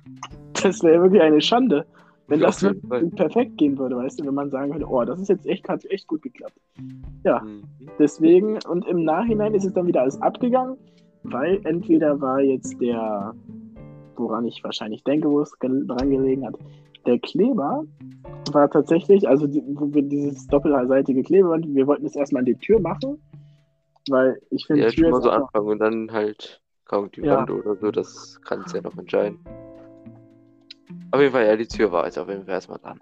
Das 0.63 0.81
wäre 0.81 1.03
wirklich 1.03 1.21
eine 1.21 1.41
Schande, 1.41 1.85
wenn 2.27 2.39
das 2.39 2.65
perfekt 3.15 3.57
gehen 3.57 3.77
würde, 3.77 3.97
weißt 3.97 4.19
du? 4.19 4.25
Wenn 4.25 4.33
man 4.33 4.49
sagen 4.49 4.71
würde, 4.73 4.85
oh, 4.89 5.03
das 5.05 5.19
ist 5.21 5.29
jetzt 5.29 5.45
echt, 5.45 5.67
hat 5.69 5.85
echt 5.85 6.07
gut 6.07 6.21
geklappt. 6.23 6.59
Ja. 7.23 7.41
Mhm. 7.41 7.63
Deswegen, 7.99 8.57
und 8.67 8.87
im 8.87 9.03
Nachhinein 9.03 9.53
ist 9.53 9.65
es 9.65 9.73
dann 9.73 9.87
wieder 9.87 10.01
alles 10.01 10.19
abgegangen, 10.21 10.77
weil 11.31 11.59
entweder 11.65 12.19
war 12.19 12.39
jetzt 12.41 12.79
der, 12.81 13.33
woran 14.15 14.45
ich 14.45 14.63
wahrscheinlich 14.63 15.03
denke, 15.03 15.29
wo 15.29 15.41
es 15.41 15.51
dran 15.59 16.09
gelegen 16.09 16.45
hat, 16.45 16.55
der 17.05 17.19
Kleber 17.19 17.83
war 18.51 18.69
tatsächlich, 18.69 19.27
also 19.27 19.47
die, 19.47 19.63
wo 19.65 19.93
wir 19.93 20.03
dieses 20.03 20.47
doppelseitige 20.47 21.23
Klebeband, 21.23 21.73
wir 21.73 21.87
wollten 21.87 22.05
es 22.05 22.15
erstmal 22.15 22.41
an 22.41 22.45
die 22.45 22.55
Tür 22.55 22.79
machen, 22.79 23.21
weil 24.09 24.39
ich 24.49 24.65
finde, 24.65 24.83
Ja, 24.83 24.89
Tür 24.89 25.05
schon 25.05 25.11
mal 25.11 25.21
so 25.21 25.29
anfangen 25.29 25.67
und 25.67 25.79
dann 25.79 26.11
halt 26.11 26.61
kaum 26.85 27.09
die 27.11 27.21
Ja. 27.21 27.37
Wand 27.37 27.51
oder 27.51 27.75
so, 27.75 27.91
das 27.91 28.39
kann 28.43 28.61
es 28.65 28.73
ja 28.73 28.81
noch 28.81 28.97
entscheiden. 28.97 29.39
Auf 31.11 31.21
jeden 31.21 31.31
Fall, 31.31 31.45
ja, 31.45 31.55
die 31.55 31.67
Tür 31.67 31.91
war 31.91 32.05
jetzt 32.05 32.17
auf 32.17 32.27
jeden 32.27 32.45
Fall 32.45 32.55
erstmal 32.55 32.79
dran. 32.79 32.99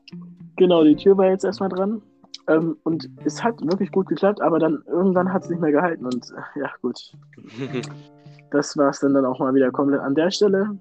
Genau, 0.57 0.83
die 0.83 0.95
Tür 0.95 1.17
war 1.17 1.29
jetzt 1.29 1.43
erstmal 1.43 1.69
dran. 1.69 2.01
Ähm, 2.47 2.77
und 2.83 3.09
es 3.23 3.43
hat 3.43 3.59
wirklich 3.61 3.91
gut 3.91 4.07
geklappt, 4.07 4.41
aber 4.41 4.59
dann 4.59 4.83
irgendwann 4.87 5.33
hat 5.33 5.43
es 5.43 5.49
nicht 5.49 5.59
mehr 5.59 5.71
gehalten. 5.71 6.05
Und 6.05 6.31
äh, 6.31 6.59
ja, 6.59 6.69
gut, 6.81 7.13
das 8.55 8.77
war 8.77 8.89
es 8.89 8.99
dann, 8.99 9.13
dann 9.13 9.25
auch 9.25 9.39
mal 9.39 9.53
wieder 9.53 9.71
komplett 9.71 10.01
an 10.01 10.15
der 10.15 10.31
Stelle. 10.31 10.77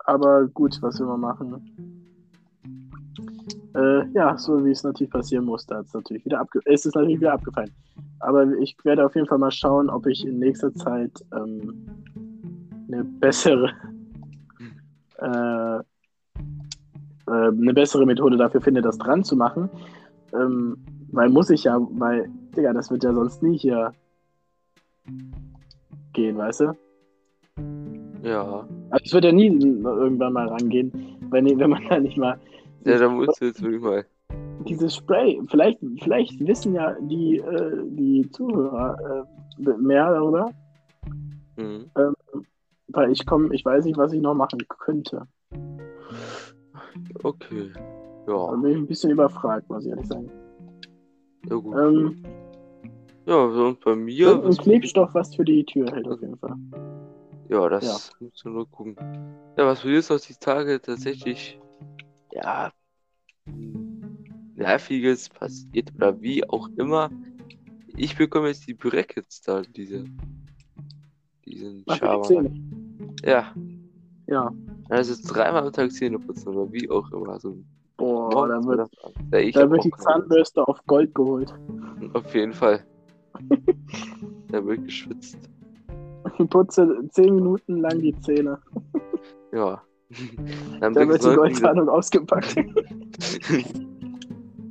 Aber 0.00 0.46
gut, 0.46 0.78
was 0.82 0.98
will 0.98 1.06
man 1.06 1.20
machen? 1.20 2.02
Äh, 3.74 4.08
ja, 4.12 4.36
so 4.36 4.64
wie 4.64 4.70
es 4.70 4.82
natürlich 4.82 5.12
passieren 5.12 5.44
musste, 5.44 5.76
hat 5.76 5.86
es 5.86 5.94
natürlich 5.94 6.24
wieder 6.24 6.40
abge 6.40 6.60
ist 6.64 6.86
es 6.86 6.94
natürlich 6.94 7.20
wieder 7.20 7.34
abgefallen. 7.34 7.70
Aber 8.20 8.46
ich 8.58 8.76
werde 8.84 9.04
auf 9.04 9.14
jeden 9.14 9.26
Fall 9.26 9.38
mal 9.38 9.50
schauen, 9.50 9.90
ob 9.90 10.06
ich 10.06 10.26
in 10.26 10.38
nächster 10.38 10.72
Zeit 10.74 11.12
ähm, 11.34 11.86
eine 12.88 13.04
bessere 13.04 13.72
äh, 15.18 15.78
äh, 15.78 15.82
eine 17.26 17.74
bessere 17.74 18.06
Methode 18.06 18.36
dafür 18.36 18.60
finde, 18.60 18.82
das 18.82 18.98
dran 18.98 19.24
zu 19.24 19.36
machen. 19.36 19.68
Ähm, 20.32 20.78
weil 21.12 21.28
muss 21.28 21.50
ich 21.50 21.64
ja, 21.64 21.78
weil, 21.80 22.30
Digga, 22.56 22.72
das 22.72 22.90
wird 22.90 23.04
ja 23.04 23.12
sonst 23.12 23.42
nie 23.42 23.58
hier 23.58 23.92
gehen, 26.12 26.36
weißt 26.36 26.60
du? 26.60 26.85
Ja. 28.26 28.66
Also 28.90 29.04
es 29.04 29.12
wird 29.12 29.24
ja 29.24 29.32
nie 29.32 29.46
irgendwann 29.48 30.32
mal 30.32 30.48
rangehen, 30.48 30.92
wenn, 31.30 31.58
wenn 31.58 31.70
man 31.70 31.82
da 31.88 31.98
nicht 32.00 32.16
mal 32.18 32.38
Ja, 32.84 32.98
da 32.98 33.08
musst 33.08 33.40
du 33.40 33.46
jetzt 33.46 33.62
wirklich 33.62 33.82
mal. 33.82 34.04
dieses 34.68 34.96
Spray, 34.96 35.40
vielleicht, 35.48 35.78
vielleicht 36.02 36.38
wissen 36.46 36.74
ja 36.74 36.94
die, 37.00 37.38
äh, 37.38 37.82
die 37.84 38.28
Zuhörer 38.32 39.26
äh, 39.60 39.72
mehr 39.78 40.10
darüber, 40.12 40.50
Mhm. 41.58 41.86
weil 42.88 43.10
ich 43.10 43.24
komme, 43.24 43.54
ich 43.54 43.64
weiß 43.64 43.84
nicht, 43.86 43.96
was 43.96 44.12
ich 44.12 44.20
noch 44.20 44.34
machen 44.34 44.58
könnte. 44.68 45.22
Okay. 47.22 47.72
Da 48.26 48.32
Ja, 48.32 48.50
bin 48.56 48.70
ich 48.72 48.76
ein 48.78 48.86
bisschen 48.86 49.10
überfragt, 49.12 49.68
muss 49.70 49.84
ich 49.84 49.90
ehrlich 49.90 50.06
sagen. 50.06 50.30
ja 51.48 51.56
gut. 51.56 51.76
Ähm, 51.76 52.22
ja, 53.24 53.50
sonst 53.50 53.80
bei 53.84 53.94
mir. 53.96 54.42
was- 54.44 54.58
Klebstoff, 54.58 55.14
was 55.14 55.34
für 55.34 55.44
die 55.44 55.64
Tür 55.64 55.86
hält 55.92 56.06
auf 56.08 56.20
jeden 56.20 56.36
Fall. 56.36 56.54
Ja, 57.48 57.68
das 57.68 58.10
musst 58.20 58.44
du 58.44 58.50
nur 58.50 58.68
gucken. 58.70 58.96
Ja, 59.56 59.66
was 59.66 59.80
für 59.80 59.90
jetzt 59.92 60.10
noch 60.10 60.20
die 60.20 60.34
Tage 60.34 60.80
tatsächlich, 60.80 61.58
ja, 62.32 62.72
nerviges 64.54 65.28
passiert 65.28 65.94
oder 65.94 66.20
wie 66.20 66.48
auch 66.48 66.68
immer. 66.76 67.10
Ich 67.96 68.16
bekomme 68.16 68.48
jetzt 68.48 68.66
die 68.66 68.74
Brackets 68.74 69.40
da, 69.42 69.62
diese, 69.62 70.04
diesen 71.44 71.84
Ach, 71.86 71.94
für 71.98 72.04
die 72.04 72.10
Schaber. 72.10 72.22
Zähne. 72.22 72.54
Ja, 73.24 73.54
Ja. 74.26 74.52
also 74.88 75.14
dreimal 75.32 75.66
am 75.66 75.72
Tag 75.72 75.92
Zähne 75.92 76.18
putzen 76.18 76.48
oder 76.54 76.70
wie 76.72 76.90
auch 76.90 77.10
immer. 77.12 77.38
So 77.40 77.56
Boah, 77.96 78.48
da 78.48 78.62
wird, 78.64 78.90
ja, 79.32 79.38
ich 79.38 79.54
da 79.54 79.70
wird 79.70 79.84
die 79.84 79.90
Zahnbürste 79.90 80.66
auf 80.66 80.84
Gold 80.86 81.14
geholt. 81.14 81.54
Auf 82.12 82.34
jeden 82.34 82.52
Fall. 82.52 82.84
da 84.48 84.64
wird 84.64 84.84
geschwitzt. 84.84 85.38
Ich 86.38 86.50
putze 86.50 87.08
10 87.10 87.34
Minuten 87.34 87.78
lang 87.78 88.00
die 88.00 88.18
Zähne. 88.20 88.58
Ja. 89.52 89.82
Am 90.80 90.94
Da 90.94 91.08
wird 91.08 91.22
die 91.22 91.28
26. 91.28 91.36
Goldzahnung 91.36 91.88
ausgepackt. 91.88 92.56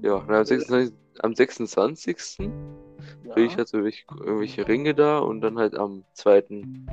Ja, 0.02 0.24
am 0.28 0.46
26. 0.46 0.94
Am 1.20 1.34
26. 1.34 2.38
kriege 3.34 3.48
ich 3.48 3.58
halt 3.58 3.68
so 3.68 3.78
irgendwelche, 3.78 4.68
Ringe 4.68 4.94
da 4.94 5.20
und 5.20 5.42
dann 5.42 5.58
halt 5.58 5.76
am 5.76 6.04
zweiten 6.14 6.88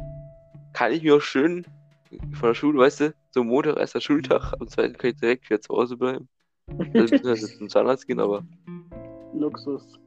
kann 0.73 0.93
ich 0.93 1.03
mir 1.03 1.17
auch 1.17 1.21
schön 1.21 1.67
von 2.33 2.49
der 2.49 2.55
Schule, 2.55 2.79
weißt 2.79 3.01
du, 3.01 3.15
so 3.31 3.45
Montag 3.45 3.77
erster 3.77 4.01
Schultag, 4.01 4.55
am 4.59 4.69
zweiten 4.69 4.97
kann 4.97 5.11
ich 5.11 5.17
direkt 5.17 5.49
wieder 5.49 5.61
zu 5.61 5.75
Hause 5.75 5.97
bleiben. 5.97 6.29
Also 6.69 6.85
beziehungsweise 6.93 7.47
zum 7.59 7.69
Zahnarzt 7.69 8.07
gehen, 8.07 8.21
aber 8.21 8.43
Luxus. 9.35 9.99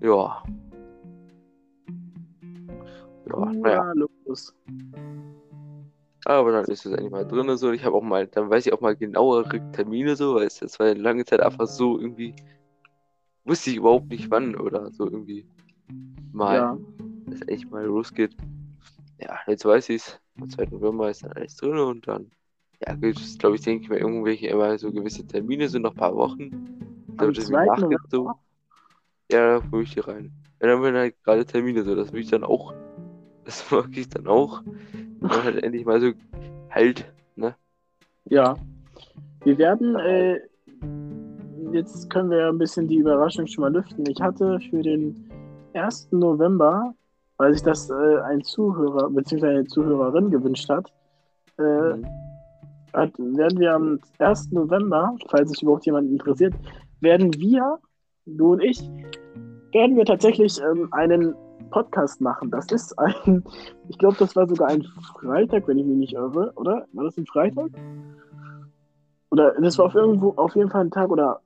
ja. 0.00 0.42
Ja, 3.32 3.44
naja. 3.52 3.76
Ja, 3.76 3.92
Luxus. 3.92 4.54
Aber 6.26 6.52
dann 6.52 6.64
ist 6.66 6.84
es 6.84 6.92
eigentlich 6.92 7.10
mal 7.10 7.26
drin 7.26 7.56
so. 7.56 7.72
Ich 7.72 7.84
habe 7.84 7.96
auch 7.96 8.02
mal, 8.02 8.26
dann 8.26 8.50
weiß 8.50 8.66
ich 8.66 8.72
auch 8.72 8.80
mal 8.80 8.94
genauere 8.94 9.48
Termine 9.72 10.16
so, 10.16 10.34
weil 10.34 10.46
es 10.46 10.78
war 10.78 10.86
eine 10.86 11.00
lange 11.00 11.24
Zeit 11.24 11.40
einfach 11.40 11.66
so 11.66 11.98
irgendwie, 11.98 12.34
wusste 13.44 13.70
ich 13.70 13.76
überhaupt 13.76 14.10
nicht 14.10 14.30
wann 14.30 14.54
oder 14.54 14.90
so 14.92 15.04
irgendwie 15.06 15.46
mal, 16.32 16.56
Ja. 16.56 16.78
dass 17.26 17.40
echt 17.48 17.70
mal 17.70 17.84
losgeht. 17.84 18.36
Ja, 19.18 19.38
jetzt 19.46 19.64
weiß 19.64 19.88
ich 19.90 19.96
es. 20.02 20.20
Am 20.40 20.48
2. 20.48 20.66
November 20.70 21.10
ist 21.10 21.24
dann 21.24 21.32
alles 21.32 21.56
drin 21.56 21.78
und 21.78 22.06
dann, 22.06 22.30
ja, 22.86 22.94
gibt 22.94 23.18
es, 23.18 23.38
glaube 23.38 23.56
ich, 23.56 23.62
denke 23.62 23.84
ich 23.84 23.90
mal, 23.90 23.98
irgendwelche 23.98 24.48
immer 24.48 24.78
so 24.78 24.92
gewisse 24.92 25.26
Termine, 25.26 25.68
so 25.68 25.78
nach 25.78 25.90
ein 25.90 25.96
paar 25.96 26.14
Wochen. 26.14 26.50
Am 27.16 27.26
wird 27.26 27.38
irgendwie 27.38 27.52
2. 27.52 27.66
nachgezogen. 27.66 28.34
Ja, 29.32 29.58
da 29.58 29.72
würde 29.72 29.84
ich 29.84 29.94
die 29.94 30.00
rein. 30.00 30.32
Ja, 30.60 30.68
dann 30.68 30.82
werden 30.82 30.96
halt 30.96 31.22
gerade 31.24 31.44
Termine 31.44 31.82
so, 31.82 31.94
das 31.94 32.12
will 32.12 32.20
ich 32.20 32.30
dann 32.30 32.44
auch. 32.44 32.74
Das 33.44 33.64
mag 33.70 33.88
ich 33.96 34.08
dann 34.08 34.26
auch. 34.26 34.62
Dann 35.20 35.44
halt 35.44 35.62
endlich 35.62 35.84
mal 35.84 36.00
so 36.00 36.12
halt, 36.70 37.04
ne? 37.36 37.54
Ja. 38.26 38.56
Wir 39.44 39.56
werden, 39.58 39.96
äh, 39.96 40.38
jetzt 41.72 42.10
können 42.10 42.30
wir 42.30 42.38
ja 42.38 42.48
ein 42.48 42.58
bisschen 42.58 42.86
die 42.88 42.96
Überraschung 42.96 43.46
schon 43.46 43.62
mal 43.62 43.72
lüften. 43.72 44.04
Ich 44.06 44.20
hatte 44.20 44.58
für 44.70 44.82
den 44.82 45.30
1. 45.74 46.08
November, 46.10 46.94
weil 47.38 47.54
sich 47.54 47.62
das 47.62 47.88
äh, 47.90 48.18
ein 48.24 48.42
Zuhörer 48.42 49.08
bzw. 49.10 49.46
eine 49.46 49.64
Zuhörerin 49.64 50.30
gewünscht 50.30 50.68
hat, 50.68 50.92
äh, 51.58 51.62
Mhm. 51.94 52.06
hat, 52.92 53.18
werden 53.18 53.58
wir 53.58 53.74
am 53.74 53.98
1. 54.18 54.52
November, 54.52 55.16
falls 55.28 55.50
sich 55.50 55.62
überhaupt 55.62 55.86
jemand 55.86 56.10
interessiert, 56.10 56.54
werden 57.00 57.32
wir, 57.40 57.78
du 58.26 58.52
und 58.52 58.62
ich, 58.62 58.80
werden 59.72 59.96
wir 59.96 60.04
tatsächlich 60.04 60.60
ähm, 60.60 60.88
einen 60.92 61.34
Podcast 61.70 62.20
machen. 62.20 62.50
Das 62.50 62.66
ist 62.72 62.98
ein, 62.98 63.44
ich 63.88 63.98
glaube, 63.98 64.16
das 64.18 64.34
war 64.36 64.46
sogar 64.48 64.68
ein 64.68 64.84
Freitag, 65.20 65.66
wenn 65.68 65.78
ich 65.78 65.86
mich 65.86 65.96
nicht 65.96 66.12
irre, 66.14 66.52
oder? 66.56 66.86
War 66.92 67.04
das 67.04 67.16
ein 67.16 67.26
Freitag? 67.26 67.70
Oder 69.30 69.52
das 69.60 69.78
war 69.78 69.86
auf 69.86 69.94
irgendwo, 69.94 70.30
auf 70.36 70.54
jeden 70.56 70.70
Fall 70.70 70.82
ein 70.82 70.90
Tag 70.90 71.10
oder, 71.10 71.40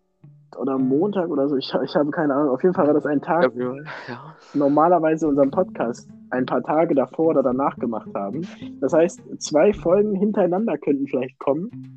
oder 0.56 0.78
Montag 0.78 1.28
oder 1.28 1.48
so. 1.48 1.56
Ich, 1.56 1.72
ich 1.82 1.94
habe 1.94 2.10
keine 2.10 2.34
Ahnung. 2.34 2.50
Auf 2.54 2.62
jeden 2.62 2.74
Fall 2.74 2.86
war 2.86 2.94
das 2.94 3.04
ein 3.06 3.20
Tag, 3.20 3.52
Ja, 3.54 3.74
ja. 4.08 4.34
normalerweise 4.54 5.28
unseren 5.28 5.50
Podcast 5.50 6.08
ein 6.30 6.46
paar 6.46 6.62
Tage 6.62 6.94
davor 6.94 7.28
oder 7.28 7.42
danach 7.42 7.76
gemacht 7.76 8.08
haben. 8.14 8.46
Das 8.80 8.92
heißt, 8.92 9.20
zwei 9.38 9.72
Folgen 9.72 10.14
hintereinander 10.14 10.78
könnten 10.78 11.06
vielleicht 11.06 11.38
kommen. 11.38 11.96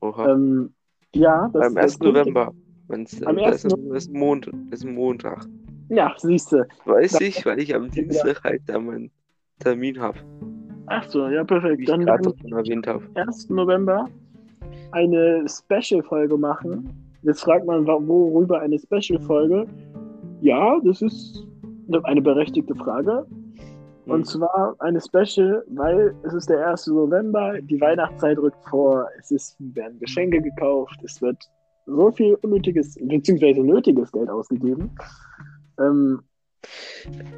Oha. 0.00 0.28
Ähm, 0.32 0.72
ja, 1.14 1.48
das, 1.52 1.66
Am 1.66 1.74
das 1.74 1.84
1. 1.84 1.98
könnte- 1.98 2.18
November. 2.20 2.52
Wenn's, 2.86 3.20
Am 3.22 3.36
am 3.36 3.44
1. 3.44 3.64
1. 3.64 3.72
November 3.74 3.96
ist, 3.96 4.12
Mond, 4.12 4.50
ist 4.70 4.84
Montag. 4.86 5.44
Ja, 5.88 6.14
siehst 6.16 6.52
du. 6.52 6.66
Weiß 6.84 7.20
ich, 7.20 7.44
weil 7.46 7.58
ich 7.60 7.74
am 7.74 7.90
Dienstag 7.90 8.42
halt 8.44 8.62
da 8.66 8.78
meinen 8.78 9.10
Termin 9.58 9.98
habe. 10.00 10.18
Ach 10.86 11.08
so, 11.08 11.26
ja, 11.28 11.42
Wie 11.42 11.46
perfekt. 11.46 11.80
ich 11.80 11.86
Dann 11.86 12.04
gerade 12.04 12.24
werden 12.24 12.38
schon 12.40 12.52
erwähnt 12.52 12.86
habe. 12.86 13.02
wir 13.14 13.22
am 13.22 13.28
1. 13.28 13.50
November 13.50 14.08
eine 14.92 15.44
Special-Folge 15.48 16.36
machen. 16.36 16.88
Jetzt 17.22 17.42
fragt 17.42 17.66
man, 17.66 17.86
worüber 17.86 18.60
eine 18.60 18.78
Special-Folge? 18.78 19.66
Ja, 20.40 20.78
das 20.84 21.02
ist 21.02 21.46
eine 22.04 22.22
berechtigte 22.22 22.74
Frage. 22.74 23.26
Und 24.06 24.26
zwar 24.26 24.74
eine 24.78 25.00
Special, 25.00 25.62
weil 25.68 26.14
es 26.22 26.32
ist 26.32 26.48
der 26.48 26.66
1. 26.70 26.86
November, 26.86 27.60
die 27.60 27.78
Weihnachtszeit 27.78 28.38
rückt 28.38 28.64
vor, 28.70 29.06
es 29.20 29.30
ist, 29.30 29.56
werden 29.58 29.98
Geschenke 29.98 30.40
gekauft, 30.40 30.98
es 31.04 31.20
wird 31.20 31.36
so 31.84 32.10
viel 32.12 32.34
unnötiges, 32.42 32.94
beziehungsweise 33.02 33.60
nötiges 33.62 34.10
Geld 34.12 34.30
ausgegeben. 34.30 34.90
Ähm, 35.78 36.22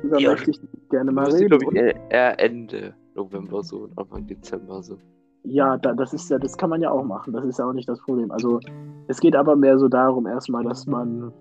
da 0.03 0.18
Ja, 0.18 0.31
möchte 0.31 0.50
ich 0.50 0.61
gerne 0.88 1.12
mal 1.12 1.31
reden. 1.31 1.61
ich, 1.61 1.76
eher- 1.76 2.11
eher 2.11 2.40
Ende 2.40 2.94
November 3.14 3.62
so 3.62 3.79
und 3.81 3.98
Anfang 3.98 4.26
Dezember 4.26 4.83
so. 4.83 4.98
Ja, 5.44 5.76
da, 5.79 5.94
das 5.94 6.12
ist 6.12 6.31
ja, 6.31 6.38
das 6.38 6.57
kann 6.57 6.70
man 6.70 6.83
ja 6.83 6.90
auch 6.90 7.05
machen. 7.05 7.33
Das 7.33 7.44
ist 7.44 7.59
ja 7.59 7.66
auch 7.66 7.72
nicht 7.72 7.88
das 7.88 8.00
Problem. 8.00 8.31
Also 8.31 8.61
es 9.09 9.20
geht 9.20 9.35
aber 9.35 9.57
mehr 9.57 9.79
so 9.79 9.88
darum, 9.88 10.26
erstmal, 10.26 10.64
dass 10.64 10.87
man, 10.87 11.33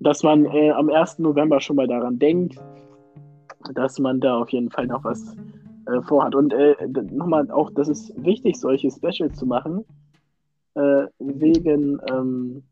dass 0.00 0.22
man 0.22 0.44
äh, 0.46 0.70
am 0.70 0.88
1. 0.90 1.18
November 1.18 1.60
schon 1.60 1.76
mal 1.76 1.86
daran 1.86 2.18
denkt, 2.18 2.56
dass 3.74 3.98
man 3.98 4.20
da 4.20 4.38
auf 4.38 4.50
jeden 4.50 4.70
Fall 4.70 4.86
noch 4.86 5.04
was 5.04 5.36
äh, 5.86 6.00
vorhat. 6.02 6.34
Und 6.34 6.52
äh, 6.52 6.76
nochmal 7.10 7.50
auch, 7.50 7.70
das 7.70 7.88
ist 7.88 8.12
wichtig, 8.16 8.58
solche 8.58 8.90
Specials 8.90 9.36
zu 9.36 9.46
machen, 9.46 9.84
äh, 10.74 11.06
wegen, 11.18 11.98
ähm, 12.10 12.62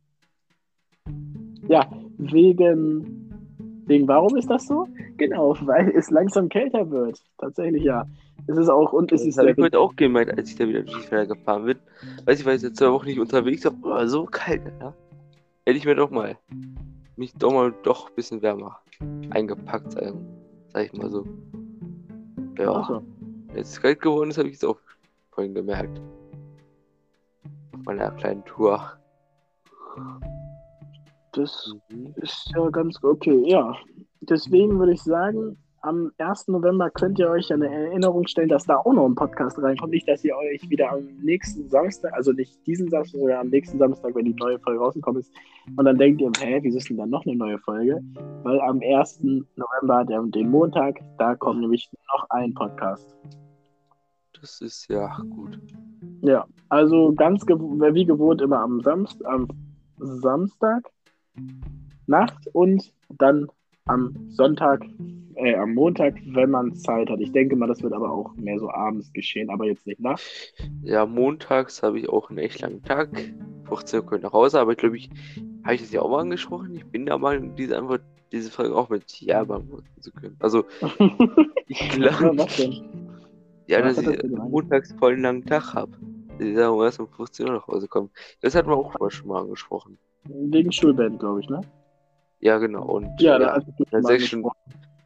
ja, 1.68 1.86
wegen, 2.18 3.32
wegen, 3.86 4.06
warum 4.06 4.36
ist 4.36 4.50
das 4.50 4.66
so? 4.66 4.86
Genau, 5.16 5.56
weil 5.62 5.90
es 5.96 6.10
langsam 6.10 6.48
kälter 6.48 6.90
wird. 6.90 7.20
Tatsächlich, 7.38 7.84
ja. 7.84 8.04
Es 8.46 8.56
ist 8.56 8.68
auch, 8.68 8.92
und 8.92 9.12
es 9.12 9.20
Das 9.20 9.28
ist 9.28 9.38
habe 9.38 9.50
ich 9.50 9.58
heute 9.58 9.78
auch 9.78 9.96
gemeint, 9.96 10.30
als 10.30 10.50
ich 10.50 10.56
da 10.56 10.68
wieder 10.68 10.82
durch 10.82 11.02
die 11.02 11.08
Felder 11.08 11.34
gefahren 11.34 11.64
bin. 11.64 11.78
Weiß 12.24 12.40
ich, 12.40 12.46
war 12.46 12.52
jetzt 12.52 12.62
seit 12.62 12.76
zwei 12.76 12.92
Wochen 12.92 13.06
nicht 13.06 13.20
unterwegs, 13.20 13.66
aber 13.66 14.02
oh, 14.02 14.06
so 14.06 14.24
kalt, 14.24 14.62
ja. 14.80 14.94
Hätte 15.66 15.78
ich 15.78 15.84
mir 15.84 15.94
doch 15.94 16.10
mal 16.10 16.36
mich 17.18 17.34
doch 17.34 17.52
mal 17.52 17.74
doch 17.82 18.08
ein 18.08 18.14
bisschen 18.14 18.40
wärmer 18.42 18.78
eingepackt, 19.30 19.92
sagen, 19.92 20.24
sag 20.72 20.86
ich 20.86 20.92
mal 20.92 21.10
so. 21.10 21.26
Ja, 22.56 22.72
Ach 22.72 22.88
so. 22.88 23.02
jetzt 23.54 23.72
ist 23.72 23.82
kalt 23.82 24.00
geworden 24.00 24.30
ist, 24.30 24.38
habe 24.38 24.48
ich 24.48 24.54
jetzt 24.54 24.64
auch 24.64 24.78
vorhin 25.32 25.54
gemerkt. 25.54 26.00
Auf 27.74 27.84
meiner 27.84 28.10
kleinen 28.12 28.44
Tour. 28.44 28.92
Das 31.32 31.74
Mhm. 31.90 32.14
ist 32.16 32.50
ja 32.54 32.68
ganz 32.70 33.02
okay, 33.02 33.42
ja. 33.46 33.74
Deswegen 34.20 34.78
würde 34.78 34.92
ich 34.92 35.02
sagen, 35.02 35.56
am 35.82 36.10
1. 36.18 36.48
November 36.48 36.90
könnt 36.90 37.18
ihr 37.20 37.30
euch 37.30 37.52
eine 37.52 37.72
Erinnerung 37.72 38.26
stellen, 38.26 38.48
dass 38.48 38.64
da 38.64 38.78
auch 38.78 38.92
noch 38.92 39.06
ein 39.06 39.14
Podcast 39.14 39.62
reinkommt. 39.62 39.92
Nicht, 39.92 40.08
dass 40.08 40.24
ihr 40.24 40.36
euch 40.36 40.68
wieder 40.68 40.90
am 40.90 41.04
nächsten 41.22 41.68
Samstag, 41.68 42.12
also 42.14 42.32
nicht 42.32 42.66
diesen 42.66 42.88
Samstag, 42.88 43.20
sondern 43.20 43.40
am 43.40 43.48
nächsten 43.48 43.78
Samstag, 43.78 44.14
wenn 44.14 44.24
die 44.24 44.34
neue 44.34 44.58
Folge 44.58 44.80
rausgekommen 44.80 45.20
ist, 45.20 45.32
und 45.76 45.84
dann 45.84 45.96
denkt 45.96 46.20
ihr, 46.20 46.32
hä, 46.40 46.58
wieso 46.62 46.78
ist 46.78 46.90
denn 46.90 46.96
dann 46.96 47.10
noch 47.10 47.24
eine 47.26 47.36
neue 47.36 47.58
Folge? 47.58 48.00
Weil 48.42 48.60
am 48.62 48.80
1. 48.82 49.20
November, 49.56 50.04
der, 50.04 50.22
den 50.22 50.50
Montag, 50.50 50.98
da 51.18 51.36
kommt 51.36 51.60
nämlich 51.60 51.88
noch 52.12 52.26
ein 52.30 52.52
Podcast. 52.54 53.14
Das 54.40 54.60
ist 54.60 54.88
ja 54.88 55.16
gut. 55.30 55.58
Ja, 56.22 56.44
also 56.68 57.12
ganz 57.12 57.44
gew 57.46 57.58
wie 57.92 58.04
gewohnt 58.04 58.40
immer 58.40 58.60
am, 58.60 58.80
Samst 58.82 59.24
am 59.26 59.48
Samstag 59.98 60.84
Nacht 62.06 62.46
und 62.52 62.92
dann 63.18 63.48
am 63.86 64.14
Sonntag, 64.28 64.84
äh, 65.34 65.54
am 65.54 65.74
Montag, 65.74 66.14
wenn 66.26 66.50
man 66.50 66.74
Zeit 66.74 67.08
hat. 67.10 67.20
Ich 67.20 67.32
denke 67.32 67.56
mal, 67.56 67.66
das 67.66 67.82
wird 67.82 67.92
aber 67.92 68.10
auch 68.10 68.34
mehr 68.36 68.58
so 68.58 68.70
abends 68.70 69.12
geschehen, 69.12 69.50
aber 69.50 69.66
jetzt 69.66 69.86
nicht 69.86 70.00
nachts. 70.00 70.52
Ja, 70.82 71.06
montags 71.06 71.82
habe 71.82 71.98
ich 71.98 72.08
auch 72.08 72.28
einen 72.30 72.38
echt 72.38 72.60
langen 72.60 72.82
Tag. 72.82 73.10
15 73.68 74.02
Uhr 74.02 74.18
nach 74.18 74.32
Hause, 74.32 74.60
aber 74.60 74.72
ich 74.72 74.78
glaube, 74.78 74.96
ich 74.96 75.10
habe 75.64 75.74
ich 75.74 75.82
das 75.82 75.92
ja 75.92 76.00
auch 76.00 76.10
mal 76.10 76.20
angesprochen. 76.20 76.74
Ich 76.74 76.86
bin 76.86 77.06
der 77.06 77.18
Meinung, 77.18 77.54
diese 77.56 77.76
Antwort, 77.76 78.02
diese 78.32 78.50
Frage 78.50 78.74
auch 78.74 78.88
mit 78.88 79.20
Ja 79.20 79.44
beantworten 79.44 79.86
zu 80.00 80.10
können. 80.12 80.36
Also, 80.40 80.64
ich 81.66 81.88
glaube, 81.90 82.46
ja, 83.66 83.84
was 83.84 83.96
dass 83.96 84.06
hat 84.06 84.14
ich 84.14 84.20
das 84.20 84.30
montags 84.30 84.92
voll 84.98 85.12
einen 85.12 85.22
langen 85.22 85.44
Tag 85.44 85.74
habe. 85.74 85.92
Ich 86.38 86.54
da 86.54 86.74
erst 86.82 87.00
um 87.00 87.08
15 87.08 87.46
Uhr 87.46 87.52
nach 87.54 87.66
Hause 87.66 87.88
komme. 87.88 88.08
Das 88.40 88.54
hatten 88.54 88.68
wir 88.68 88.76
auch 88.76 88.98
mal 88.98 89.10
schon 89.10 89.28
mal 89.28 89.42
angesprochen. 89.42 89.98
Wegen 90.28 90.72
Schulband, 90.72 91.18
glaube 91.18 91.40
ich, 91.40 91.48
ne? 91.48 91.60
Ja, 92.40 92.58
genau. 92.58 92.84
Und 92.84 93.20
Ja, 93.20 93.40
ja, 93.40 93.60
dann 93.90 94.02
sechs 94.04 94.26
Stunden, 94.26 94.48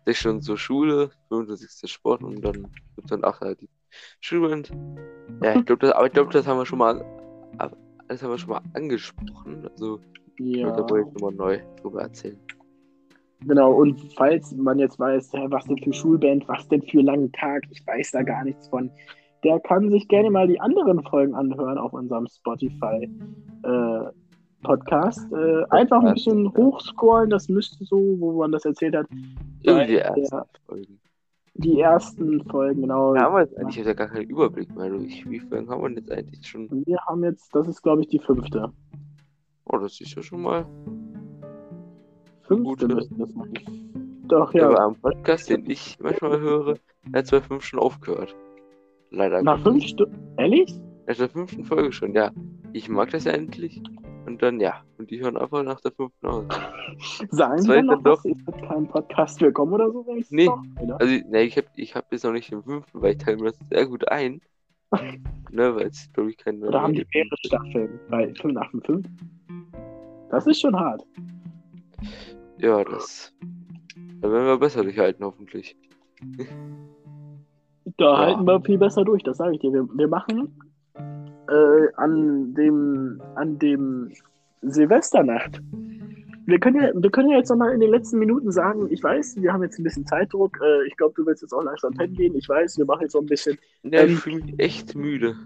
sechs 0.05 0.19
Stunden 0.21 0.43
zur 0.43 0.59
Schule, 0.59 1.11
35. 1.29 1.91
Sport 1.91 2.23
und 2.23 2.43
dann 2.45 2.67
gibt 2.97 3.11
dann 3.11 3.25
acht 3.25 3.41
halt 3.41 3.61
die 3.61 3.69
Schulband. 4.21 4.71
Ja, 5.43 5.57
ich 5.57 5.65
glaube, 5.65 5.87
das, 5.87 5.93
aber 5.93 6.07
ich 6.07 6.13
glaube, 6.13 6.31
das 6.33 6.47
haben 6.47 6.59
wir 6.59 6.67
schon 6.67 6.79
mal, 6.79 7.05
das 8.09 8.23
haben 8.23 8.31
wir 8.31 8.39
schon 8.39 8.51
mal 8.51 8.63
angesprochen. 8.75 9.67
Also, 9.71 10.01
Ja, 10.39 10.71
da 10.73 10.89
wollte 10.91 11.09
ich 11.09 11.15
nochmal 11.15 11.35
neu 11.35 11.61
drüber 11.81 12.03
erzählen. 12.03 12.39
genau. 13.47 13.73
Und 13.73 13.99
falls 14.17 14.53
man 14.57 14.79
jetzt 14.79 14.99
weiß, 14.99 15.33
was 15.49 15.65
denn 15.65 15.79
für 15.79 15.93
Schulband, 15.93 16.47
was 16.49 16.69
denn 16.69 16.83
für 16.83 17.01
langen 17.01 17.33
Tag, 17.33 17.63
ich 17.71 17.87
weiß 17.87 18.11
da 18.13 18.23
gar 18.23 18.45
nichts 18.45 18.69
von, 18.69 18.91
der 19.45 19.59
kann 19.61 19.91
sich 19.91 20.07
gerne 20.09 20.31
mal 20.31 20.47
die 20.47 20.61
anderen 20.61 21.03
Folgen 21.05 21.35
anhören 21.35 21.79
auf 21.79 21.93
unserem 21.93 22.27
Spotify 22.29 23.09
äh, 23.65 24.05
Podcast. 24.63 25.31
Äh, 25.33 25.65
einfach 25.71 26.03
ein 26.03 26.15
bisschen 26.15 26.53
hochscrollen, 26.57 27.31
das 27.31 27.49
müsste 27.49 27.85
so, 27.85 27.99
wo 28.19 28.33
man 28.33 28.53
das 28.53 28.65
erzählt 28.65 28.97
hat. 28.97 29.07
Irgendwie 29.63 29.95
Weil 29.97 30.17
erst 30.17 30.33
der- 30.33 30.47
Folgen. 30.67 30.99
Die 31.55 31.81
ersten 31.81 32.43
Folgen, 32.49 32.81
genau. 32.81 33.15
Ja, 33.15 33.27
aber 33.27 33.43
jetzt 33.43 33.57
eigentlich 33.59 33.77
ich 33.77 33.81
hab 33.83 33.87
ja 33.89 33.93
gar 33.93 34.09
keinen 34.09 34.31
Überblick 34.31 34.75
mehr. 34.75 34.89
Du. 34.89 34.97
Ich, 35.05 35.29
wie 35.29 35.39
Folgen 35.41 35.69
haben 35.69 35.83
wir 35.83 35.91
jetzt 35.91 36.11
eigentlich 36.11 36.47
schon? 36.47 36.69
Wir 36.87 36.99
haben 37.07 37.23
jetzt, 37.25 37.55
das 37.55 37.69
ist 37.69 37.83
glaube 37.83 38.01
ich 38.01 38.09
die 38.09 38.19
fünfte. 38.19 38.73
Oh, 39.67 39.77
das 39.77 40.01
ist 40.01 40.15
ja 40.15 40.23
schon 40.23 40.41
mal. 40.43 40.65
fünfte 42.43 42.65
Gute. 42.65 42.89
müsste 42.89 43.15
das 43.17 43.33
sein. 43.33 43.53
Doch, 44.29 44.53
Ja. 44.55 44.63
ja. 44.63 44.69
Aber 44.71 44.81
am 44.81 44.95
Podcast, 44.97 45.51
den 45.51 45.69
ich 45.69 45.99
manchmal 46.01 46.41
höre, 46.41 46.77
hat 47.15 47.31
bei 47.31 47.41
fünf 47.41 47.65
schon 47.65 47.81
aufgehört. 47.81 48.35
Leider. 49.11 49.43
Nach 49.43 49.61
fünf 49.63 49.85
Stunden. 49.85 50.17
Ehrlich? 50.39 50.75
Nach 51.07 51.17
der 51.17 51.29
fünften 51.29 51.65
Folge 51.65 51.93
schon, 51.93 52.15
ja. 52.15 52.31
Ich 52.73 52.89
mag 52.89 53.11
das 53.11 53.25
ja 53.25 53.33
endlich. 53.33 53.83
Und 54.33 54.41
dann, 54.43 54.61
ja. 54.61 54.83
Und 54.97 55.11
die 55.11 55.21
hören 55.21 55.37
einfach 55.37 55.63
nach 55.63 55.79
der 55.83 55.93
fünften 55.93 56.27
aus. 56.27 56.47
Sagen 57.31 57.59
ich 57.61 57.83
noch 57.85 58.03
was? 58.03 58.25
Ist 58.25 58.41
das 58.47 58.57
kein 58.67 58.89
Podcast 58.89 59.39
willkommen 59.43 59.75
oder 59.75 59.91
so? 59.93 60.07
wenn 60.07 60.17
ich's 60.17 60.31
Nee. 60.31 60.47
doch? 60.47 60.63
Also, 60.99 61.13
ne, 61.29 61.43
ich 61.43 61.59
hab, 61.59 61.67
ich 61.77 61.95
hab 61.95 62.11
jetzt 62.11 62.25
noch 62.25 62.33
nicht 62.33 62.51
den 62.51 62.63
fünften, 62.63 63.03
weil 63.03 63.13
ich 63.13 63.19
teile 63.19 63.37
mir 63.37 63.51
das 63.51 63.59
sehr 63.71 63.87
gut 63.87 64.09
ein. 64.09 64.41
ne, 65.51 65.75
weil 65.77 65.89
es, 65.89 66.11
glaube 66.15 66.31
ich, 66.31 66.39
keine. 66.39 66.67
Oder 66.67 66.81
haben 66.81 66.95
die 66.95 67.07
mehrere 67.13 67.37
Staffeln 67.45 68.01
bei 68.09 68.33
5 68.41 68.55
nach 68.55 68.71
5? 68.71 69.07
Das 70.31 70.47
ist 70.47 70.61
schon 70.63 70.75
hart. 70.81 71.05
Ja, 72.57 72.83
das. 72.85 73.35
Da 74.23 74.33
werden 74.33 74.47
wir 74.47 74.57
besser 74.59 74.83
durchhalten, 74.83 75.27
hoffentlich. 75.27 75.77
Da 77.99 78.05
Ja. 78.13 78.19
halten 78.19 78.47
wir 78.47 78.63
viel 78.63 78.79
besser 78.79 79.05
durch, 79.05 79.23
das 79.25 79.37
sage 79.37 79.57
ich 79.57 79.61
dir. 79.61 79.75
Wir, 79.75 79.87
wir 79.93 80.09
machen 80.09 80.59
äh, 81.53 81.89
an 81.97 82.55
dem 82.55 83.21
an 83.35 83.59
dem 83.59 84.11
Silvesternacht. 84.63 85.61
Wir 86.47 86.59
können 86.59 86.83
ja, 86.83 86.91
wir 86.95 87.11
können 87.11 87.31
ja 87.31 87.39
jetzt 87.39 87.51
nochmal 87.51 87.73
in 87.73 87.81
den 87.81 87.91
letzten 87.91 88.19
Minuten 88.19 88.51
sagen, 88.51 88.89
ich 88.91 89.03
weiß, 89.03 89.37
wir 89.41 89.53
haben 89.53 89.63
jetzt 89.63 89.79
ein 89.79 89.85
bisschen 89.85 90.07
Zeitdruck. 90.07 90.59
Äh, 90.61 90.87
ich 90.89 90.97
glaube, 90.97 91.15
du 91.17 91.25
willst 91.27 91.43
jetzt 91.43 91.53
auch 91.53 91.63
langsam 91.63 91.93
pennen 91.95 92.15
gehen. 92.15 92.35
Ich 92.35 92.49
weiß, 92.49 92.79
wir 92.79 92.85
machen 92.85 93.03
jetzt 93.03 93.13
so 93.13 93.21
ein 93.21 93.27
bisschen. 93.27 93.57
Ja, 93.85 94.01
Ähm, 94.01 94.15
ich 94.15 94.19
fühle 94.19 94.37
mich 94.45 94.55
echt 94.59 94.95
müde. 94.97 95.37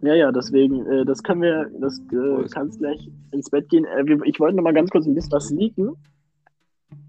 Ja, 0.00 0.14
ja, 0.14 0.32
deswegen, 0.32 0.86
äh, 0.86 1.04
das 1.04 1.22
können 1.22 1.42
wir, 1.42 1.70
das 1.80 2.00
äh, 2.12 2.44
ist- 2.44 2.54
kannst 2.54 2.78
gleich 2.78 3.10
ins 3.32 3.50
Bett 3.50 3.68
gehen. 3.68 3.84
Äh, 3.84 4.06
wir, 4.06 4.18
ich 4.24 4.38
wollte 4.40 4.56
nochmal 4.56 4.72
ganz 4.74 4.90
kurz 4.90 5.06
ein 5.06 5.14
bisschen 5.14 5.32
was 5.32 5.50
leaken. 5.50 5.96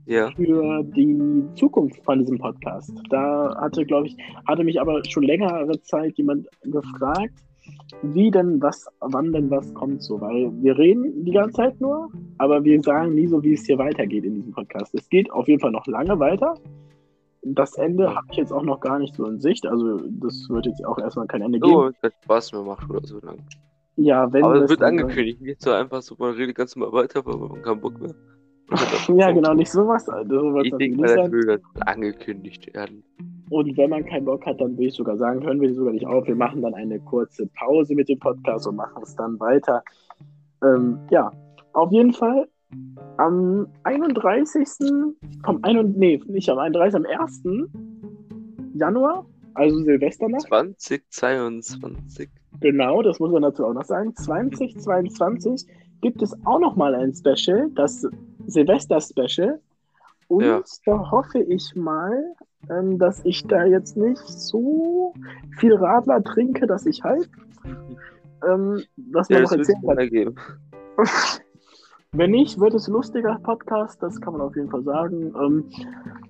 Ja. 0.05 0.31
für 0.31 0.83
die 0.83 1.43
Zukunft 1.55 2.03
von 2.03 2.17
diesem 2.17 2.39
Podcast. 2.39 2.91
Da 3.11 3.55
hatte, 3.61 3.85
glaube 3.85 4.07
ich, 4.07 4.17
hatte 4.47 4.63
mich 4.63 4.81
aber 4.81 5.03
schon 5.05 5.21
längere 5.21 5.79
Zeit 5.83 6.17
jemand 6.17 6.47
gefragt, 6.63 7.35
wie 8.01 8.31
denn 8.31 8.61
was, 8.61 8.87
wann 8.99 9.31
denn 9.31 9.49
was 9.49 9.73
kommt 9.73 10.01
so, 10.01 10.19
weil 10.21 10.51
wir 10.61 10.77
reden 10.77 11.25
die 11.25 11.31
ganze 11.31 11.57
Zeit 11.57 11.81
nur, 11.81 12.09
aber 12.37 12.63
wir 12.63 12.81
sagen 12.81 13.15
nie 13.15 13.27
so, 13.27 13.41
wie 13.43 13.53
es 13.53 13.65
hier 13.65 13.77
weitergeht 13.77 14.23
in 14.23 14.35
diesem 14.35 14.51
Podcast. 14.51 14.93
Es 14.95 15.09
geht 15.09 15.31
auf 15.31 15.47
jeden 15.47 15.59
Fall 15.59 15.71
noch 15.71 15.85
lange 15.87 16.19
weiter. 16.19 16.55
Das 17.41 17.75
Ende 17.77 18.13
habe 18.13 18.27
ich 18.31 18.37
jetzt 18.37 18.51
auch 18.51 18.63
noch 18.63 18.79
gar 18.79 18.99
nicht 18.99 19.15
so 19.15 19.25
in 19.25 19.39
Sicht, 19.39 19.65
also 19.65 19.97
das 19.97 20.47
wird 20.49 20.65
jetzt 20.65 20.85
auch 20.85 20.97
erstmal 20.99 21.27
kein 21.27 21.41
Ende 21.41 21.59
geben. 21.59 21.73
Oh, 21.73 21.91
keinen 22.01 22.13
Spaß 22.23 22.53
mehr 22.53 22.63
macht 22.63 22.89
oder 22.89 23.05
so 23.05 23.19
lang. 23.21 23.37
Ja, 23.95 24.31
wenn 24.31 24.43
Aber 24.43 24.55
es 24.55 24.61
das 24.61 24.69
wird 24.71 24.83
angekündigt. 24.83 25.41
Nicht 25.41 25.61
so 25.61 25.71
einfach 25.71 26.01
so, 26.01 26.15
man 26.17 26.33
redet 26.33 26.55
ganz 26.55 26.75
normal 26.75 27.03
weiter, 27.03 27.19
aber 27.19 27.49
man 27.49 27.61
keinen 27.61 27.81
Bock 27.81 27.99
mehr. 27.99 28.15
Ja, 29.15 29.31
genau, 29.31 29.53
nicht 29.53 29.71
sowas. 29.71 30.07
Also, 30.07 30.39
so 30.39 30.53
wird's 30.53 30.67
Ich 30.67 30.77
denke 30.77 31.01
mal, 31.01 31.15
das 31.15 31.31
will 31.31 31.61
angekündigt 31.79 32.73
werden. 32.73 33.03
Und 33.49 33.75
wenn 33.77 33.89
man 33.89 34.05
keinen 34.05 34.25
Bock 34.25 34.45
hat, 34.45 34.61
dann 34.61 34.77
will 34.77 34.87
ich 34.87 34.93
sogar 34.95 35.17
sagen, 35.17 35.43
hören 35.43 35.59
wir 35.59 35.73
sogar 35.73 35.93
nicht 35.93 36.05
auf. 36.05 36.27
Wir 36.27 36.35
machen 36.35 36.61
dann 36.61 36.73
eine 36.75 36.99
kurze 36.99 37.47
Pause 37.47 37.95
mit 37.95 38.07
dem 38.09 38.19
Podcast 38.19 38.67
und 38.67 38.75
machen 38.75 39.01
es 39.03 39.15
dann 39.15 39.39
weiter. 39.39 39.83
Ähm, 40.63 40.99
ja, 41.09 41.31
auf 41.73 41.91
jeden 41.91 42.13
Fall 42.13 42.47
am 43.17 43.67
31. 43.83 44.67
vom 45.43 45.59
1. 45.63 45.95
nee, 45.95 46.21
nicht 46.27 46.49
am 46.49 46.59
31. 46.59 46.95
am 46.95 47.05
1. 47.05 47.43
Januar, 48.75 49.25
also 49.55 49.77
Silvesternacht, 49.83 50.43
2022. 50.77 52.29
genau, 52.59 53.01
das 53.01 53.19
muss 53.19 53.31
man 53.31 53.41
dazu 53.41 53.65
auch 53.65 53.73
noch 53.73 53.85
sagen, 53.85 54.15
2022 54.15 55.65
gibt 56.01 56.21
es 56.21 56.33
auch 56.45 56.59
noch 56.59 56.75
mal 56.75 56.93
ein 56.95 57.13
Special, 57.13 57.69
das 57.75 58.07
Silvester-Special. 58.45 59.59
Und 60.27 60.43
Ja. 60.43 60.61
da 60.85 61.11
hoffe 61.11 61.39
ich 61.39 61.75
mal, 61.75 62.35
ähm, 62.69 62.97
dass 62.97 63.23
ich 63.25 63.43
da 63.47 63.65
jetzt 63.65 63.97
nicht 63.97 64.27
so 64.27 65.13
viel 65.57 65.75
Radler 65.75 66.23
trinke, 66.23 66.67
dass 66.67 66.85
ich 66.85 67.03
halt 67.03 67.29
ähm, 68.47 68.83
was 69.11 69.29
man 69.29 69.37
Ja, 69.37 69.43
noch 69.43 69.49
das 69.49 69.57
wird 69.57 69.61
es 69.61 69.69
erzählen 69.69 70.35
kann. 70.35 71.05
Wenn 72.11 72.31
nicht, 72.31 72.59
wird 72.59 72.73
es 72.73 72.87
lustiger 72.87 73.37
Podcast, 73.43 74.01
das 74.01 74.19
kann 74.19 74.33
man 74.33 74.41
auf 74.41 74.55
jeden 74.55 74.69
Fall 74.69 74.81
sagen. 74.81 75.31
Ähm, 75.39 75.69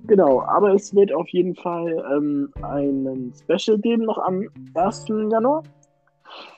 genau, 0.08 0.42
aber 0.42 0.74
es 0.74 0.94
wird 0.94 1.14
auf 1.14 1.30
jeden 1.30 1.56
Fall 1.56 2.06
ähm, 2.14 2.52
einen 2.62 3.34
Special 3.34 3.80
geben 3.80 4.04
noch 4.04 4.18
am 4.18 4.46
1. 4.74 5.06
Januar. 5.08 5.64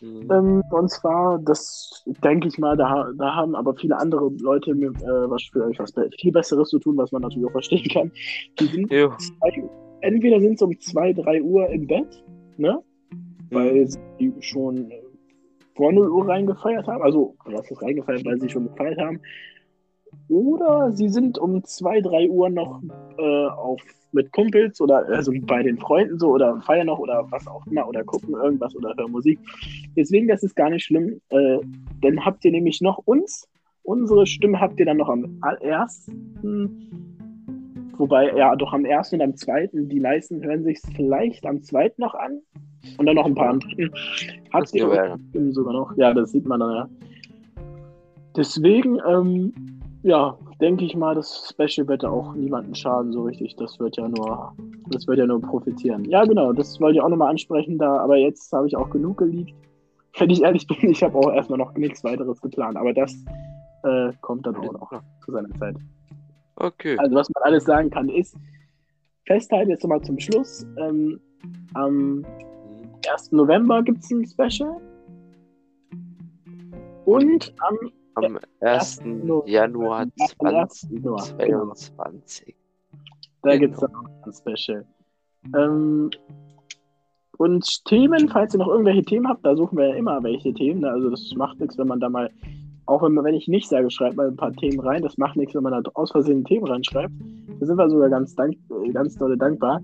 Mhm. 0.02 0.32
Ähm, 0.32 0.64
und 0.72 0.90
zwar, 0.90 1.40
das 1.40 2.04
denke 2.24 2.48
ich 2.48 2.58
mal, 2.58 2.78
da, 2.78 3.10
da 3.18 3.36
haben 3.36 3.56
aber 3.56 3.76
viele 3.76 3.98
andere 3.98 4.30
Leute 4.40 4.74
mit, 4.74 5.02
äh, 5.02 5.30
was 5.30 5.44
für 5.52 5.66
euch 5.66 5.80
was 5.80 5.94
viel 6.20 6.32
Besseres 6.32 6.70
zu 6.70 6.80
tun, 6.80 6.98
was 6.98 7.12
man 7.12 7.22
natürlich 7.22 7.48
auch 7.48 7.54
verstehen 7.54 7.88
kann. 7.90 8.12
Die 8.60 8.66
sind 8.66 8.90
zwei, 8.90 9.70
entweder 10.02 10.40
sind 10.40 10.60
sie 10.60 10.66
um 10.66 10.80
2, 10.80 11.14
3 11.14 11.42
Uhr 11.42 11.68
im 11.70 11.88
Bett, 11.88 12.24
ne? 12.58 12.80
Weil 13.50 13.88
sie 13.88 14.34
schon 14.40 14.92
vor 15.76 15.92
0 15.92 16.10
Uhr 16.10 16.28
reingefeiert 16.28 16.88
haben. 16.88 17.02
Also, 17.02 17.36
was 17.46 17.70
ist 17.70 17.82
reingefeiert, 17.82 18.26
weil 18.26 18.40
sie 18.40 18.50
schon 18.50 18.68
gefeiert 18.68 19.00
haben. 19.00 19.20
Oder 20.30 20.92
sie 20.94 21.10
sind 21.10 21.38
um 21.38 21.64
2, 21.64 22.02
3 22.02 22.30
Uhr 22.30 22.50
noch 22.50 22.82
äh, 23.18 23.48
auf, 23.48 23.82
mit 24.14 24.32
Kumpels 24.32 24.80
oder 24.82 25.06
also 25.08 25.32
bei 25.42 25.64
den 25.64 25.78
Freunden 25.78 26.20
so 26.20 26.30
oder 26.32 26.62
feiern 26.62 26.88
noch 26.88 27.00
oder 27.00 27.26
was 27.30 27.48
auch 27.48 27.66
immer 27.68 27.88
oder 27.88 28.04
gucken 28.04 28.34
irgendwas 28.34 28.76
oder 28.76 28.96
hören 28.98 29.12
Musik. 29.12 29.40
Deswegen, 29.96 30.28
das 30.28 30.44
ist 30.44 30.56
gar 30.56 30.70
nicht 30.70 30.86
schlimm. 30.86 31.20
Äh, 31.30 31.60
dann 32.02 32.26
habt 32.26 32.46
ihr 32.46 32.52
nämlich 32.52 32.82
noch 32.82 33.00
uns. 33.06 33.48
Unsere 33.84 34.26
Stimme 34.26 34.60
habt 34.60 34.80
ihr 34.80 34.86
dann 34.86 34.98
noch 34.98 35.10
am 35.10 35.40
ersten. 35.62 36.90
Wobei, 37.98 38.36
ja, 38.36 38.56
doch 38.56 38.74
am 38.74 38.86
ersten 38.86 39.16
und 39.16 39.22
am 39.22 39.36
zweiten. 39.36 39.90
Die 39.90 40.00
meisten 40.00 40.44
hören 40.44 40.64
sich 40.64 40.80
vielleicht 40.96 41.46
am 41.46 41.62
zweiten 41.62 42.02
noch 42.02 42.14
an. 42.14 42.40
Und 42.98 43.06
dann 43.06 43.16
noch 43.16 43.26
ein 43.26 43.36
paar 43.36 43.50
am 43.50 43.60
dritten. 43.60 43.92
Unsere 44.54 45.20
Stimmen 45.30 45.54
sogar 45.54 45.74
noch? 45.74 45.96
Ja, 45.98 46.14
das 46.14 46.32
sieht 46.32 46.46
man 46.46 46.60
dann 46.60 46.76
ja. 46.76 46.90
Deswegen, 48.36 48.98
ähm, 49.08 49.81
ja, 50.04 50.38
denke 50.60 50.86
ich 50.86 50.96
mal, 50.96 51.16
das 51.16 51.50
Special 51.50 51.88
wird 51.88 52.04
auch 52.06 52.34
niemanden 52.34 52.74
schaden, 52.76 53.12
so 53.12 53.24
richtig. 53.24 53.56
Das 53.56 53.80
wird 53.80 53.98
ja 53.98 54.08
nur, 54.08 54.54
das 54.90 55.08
wird 55.08 55.20
ja 55.20 55.26
nur 55.28 55.42
profitieren. 55.42 56.06
Ja, 56.06 56.24
genau, 56.26 56.54
das 56.54 56.80
wollte 56.80 56.98
ich 56.98 57.04
auch 57.04 57.10
nochmal 57.10 57.30
ansprechen 57.30 57.78
da, 57.78 57.98
aber 57.98 58.18
jetzt 58.18 58.52
habe 58.54 58.68
ich 58.68 58.76
auch 58.76 58.90
genug 58.90 59.18
geleakt. 59.18 59.54
Wenn 60.18 60.30
ich 60.30 60.42
ehrlich 60.42 60.68
bin, 60.68 60.92
ich 60.92 61.04
habe 61.04 61.18
auch 61.18 61.32
erstmal 61.32 61.60
noch 61.60 61.74
nichts 61.76 62.04
weiteres 62.04 62.42
geplant, 62.42 62.78
aber 62.78 62.94
das 62.94 63.14
äh, 63.84 64.12
kommt 64.22 64.46
dann 64.46 64.56
auch 64.56 64.74
noch 64.74 64.92
zu 65.24 65.32
seiner 65.32 65.52
Zeit. 65.60 65.76
Okay. 66.58 66.98
Also 66.98 67.16
was 67.16 67.30
man 67.34 67.44
alles 67.44 67.64
sagen 67.66 67.90
kann, 67.90 68.10
ist, 68.10 68.36
festhalten 69.26 69.72
jetzt 69.72 69.84
nochmal 69.84 70.02
zum 70.02 70.20
Schluss, 70.20 70.66
ähm, 70.78 71.20
am 71.74 72.18
Mhm. 72.18 72.26
1. 73.10 73.32
November 73.32 73.82
gibt 73.82 74.04
es 74.04 74.12
ein 74.12 74.26
Special. 74.26 74.78
Und 77.06 77.54
am 77.60 77.92
Am 78.16 78.40
1. 78.60 79.02
November. 79.06 79.48
Januar 79.50 80.00
Am 80.02 80.12
1. 80.18 80.88
Januar, 80.90 81.28
genau. 81.38 81.74
2022. 81.74 82.56
Da 83.44 83.50
Genau. 83.52 83.60
gibt 83.60 83.74
es 83.76 83.80
dann 83.80 83.96
auch 83.96 84.10
ein 84.26 84.34
Special. 84.34 84.86
Ähm, 85.58 86.10
und 87.38 87.86
Themen, 87.86 88.30
falls 88.30 88.54
ihr 88.54 88.60
noch 88.60 88.68
irgendwelche 88.68 89.02
Themen 89.04 89.28
habt, 89.28 89.44
da 89.46 89.56
suchen 89.56 89.78
wir 89.78 89.90
ja 89.90 89.96
immer 89.96 90.22
welche 90.24 90.54
Themen. 90.54 90.82
ne? 90.82 90.92
Also 90.92 91.10
das 91.10 91.34
macht 91.36 91.60
nichts, 91.60 91.78
wenn 91.78 91.88
man 91.88 92.00
da 92.00 92.08
mal, 92.10 92.30
auch 92.86 93.02
wenn, 93.02 93.14
man, 93.14 93.24
wenn 93.26 93.34
ich 93.34 93.48
nicht 93.48 93.68
sage, 93.68 93.90
schreibt 93.90 94.16
mal 94.16 94.28
ein 94.28 94.36
paar 94.36 94.54
Themen 94.54 94.80
rein. 94.80 95.02
Das 95.02 95.18
macht 95.18 95.38
nichts, 95.38 95.56
wenn 95.56 95.64
man 95.64 95.84
da 95.84 95.90
aus 95.96 96.12
Versehen 96.12 96.44
Themen 96.44 96.68
reinschreibt. 96.68 97.14
Da 97.60 97.66
sind 97.66 97.78
wir 97.78 97.90
sogar 97.90 98.10
ganz, 98.10 98.36
dank, 98.36 98.56
ganz 98.94 99.16
dolle 99.16 99.38
dankbar. 99.38 99.82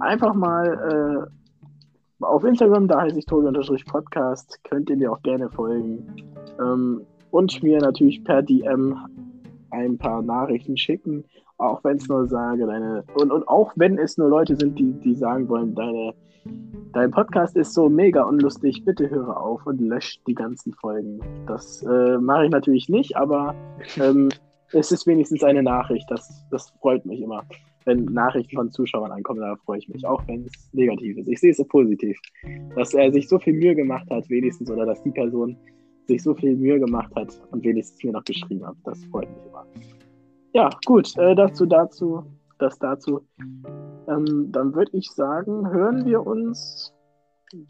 Einfach 0.00 0.32
mal 0.34 1.28
äh, 1.30 2.24
auf 2.24 2.42
Instagram, 2.44 2.88
da 2.88 3.02
heiße 3.02 3.18
ich 3.18 3.26
Tobi-Podcast, 3.26 4.60
könnt 4.64 4.88
ihr 4.88 4.96
mir 4.96 5.12
auch 5.12 5.20
gerne 5.22 5.50
folgen. 5.50 6.06
Ähm, 6.58 7.02
und 7.34 7.62
mir 7.62 7.78
natürlich 7.78 8.22
per 8.24 8.42
DM 8.42 8.96
ein 9.70 9.98
paar 9.98 10.22
Nachrichten 10.22 10.76
schicken 10.76 11.24
auch 11.58 11.82
wenn 11.84 11.96
es 11.96 12.08
nur 12.08 12.26
sage, 12.26 12.66
deine 12.66 13.04
und, 13.14 13.30
und 13.30 13.46
auch 13.48 13.72
wenn 13.76 13.98
es 13.98 14.18
nur 14.18 14.28
Leute 14.28 14.56
sind, 14.56 14.78
die, 14.78 14.92
die 14.92 15.14
sagen 15.14 15.48
wollen, 15.48 15.74
deine, 15.74 16.14
dein 16.92 17.10
Podcast 17.10 17.56
ist 17.56 17.74
so 17.74 17.88
mega 17.88 18.22
unlustig, 18.24 18.84
bitte 18.84 19.08
höre 19.08 19.40
auf 19.40 19.66
und 19.66 19.80
löscht 19.80 20.20
die 20.26 20.34
ganzen 20.34 20.72
Folgen. 20.74 21.20
Das 21.46 21.82
äh, 21.82 22.18
mache 22.18 22.46
ich 22.46 22.50
natürlich 22.50 22.88
nicht, 22.88 23.16
aber 23.16 23.54
ähm, 24.00 24.30
es 24.72 24.90
ist 24.90 25.06
wenigstens 25.06 25.44
eine 25.44 25.62
Nachricht. 25.62 26.10
Das, 26.10 26.44
das 26.50 26.70
freut 26.80 27.06
mich 27.06 27.20
immer. 27.20 27.44
Wenn 27.84 28.06
Nachrichten 28.06 28.56
von 28.56 28.70
Zuschauern 28.70 29.12
ankommen, 29.12 29.40
da 29.40 29.56
freue 29.64 29.78
ich 29.78 29.88
mich, 29.88 30.06
auch 30.06 30.26
wenn 30.26 30.46
es 30.46 30.70
negativ 30.72 31.18
ist. 31.18 31.28
Ich 31.28 31.38
sehe 31.38 31.50
es 31.50 31.58
so 31.58 31.64
positiv, 31.64 32.18
dass 32.74 32.94
er 32.94 33.12
sich 33.12 33.28
so 33.28 33.38
viel 33.38 33.52
Mühe 33.52 33.74
gemacht 33.74 34.08
hat, 34.10 34.28
wenigstens, 34.30 34.70
oder 34.70 34.86
dass 34.86 35.02
die 35.02 35.10
Person 35.10 35.56
sich 36.06 36.22
so 36.22 36.34
viel 36.34 36.56
Mühe 36.56 36.78
gemacht 36.78 37.14
hat 37.16 37.40
und 37.50 37.64
wenigstens 37.64 38.02
mir 38.04 38.12
noch 38.12 38.24
geschrieben 38.24 38.66
hat. 38.66 38.76
Das 38.84 39.04
freut 39.06 39.28
mich 39.28 39.46
immer. 39.46 39.66
Ja, 40.52 40.70
gut, 40.86 41.16
äh, 41.18 41.34
dazu, 41.34 41.66
dazu, 41.66 42.24
das 42.58 42.78
dazu. 42.78 43.26
Ähm, 44.08 44.52
dann 44.52 44.74
würde 44.74 44.90
ich 44.94 45.10
sagen, 45.10 45.68
hören 45.70 46.04
wir 46.04 46.26
uns 46.26 46.92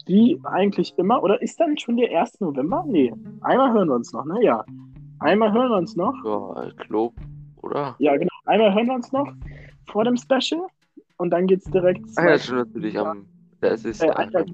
wie 0.05 0.39
eigentlich 0.43 0.93
immer, 0.97 1.21
oder 1.21 1.41
ist 1.41 1.59
dann 1.59 1.77
schon 1.77 1.97
der 1.97 2.09
1. 2.19 2.41
November? 2.41 2.83
Nee, 2.87 3.13
einmal 3.41 3.73
hören 3.73 3.89
wir 3.89 3.95
uns 3.95 4.11
noch, 4.13 4.25
ne? 4.25 4.43
Ja. 4.43 4.65
Einmal 5.19 5.53
hören 5.53 5.69
wir 5.69 5.77
uns 5.77 5.95
noch. 5.95 6.13
Ja, 6.23 6.67
ich 6.67 6.91
oder? 7.63 7.95
Ja, 7.99 8.15
genau. 8.17 8.31
Einmal 8.45 8.73
hören 8.73 8.87
wir 8.87 8.95
uns 8.95 9.11
noch 9.11 9.31
vor 9.87 10.03
dem 10.03 10.17
Special 10.17 10.67
und 11.17 11.29
dann 11.31 11.47
geht's 11.47 11.65
direkt. 11.65 12.05
Ah 12.15 12.29
ja, 12.29 12.37
schon 12.37 12.57
natürlich 12.57 12.97
am. 12.99 13.25
Das 13.61 13.85
ist. 13.85 14.03
Äh, 14.03 14.09
Einmal, 14.11 14.45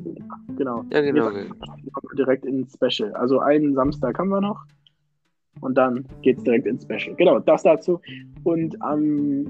genau. 0.58 0.86
ja, 0.92 1.02
genau. 1.02 1.32
Wir 1.32 1.48
kommen 1.50 2.16
direkt 2.18 2.46
ins 2.46 2.74
Special. 2.74 3.14
Also 3.16 3.40
einen 3.40 3.74
Samstag 3.74 4.18
haben 4.20 4.30
wir 4.30 4.42
noch. 4.42 4.64
Und 5.60 5.78
dann 5.78 6.06
geht's 6.22 6.44
direkt 6.44 6.66
ins 6.66 6.84
Special. 6.84 7.16
Genau, 7.16 7.40
das 7.40 7.64
dazu. 7.64 8.00
Und 8.44 8.82
am 8.82 9.46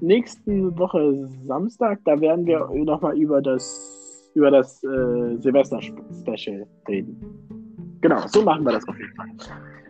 nächsten 0.00 0.76
Woche 0.78 1.28
Samstag, 1.46 2.00
da 2.04 2.20
werden 2.20 2.46
wir 2.46 2.68
nochmal 2.74 3.16
über 3.18 3.42
das, 3.42 4.30
über 4.34 4.50
das 4.50 4.82
äh, 4.84 5.36
Silvester-Special 5.38 6.66
reden. 6.88 7.98
Genau, 8.00 8.26
so 8.26 8.42
machen 8.42 8.64
wir 8.64 8.72
das 8.72 8.86
auf 8.88 8.98
jeden 8.98 9.14
Fall. 9.14 9.28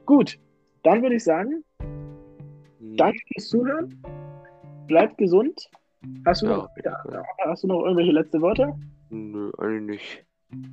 Gut, 0.07 0.38
dann 0.82 1.03
würde 1.03 1.16
ich 1.16 1.24
sagen, 1.24 1.64
Hm. 2.82 2.96
danke 2.96 3.18
fürs 3.32 3.48
Zuhören. 3.48 4.03
Bleibt 4.86 5.16
gesund. 5.18 5.70
Hast 6.26 6.42
du, 6.42 6.46
Ja, 6.46 6.57
noch, 6.57 6.68
Fall. 6.82 7.24
hast 7.44 7.62
du 7.62 7.66
noch 7.68 7.82
irgendwelche 7.82 8.12
letzte 8.12 8.40
Worte? 8.40 8.72
Nö, 9.11 9.50
eigentlich 9.59 9.82
nicht. 9.82 10.26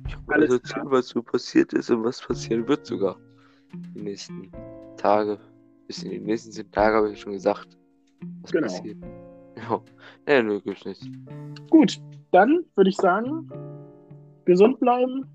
Ich 0.06 0.14
habe 0.16 0.34
Alles 0.34 0.50
erzählt, 0.52 0.86
was 0.86 1.08
so 1.08 1.22
passiert 1.22 1.72
ist 1.72 1.90
und 1.90 2.04
was 2.04 2.20
passieren 2.20 2.66
wird 2.68 2.84
sogar. 2.86 3.16
Die 3.94 4.02
nächsten 4.02 4.50
Tage. 4.96 5.38
Bis 5.86 6.02
in 6.02 6.10
die 6.10 6.20
nächsten 6.20 6.52
zehn 6.52 6.70
Tage 6.70 6.96
habe 6.96 7.12
ich 7.12 7.20
schon 7.20 7.32
gesagt. 7.32 7.68
Was 8.42 8.52
Genau. 8.52 8.66
passiert. 8.66 8.96
Ja. 9.56 9.80
Nee, 10.26 10.42
nö, 10.42 10.60
gibt's 10.60 10.84
nichts. 10.86 11.06
Gut, 11.68 12.00
dann 12.30 12.64
würde 12.76 12.88
ich 12.88 12.96
sagen, 12.96 13.46
gesund 14.44 14.78
bleiben, 14.80 15.26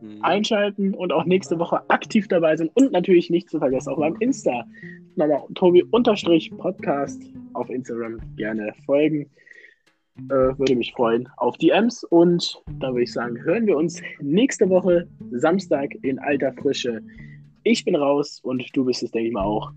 Hm. 0.00 0.18
einschalten 0.22 0.92
und 0.94 1.12
auch 1.12 1.24
nächste 1.24 1.58
Woche 1.58 1.88
aktiv 1.88 2.26
dabei 2.28 2.56
sind 2.56 2.70
und 2.74 2.92
natürlich 2.92 3.30
nicht 3.30 3.48
zu 3.48 3.58
vergessen, 3.58 3.90
auch 3.92 3.98
beim 3.98 4.16
Insta 4.20 4.64
nochmal 5.16 5.42
Tobi-Podcast 5.54 7.22
auf 7.54 7.70
Instagram 7.70 8.20
gerne 8.36 8.72
folgen. 8.84 9.28
Äh, 10.30 10.58
würde 10.58 10.76
mich 10.76 10.92
freuen 10.92 11.28
auf 11.36 11.58
DMs 11.58 12.02
und 12.04 12.62
dann 12.78 12.94
würde 12.94 13.02
ich 13.02 13.12
sagen, 13.12 13.38
hören 13.42 13.66
wir 13.66 13.76
uns 13.76 14.00
nächste 14.20 14.68
Woche 14.70 15.06
Samstag 15.32 15.94
in 16.02 16.18
alter 16.18 16.54
Frische. 16.54 17.02
Ich 17.64 17.84
bin 17.84 17.96
raus 17.96 18.40
und 18.42 18.64
du 18.74 18.84
bist 18.84 19.02
es, 19.02 19.10
denke 19.10 19.28
ich 19.28 19.34
mal, 19.34 19.44
auch. 19.44 19.72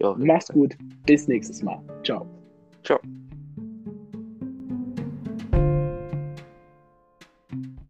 Ja, 0.00 0.14
Mach's 0.18 0.48
gut, 0.48 0.76
bis 1.06 1.26
nächstes 1.26 1.62
Mal. 1.62 1.80
Ciao. 2.02 2.26
Ciao. 2.82 3.00